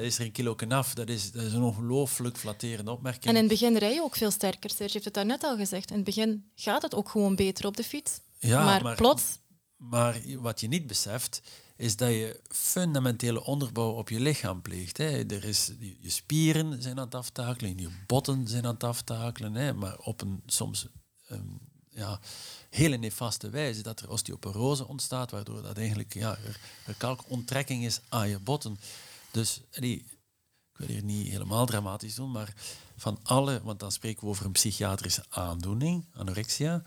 Is 0.00 0.18
er 0.18 0.24
een 0.24 0.32
kilo 0.32 0.56
af, 0.68 0.94
dat 0.94 1.08
is, 1.08 1.32
dat 1.32 1.42
is 1.42 1.52
een 1.52 1.62
ongelooflijk 1.62 2.36
flatterende 2.36 2.90
opmerking. 2.90 3.24
En 3.24 3.30
in 3.34 3.36
het 3.36 3.48
begin 3.48 3.76
rij 3.76 3.94
je 3.94 4.02
ook 4.02 4.16
veel 4.16 4.30
sterker, 4.30 4.70
Serge 4.70 4.92
heeft 4.92 5.04
het 5.04 5.14
daarnet 5.14 5.42
al 5.42 5.56
gezegd. 5.56 5.90
In 5.90 5.96
het 5.96 6.04
begin 6.04 6.50
gaat 6.54 6.82
het 6.82 6.94
ook 6.94 7.08
gewoon 7.08 7.36
beter 7.36 7.66
op 7.66 7.76
de 7.76 7.84
fiets. 7.84 8.20
Ja, 8.38 8.64
maar, 8.64 8.82
maar 8.82 8.96
plots... 8.96 9.38
Maar 9.76 10.20
wat 10.38 10.60
je 10.60 10.68
niet 10.68 10.86
beseft, 10.86 11.42
is 11.76 11.96
dat 11.96 12.08
je 12.08 12.40
fundamentele 12.48 13.44
onderbouw 13.44 13.90
op 13.90 14.08
je 14.08 14.20
lichaam 14.20 14.62
pleegt. 14.62 14.96
Hè. 14.96 15.24
Er 15.26 15.44
is, 15.44 15.72
je 16.00 16.10
spieren 16.10 16.82
zijn 16.82 16.98
aan 16.98 17.04
het 17.04 17.14
aftakelen, 17.14 17.78
je 17.78 17.90
botten 18.06 18.48
zijn 18.48 18.66
aan 18.66 18.74
het 18.74 18.84
aftakelen, 18.84 19.54
hè, 19.54 19.72
maar 19.72 19.98
op 19.98 20.20
een 20.20 20.42
soms 20.46 20.86
um, 21.30 21.58
ja, 21.98 22.20
hele 22.68 22.96
nefaste 22.96 23.50
wijze 23.50 23.82
dat 23.82 24.00
er 24.00 24.10
osteoporose 24.10 24.86
ontstaat, 24.86 25.30
waardoor 25.30 25.62
dat 25.62 25.76
eigenlijk 25.76 26.14
ja, 26.14 26.38
er, 26.84 26.94
kalkonttrekking 26.96 27.84
is 27.84 28.00
aan 28.08 28.28
je 28.28 28.38
botten. 28.38 28.78
Dus 29.30 29.60
die, 29.70 29.96
ik 30.72 30.76
wil 30.76 30.86
hier 30.86 31.02
niet 31.02 31.28
helemaal 31.28 31.66
dramatisch 31.66 32.14
doen, 32.14 32.30
maar 32.30 32.54
van 32.96 33.18
alle, 33.22 33.62
want 33.62 33.80
dan 33.80 33.92
spreken 33.92 34.20
we 34.20 34.28
over 34.28 34.44
een 34.44 34.52
psychiatrische 34.52 35.24
aandoening, 35.28 36.04
anorexia. 36.12 36.82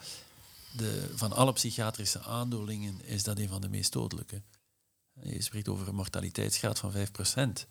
De, 0.78 1.12
van 1.16 1.32
alle 1.32 1.54
psychiatrische 1.54 2.22
aandoeningen 2.22 3.06
is 3.06 3.24
dat 3.24 3.40
een 3.40 3.50
van 3.50 3.62
de 3.62 3.70
meest 3.70 3.92
dodelijke. 3.92 4.42
Je 5.24 5.42
spreekt 5.42 5.68
over 5.68 5.88
een 5.88 5.96
mortaliteitsgraad 5.96 6.80
van 6.80 6.94
5%. 6.94 7.66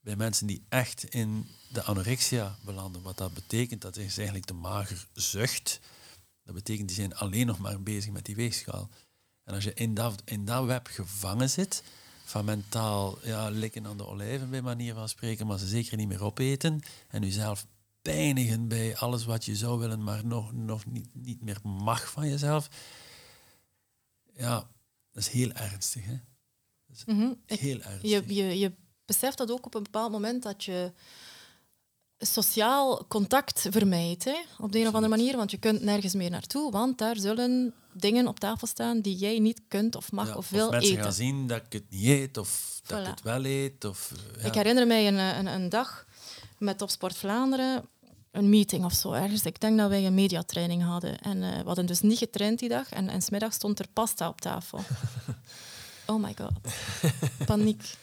Bij 0.00 0.16
mensen 0.16 0.46
die 0.46 0.64
echt 0.68 1.04
in 1.04 1.48
de 1.68 1.82
anorexia 1.82 2.58
belanden, 2.64 3.02
wat 3.02 3.16
dat 3.16 3.34
betekent, 3.34 3.82
dat 3.82 3.96
is 3.96 4.16
eigenlijk 4.16 4.46
de 4.46 4.54
magerzucht. 4.54 5.80
Dat 6.48 6.56
betekent, 6.56 6.88
die 6.88 6.96
zijn 6.96 7.14
alleen 7.14 7.46
nog 7.46 7.58
maar 7.58 7.82
bezig 7.82 8.12
met 8.12 8.24
die 8.24 8.36
weegschaal. 8.36 8.88
En 9.44 9.54
als 9.54 9.64
je 9.64 9.74
in 9.74 9.94
dat, 9.94 10.22
in 10.24 10.44
dat 10.44 10.64
web 10.64 10.86
gevangen 10.86 11.50
zit, 11.50 11.82
van 12.24 12.44
mentaal 12.44 13.18
ja, 13.22 13.48
likken 13.48 13.86
aan 13.86 13.96
de 13.96 14.06
olijven 14.06 14.50
bij 14.50 14.62
manier 14.62 14.94
van 14.94 15.08
spreken, 15.08 15.46
maar 15.46 15.58
ze 15.58 15.66
zeker 15.66 15.96
niet 15.96 16.08
meer 16.08 16.24
opeten, 16.24 16.80
en 17.08 17.22
jezelf 17.22 17.66
pijnigen 18.02 18.68
bij 18.68 18.96
alles 18.96 19.24
wat 19.24 19.44
je 19.44 19.56
zou 19.56 19.78
willen, 19.78 20.02
maar 20.02 20.26
nog, 20.26 20.52
nog 20.52 20.86
niet, 20.86 21.08
niet 21.12 21.42
meer 21.42 21.58
mag 21.62 22.10
van 22.10 22.28
jezelf, 22.28 22.68
ja, 24.34 24.70
dat 25.12 25.22
is 25.22 25.28
heel 25.28 25.52
ernstig. 25.52 26.04
Hè? 26.04 26.16
Mm 27.06 27.40
Heel 27.46 27.80
ernstig. 27.80 28.10
Je, 28.10 28.34
je, 28.34 28.58
je 28.58 28.72
beseft 29.04 29.38
dat 29.38 29.50
ook 29.50 29.66
op 29.66 29.74
een 29.74 29.82
bepaald 29.82 30.12
moment 30.12 30.42
dat 30.42 30.64
je 30.64 30.92
sociaal 32.18 33.04
contact 33.08 33.66
vermijdt. 33.70 34.24
Hè, 34.24 34.36
op 34.58 34.72
de 34.72 34.78
een 34.78 34.86
of 34.86 34.94
andere 34.94 35.16
manier, 35.16 35.36
want 35.36 35.50
je 35.50 35.58
kunt 35.58 35.82
nergens 35.82 36.14
meer 36.14 36.30
naartoe, 36.30 36.70
want 36.70 36.98
daar 36.98 37.16
zullen 37.16 37.74
dingen 37.92 38.26
op 38.26 38.40
tafel 38.40 38.66
staan 38.66 39.00
die 39.00 39.16
jij 39.16 39.38
niet 39.38 39.60
kunt 39.68 39.96
of 39.96 40.12
mag 40.12 40.28
Ja, 40.28 40.34
of 40.34 40.50
wil 40.50 40.70
mensen 40.70 40.90
eten. 40.90 41.02
gaan 41.02 41.12
zien 41.12 41.46
dat 41.46 41.62
ik 41.66 41.72
het 41.72 41.84
niet 41.90 42.06
eet 42.06 42.36
of 42.36 42.80
dat 42.86 43.00
ik 43.00 43.06
het 43.06 43.22
wel 43.22 43.44
eet. 43.44 43.84
Of, 43.84 44.12
eh, 44.12 44.42
ja. 44.42 44.48
Ik 44.48 44.54
herinner 44.54 44.86
mij 44.86 45.06
een, 45.08 45.18
eh, 45.18 45.36
een, 45.38 45.46
een 45.46 45.68
dag 45.68 46.06
met 46.58 46.78
Topsport 46.78 47.16
Vlaanderen, 47.16 47.84
een 48.30 48.48
meeting 48.48 48.84
of 48.84 48.92
zo 48.92 49.12
ergens. 49.12 49.42
Ik 49.42 49.60
denk 49.60 49.78
dat 49.78 49.88
wij 49.88 50.06
een 50.06 50.14
mediatraining 50.14 50.82
hadden. 50.82 51.18
En 51.18 51.42
eh, 51.42 51.58
we 51.58 51.66
hadden 51.66 51.86
dus 51.86 52.00
niet 52.00 52.18
getraind 52.18 52.58
die 52.58 52.68
dag. 52.68 52.90
En, 52.90 53.08
en 53.08 53.22
smiddag 53.22 53.52
stond 53.52 53.78
er 53.78 53.86
pasta 53.92 54.28
op 54.28 54.40
tafel. 54.40 54.80
oh 56.06 56.22
my 56.22 56.34
god. 56.38 56.52
Paniek. 57.46 57.96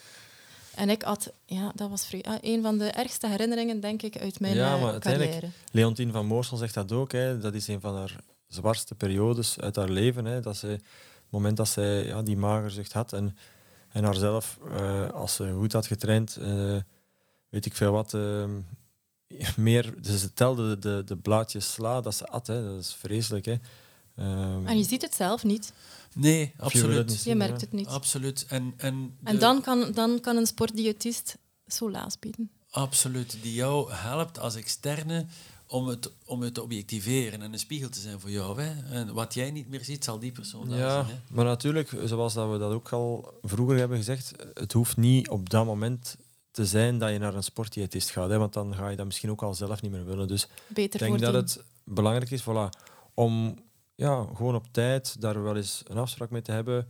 En 0.75 0.89
ik 0.89 1.01
had, 1.01 1.31
ja, 1.45 1.71
dat 1.75 1.89
was 1.89 2.13
ah, 2.21 2.35
een 2.41 2.61
van 2.61 2.77
de 2.77 2.85
ergste 2.85 3.27
herinneringen, 3.27 3.79
denk 3.79 4.01
ik, 4.01 4.17
uit 4.17 4.39
mijn 4.39 4.55
Ja, 4.55 4.75
eh, 4.75 4.81
maar 4.81 4.99
carrière. 4.99 5.49
Leontien 5.71 6.11
van 6.11 6.25
Moorsel 6.25 6.57
zegt 6.57 6.73
dat 6.73 6.91
ook. 6.91 7.11
Hè. 7.11 7.39
Dat 7.39 7.53
is 7.53 7.67
een 7.67 7.79
van 7.79 7.95
haar 7.95 8.15
zwartste 8.47 8.95
periodes 8.95 9.59
uit 9.59 9.75
haar 9.75 9.89
leven. 9.89 10.25
Hè. 10.25 10.39
Dat 10.39 10.57
ze, 10.57 10.67
het 10.67 10.81
moment 11.29 11.57
dat 11.57 11.67
zij 11.67 12.05
ja, 12.05 12.21
die 12.21 12.37
magerzucht 12.37 12.93
had 12.93 13.13
en, 13.13 13.37
en 13.91 14.03
haarzelf, 14.03 14.59
eh, 14.71 15.09
als 15.09 15.35
ze 15.35 15.53
goed 15.57 15.73
had 15.73 15.87
getraind, 15.87 16.35
eh, 16.35 16.75
weet 17.49 17.65
ik 17.65 17.75
veel 17.75 17.91
wat, 17.91 18.13
meer, 19.57 19.93
dus 20.01 20.21
ze 20.21 20.33
telde 20.33 20.79
de, 20.79 21.01
de, 21.05 21.15
blaadjes 21.15 21.71
sla 21.71 22.01
dat 22.01 22.15
ze 22.15 22.27
at. 22.27 22.47
Hè. 22.47 22.63
Dat 22.63 22.79
is 22.79 22.93
vreselijk. 22.93 23.45
Hè. 23.45 23.55
Ehm, 24.15 24.67
En 24.67 24.77
je 24.77 24.83
ziet 24.83 25.01
het 25.01 25.15
zelf 25.15 25.43
niet. 25.43 25.73
Nee, 26.15 26.53
of 26.57 26.65
absoluut. 26.65 27.23
Je 27.23 27.35
merkt 27.35 27.61
het 27.61 27.71
niet. 27.71 27.87
Absoluut. 27.87 28.45
En, 28.49 28.73
en, 28.77 29.17
En 29.23 29.39
dan 29.39 29.61
kan, 29.61 29.91
dan 29.91 30.19
kan 30.19 30.37
een 30.37 30.45
sportdiëtist 30.47 31.37
soelaas 31.67 32.19
bieden. 32.19 32.49
Absoluut. 32.69 33.37
Die 33.41 33.53
jou 33.53 33.91
helpt 33.93 34.39
als 34.39 34.55
externe 34.55 35.25
om 35.67 35.87
het, 35.87 36.11
om 36.25 36.41
het 36.41 36.53
te 36.53 36.61
objectiveren 36.63 37.41
en 37.41 37.53
een 37.53 37.59
spiegel 37.59 37.89
te 37.89 37.99
zijn 37.99 38.19
voor 38.19 38.29
jou. 38.29 38.61
Hè. 38.61 38.93
En 38.93 39.13
wat 39.13 39.33
jij 39.33 39.51
niet 39.51 39.69
meer 39.69 39.83
ziet, 39.83 40.03
zal 40.03 40.19
die 40.19 40.31
persoon 40.31 40.69
wel 40.69 40.77
Ja, 40.77 41.03
zien. 41.05 41.13
Hè. 41.13 41.19
maar 41.35 41.45
natuurlijk, 41.45 41.97
zoals 42.03 42.33
dat 42.33 42.51
we 42.51 42.57
dat 42.57 42.71
ook 42.71 42.89
al 42.89 43.33
vroeger 43.41 43.77
hebben 43.77 43.97
gezegd, 43.97 44.31
het 44.53 44.71
hoeft 44.71 44.97
niet 44.97 45.29
op 45.29 45.49
dat 45.49 45.65
moment 45.65 46.17
te 46.51 46.65
zijn 46.65 46.97
dat 46.97 47.11
je 47.11 47.17
naar 47.17 47.35
een 47.35 47.43
sportdiëtist 47.43 48.09
gaat, 48.09 48.29
hè, 48.29 48.37
want 48.37 48.53
dan 48.53 48.75
ga 48.75 48.89
je 48.89 48.95
dat 48.95 49.05
misschien 49.05 49.31
ook 49.31 49.43
al 49.43 49.53
zelf 49.53 49.81
niet 49.81 49.91
meer 49.91 50.05
willen. 50.05 50.27
Dus 50.27 50.47
Beter 50.67 51.01
ik 51.01 51.07
denk 51.07 51.19
dat 51.19 51.33
het 51.33 51.63
belangrijk 51.83 52.31
is 52.31 52.41
voilà, 52.41 52.69
om 53.13 53.57
ja, 53.95 54.27
gewoon 54.35 54.55
op 54.55 54.67
tijd 54.71 55.21
daar 55.21 55.43
wel 55.43 55.55
eens 55.55 55.83
een 55.87 55.97
afspraak 55.97 56.29
mee 56.29 56.41
te 56.41 56.51
hebben. 56.51 56.87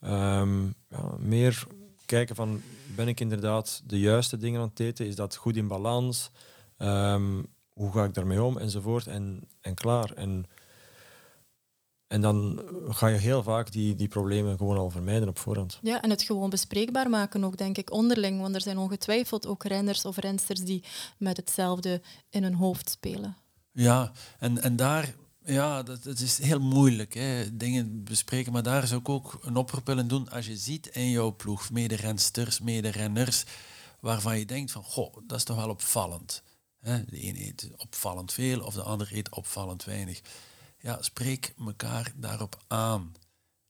Ehm, 0.00 0.64
ja, 0.66 1.16
meer 1.18 1.66
kijken 2.06 2.36
van, 2.36 2.62
ben 2.96 3.08
ik 3.08 3.20
inderdaad 3.20 3.82
de 3.86 4.00
juiste 4.00 4.36
dingen 4.36 4.60
aan 4.60 4.68
het 4.68 4.80
eten? 4.80 5.06
Is 5.06 5.16
dat 5.16 5.36
goed 5.36 5.56
in 5.56 5.68
balans? 5.68 6.30
Ehm, 6.76 7.42
hoe 7.72 7.92
ga 7.92 8.04
ik 8.04 8.14
daarmee 8.14 8.42
om? 8.42 8.58
Enzovoort. 8.58 9.06
En, 9.06 9.48
en 9.60 9.74
klaar. 9.74 10.12
En, 10.12 10.46
en 12.06 12.20
dan 12.20 12.62
ga 12.88 13.06
je 13.06 13.18
heel 13.18 13.42
vaak 13.42 13.72
die, 13.72 13.94
die 13.94 14.08
problemen 14.08 14.56
gewoon 14.56 14.76
al 14.76 14.90
vermijden 14.90 15.28
op 15.28 15.38
voorhand. 15.38 15.78
Ja, 15.82 16.02
en 16.02 16.10
het 16.10 16.22
gewoon 16.22 16.50
bespreekbaar 16.50 17.10
maken 17.10 17.44
ook, 17.44 17.56
denk 17.56 17.78
ik, 17.78 17.92
onderling. 17.92 18.40
Want 18.40 18.54
er 18.54 18.60
zijn 18.60 18.78
ongetwijfeld 18.78 19.46
ook 19.46 19.64
renners 19.64 20.04
of 20.04 20.16
rensters 20.16 20.60
die 20.60 20.84
met 21.18 21.36
hetzelfde 21.36 22.00
in 22.30 22.42
hun 22.42 22.54
hoofd 22.54 22.90
spelen. 22.90 23.36
Ja, 23.72 24.12
en, 24.38 24.62
en 24.62 24.76
daar, 24.76 25.14
ja, 25.44 25.82
dat, 25.82 26.02
dat 26.02 26.18
is 26.18 26.38
heel 26.38 26.60
moeilijk, 26.60 27.14
hè, 27.14 27.56
dingen 27.56 28.04
bespreken. 28.04 28.52
Maar 28.52 28.62
daar 28.62 28.86
zou 28.86 29.00
ik 29.00 29.08
ook 29.08 29.38
een 29.42 29.56
oproep 29.56 30.08
doen. 30.08 30.30
Als 30.30 30.46
je 30.46 30.56
ziet 30.56 30.86
in 30.86 31.10
jouw 31.10 31.36
ploeg 31.36 31.70
mederensters, 31.70 32.60
mederenners, 32.60 33.44
waarvan 34.00 34.38
je 34.38 34.46
denkt 34.46 34.70
van, 34.70 34.82
goh, 34.82 35.16
dat 35.26 35.38
is 35.38 35.44
toch 35.44 35.56
wel 35.56 35.68
opvallend. 35.68 36.42
Hè? 36.80 37.04
De 37.04 37.26
een 37.26 37.42
eet 37.42 37.70
opvallend 37.76 38.32
veel 38.32 38.60
of 38.60 38.74
de 38.74 38.82
ander 38.82 39.08
eet 39.12 39.30
opvallend 39.30 39.84
weinig. 39.84 40.20
Ja, 40.78 41.02
spreek 41.02 41.54
elkaar 41.58 42.12
daarop 42.16 42.62
aan. 42.68 43.12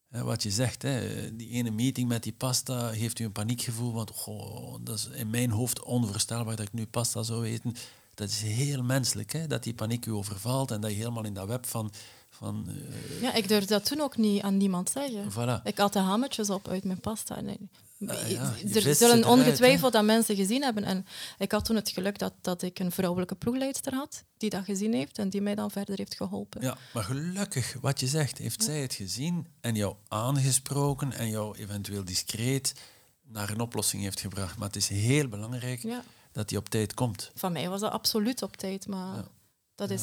Hè, 0.08 0.22
wat 0.22 0.42
je 0.42 0.50
zegt, 0.50 0.82
hè, 0.82 1.36
die 1.36 1.48
ene 1.48 1.70
meeting 1.70 2.08
met 2.08 2.22
die 2.22 2.32
pasta 2.32 2.92
geeft 2.92 3.18
u 3.18 3.24
een 3.24 3.32
paniekgevoel, 3.32 3.92
want 3.92 4.10
goh, 4.10 4.76
dat 4.80 4.98
is 4.98 5.06
in 5.06 5.30
mijn 5.30 5.50
hoofd 5.50 5.82
onvoorstelbaar 5.82 6.56
dat 6.56 6.66
ik 6.66 6.72
nu 6.72 6.86
pasta 6.86 7.22
zou 7.22 7.46
eten. 7.46 7.76
Dat 8.14 8.28
is 8.28 8.42
heel 8.42 8.82
menselijk, 8.82 9.32
hè, 9.32 9.46
dat 9.46 9.62
die 9.62 9.74
paniek 9.74 10.06
u 10.06 10.10
overvalt 10.10 10.70
en 10.70 10.80
dat 10.80 10.90
je 10.90 10.96
helemaal 10.96 11.24
in 11.24 11.34
dat 11.34 11.46
web 11.46 11.66
van... 11.66 11.92
van 12.30 12.68
eh, 12.68 13.22
Ja, 13.22 13.34
ik 13.34 13.48
durfde 13.48 13.72
dat 13.72 13.84
toen 13.84 14.00
ook 14.00 14.16
niet 14.16 14.42
aan 14.42 14.56
niemand 14.56 14.90
zeggen. 14.90 15.30
voilà. 15.32 15.62
Ik 15.64 15.78
had 15.78 15.92
de 15.92 15.98
hametjes 15.98 16.50
op 16.50 16.68
uit 16.68 16.84
mijn 16.84 17.00
pasta. 17.00 17.40
Nee. 17.40 17.58
Ah, 18.06 18.30
ja, 18.30 18.54
er 18.74 18.94
zullen 18.94 19.24
ongetwijfeld 19.24 19.92
dat 19.92 20.04
mensen 20.04 20.36
gezien 20.36 20.62
hebben. 20.62 20.84
En 20.84 21.06
ik 21.38 21.52
had 21.52 21.64
toen 21.64 21.76
het 21.76 21.90
geluk 21.90 22.18
dat, 22.18 22.32
dat 22.40 22.62
ik 22.62 22.78
een 22.78 22.92
vrouwelijke 22.92 23.34
ploegleidster 23.34 23.94
had 23.94 24.24
die 24.36 24.50
dat 24.50 24.64
gezien 24.64 24.92
heeft 24.92 25.18
en 25.18 25.28
die 25.28 25.40
mij 25.40 25.54
dan 25.54 25.70
verder 25.70 25.98
heeft 25.98 26.14
geholpen. 26.16 26.62
Ja, 26.62 26.76
maar 26.92 27.04
gelukkig, 27.04 27.76
wat 27.80 28.00
je 28.00 28.06
zegt, 28.06 28.38
heeft 28.38 28.62
zij 28.62 28.80
het 28.80 28.94
gezien 28.94 29.46
en 29.60 29.74
jou 29.74 29.94
aangesproken 30.08 31.12
en 31.12 31.28
jou 31.30 31.58
eventueel 31.58 32.04
discreet 32.04 32.74
naar 33.22 33.50
een 33.50 33.60
oplossing 33.60 34.02
heeft 34.02 34.20
gebracht. 34.20 34.56
Maar 34.56 34.66
het 34.66 34.76
is 34.76 34.88
heel 34.88 35.28
belangrijk 35.28 35.82
Ja. 35.82 36.02
Dat 36.32 36.48
die 36.48 36.58
op 36.58 36.68
tijd 36.68 36.94
komt. 36.94 37.30
Van 37.34 37.52
mij 37.52 37.68
was 37.68 37.80
dat 37.80 37.92
absoluut 37.92 38.42
op 38.42 38.56
tijd, 38.56 38.86
maar 38.86 39.16
Ja. 39.16 39.28
dat 39.74 39.90
is... 39.90 40.02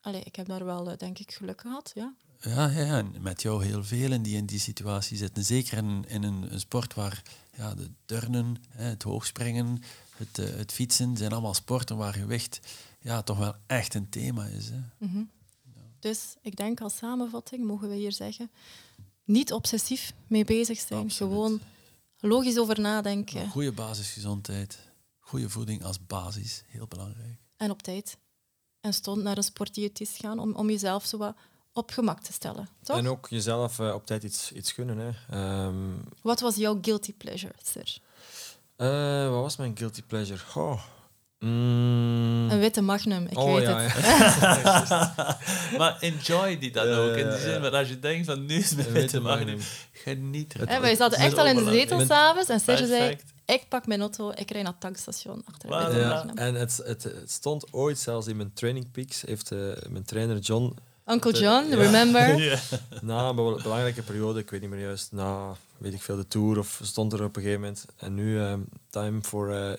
Allee, 0.00 0.22
ik 0.22 0.36
heb 0.36 0.46
daar 0.46 0.64
wel, 0.64 0.90
eh, 0.90 0.96
denk 0.98 1.18
ik, 1.18 1.32
geluk 1.32 1.60
gehad. 1.60 1.90
Ja. 1.94 2.14
Ja, 2.40 2.66
ja, 2.68 2.80
ja, 2.84 2.98
en 2.98 3.14
met 3.20 3.42
jou 3.42 3.64
heel 3.64 3.84
velen 3.84 4.22
die 4.22 4.36
in 4.36 4.46
die 4.46 4.58
situatie 4.58 5.16
zitten. 5.16 5.44
Zeker 5.44 5.78
in, 5.78 6.04
in 6.08 6.22
een, 6.22 6.52
een 6.52 6.60
sport 6.60 6.94
waar 6.94 7.22
ja, 7.56 7.74
de 7.74 7.90
turnen, 8.04 8.56
het 8.68 9.02
hoogspringen, 9.02 9.82
het, 10.16 10.38
eh, 10.38 10.56
het 10.56 10.72
fietsen, 10.72 11.16
zijn 11.16 11.32
allemaal 11.32 11.54
sporten 11.54 11.96
waar 11.96 12.12
gewicht 12.14 12.60
ja, 13.00 13.22
toch 13.22 13.38
wel 13.38 13.54
echt 13.66 13.94
een 13.94 14.08
thema 14.08 14.44
is. 14.44 14.68
Hè. 14.68 15.06
Mhm. 15.06 15.22
Dus 15.98 16.34
ik 16.42 16.56
denk 16.56 16.80
als 16.80 16.96
samenvatting, 16.96 17.64
mogen 17.64 17.88
we 17.88 17.94
hier 17.94 18.12
zeggen, 18.12 18.50
niet 19.24 19.52
obsessief 19.52 20.12
mee 20.26 20.44
bezig 20.44 20.78
zijn. 20.78 21.00
Absoluut. 21.04 21.32
Gewoon 21.32 21.60
logisch 22.20 22.58
over 22.58 22.80
nadenken 22.80 23.40
Een 23.40 23.50
goede 23.50 23.72
basisgezondheid, 23.72 24.78
goede 25.34 25.50
voeding 25.50 25.84
als 25.84 26.06
basis, 26.06 26.62
heel 26.66 26.86
belangrijk. 26.88 27.38
en 27.56 27.70
op 27.70 27.82
tijd. 27.82 28.16
En 28.80 28.92
stond 28.94 29.22
naar 29.22 29.36
een 29.36 29.42
sportdiëtist 29.42 30.16
gaan 30.20 30.38
om, 30.38 30.54
om 30.54 30.70
jezelf 30.70 31.04
zo 31.04 31.18
wat 31.18 31.34
op 31.72 31.90
gemak 31.90 32.20
te 32.20 32.32
stellen. 32.32 32.68
Toch? 32.82 32.96
En 32.96 33.08
ook 33.08 33.26
jezelf 33.28 33.78
eh, 33.78 33.94
op 33.94 34.06
tijd 34.06 34.22
iets, 34.22 34.52
iets 34.52 34.72
gunnen. 34.72 34.98
Hè. 34.98 35.10
Ehm, 35.30 35.74
Wat 36.22 36.40
was 36.40 36.56
jouw 36.56 36.78
guilty 36.82 37.12
pleasure, 37.14 37.52
Sir? 37.64 37.98
eh, 38.76 39.30
wat 39.30 39.40
was 39.42 39.56
mijn 39.56 39.76
guilty 39.76 40.02
pleasure? 40.02 40.40
Oh. 40.54 40.82
Mm. 41.38 42.50
Een 42.50 42.58
witte 42.58 42.80
magnum, 42.80 43.26
ik 43.26 43.38
Oh, 43.38 43.54
weet 43.54 43.62
ja, 43.66 43.78
het. 43.80 44.04
ja. 44.04 45.38
maar 45.78 45.98
enjoy 46.00 46.58
die 46.58 46.70
dan 46.70 46.88
Ja, 46.88 46.96
ook. 46.96 47.16
In 47.16 47.24
ja, 47.26 47.30
die 47.30 47.40
zin, 47.40 47.50
ja. 47.52 47.58
maar 47.58 47.74
als 47.76 47.88
je 47.88 47.98
denkt 47.98 48.26
van 48.26 48.46
nu 48.46 48.54
is 48.54 48.74
mijn 48.74 48.86
witte 48.86 49.00
witte 49.00 49.20
magnum, 49.20 49.46
magnum. 49.46 49.66
geniet 49.92 50.52
Hè, 50.52 50.60
ervan. 50.60 50.80
wij 50.80 50.94
zaten 50.96 51.18
echt 51.18 51.38
al 51.38 51.46
in 51.46 51.56
de 51.56 51.64
zetel 51.70 52.00
s'avonds 52.00 52.48
en 52.48 52.60
Serge 52.60 52.86
zei. 52.86 53.18
Ik 53.46 53.68
pak 53.68 53.86
mijn 53.86 54.00
auto, 54.00 54.30
ik 54.30 54.50
rijd 54.50 54.62
naar 54.64 54.72
het 54.72 54.80
tankstation 54.80 55.42
achter 55.44 55.70
Ja, 55.70 56.08
magnum. 56.08 56.36
en 56.36 56.54
het, 56.54 56.76
het, 56.84 57.02
het 57.02 57.30
stond 57.30 57.72
ooit 57.72 57.98
zelfs 57.98 58.26
in 58.26 58.36
mijn 58.36 58.52
training 58.52 58.90
peaks, 58.90 59.22
heeft 59.22 59.52
eh, 59.52 59.58
mijn 59.88 60.04
trainer 60.04 60.38
John 60.38 60.76
Uncle 61.06 61.38
Ja. 61.40 61.40
John, 61.40 61.74
remember? 61.74 62.34
Ja. 62.42 62.58
na 63.02 63.28
een 63.28 63.36
be- 63.36 63.60
belangrijke 63.62 64.02
periode, 64.02 64.40
ik 64.40 64.50
weet 64.50 64.60
niet 64.60 64.70
meer 64.70 64.80
juist, 64.80 65.12
na 65.12 65.56
weet 65.78 65.92
ik 65.94 66.02
veel 66.02 66.16
de 66.16 66.28
tour 66.28 66.58
of 66.58 66.80
stond 66.82 67.12
er 67.12 67.24
op 67.24 67.36
een 67.36 67.42
gegeven 67.42 67.60
moment 67.62 67.84
en 67.96 68.14
nu 68.14 68.40
ehm, 68.40 68.60
time 68.90 69.22
for 69.22 69.54
eh, 69.70 69.72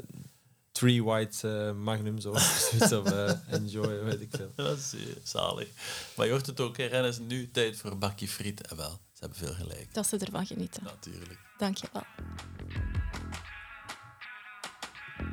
three 0.72 1.04
white 1.04 1.50
eh, 1.50 1.72
magnums 1.84 2.26
of 2.26 2.40
zoiets 2.72 2.92
of 2.94 3.12
eh, 3.12 3.32
enjoy, 3.54 4.04
weet 4.04 4.22
ik 4.22 4.30
veel. 4.32 4.52
Dat 4.56 4.78
is 4.78 4.94
eh, 4.94 5.00
zalig. 5.24 5.68
Maar 6.16 6.26
je 6.26 6.32
hoort 6.32 6.46
het 6.46 6.60
ook, 6.60 6.78
rennen 6.78 7.06
is 7.12 7.20
nu 7.20 7.52
tijd 7.52 7.78
voor 7.78 7.92
een 7.92 8.00
bakje 8.00 8.28
friet. 8.28 8.62
En 8.68 8.78
wel, 8.78 8.90
ze 9.14 9.20
hebben 9.20 9.38
veel 9.38 9.54
gelijk. 9.54 9.88
Dat 9.94 10.08
ze 10.08 10.18
ervan 10.18 10.46
genieten. 10.46 10.84
Natuurlijk. 10.84 11.40
Dank 11.58 11.78
je 11.78 11.88
wel. 11.94 12.04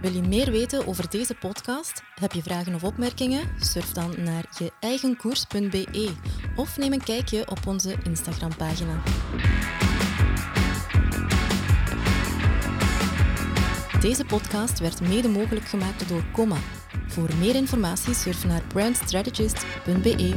Wil 0.00 0.12
je 0.12 0.22
meer 0.22 0.50
weten 0.50 0.86
over 0.86 1.10
deze 1.10 1.34
podcast? 1.34 2.02
Heb 2.14 2.32
je 2.32 2.42
vragen 2.42 2.74
of 2.74 2.84
opmerkingen? 2.84 3.48
Surf 3.60 3.92
dan 3.92 4.14
naar 4.18 4.44
je 4.58 4.72
eigenkoers.be 4.80 6.10
of 6.56 6.78
neem 6.78 6.92
een 6.92 7.04
kijkje 7.04 7.50
op 7.50 7.66
onze 7.66 7.94
Instagram-pagina. 8.02 9.02
Deze 14.00 14.24
podcast 14.24 14.78
werd 14.78 15.00
mede 15.00 15.28
mogelijk 15.28 15.66
gemaakt 15.66 16.08
door 16.08 16.24
Comma. 16.32 16.56
Voor 17.06 17.28
meer 17.38 17.54
informatie 17.54 18.14
surf 18.14 18.44
naar 18.44 18.62
brandstrategist.be. 18.68 20.34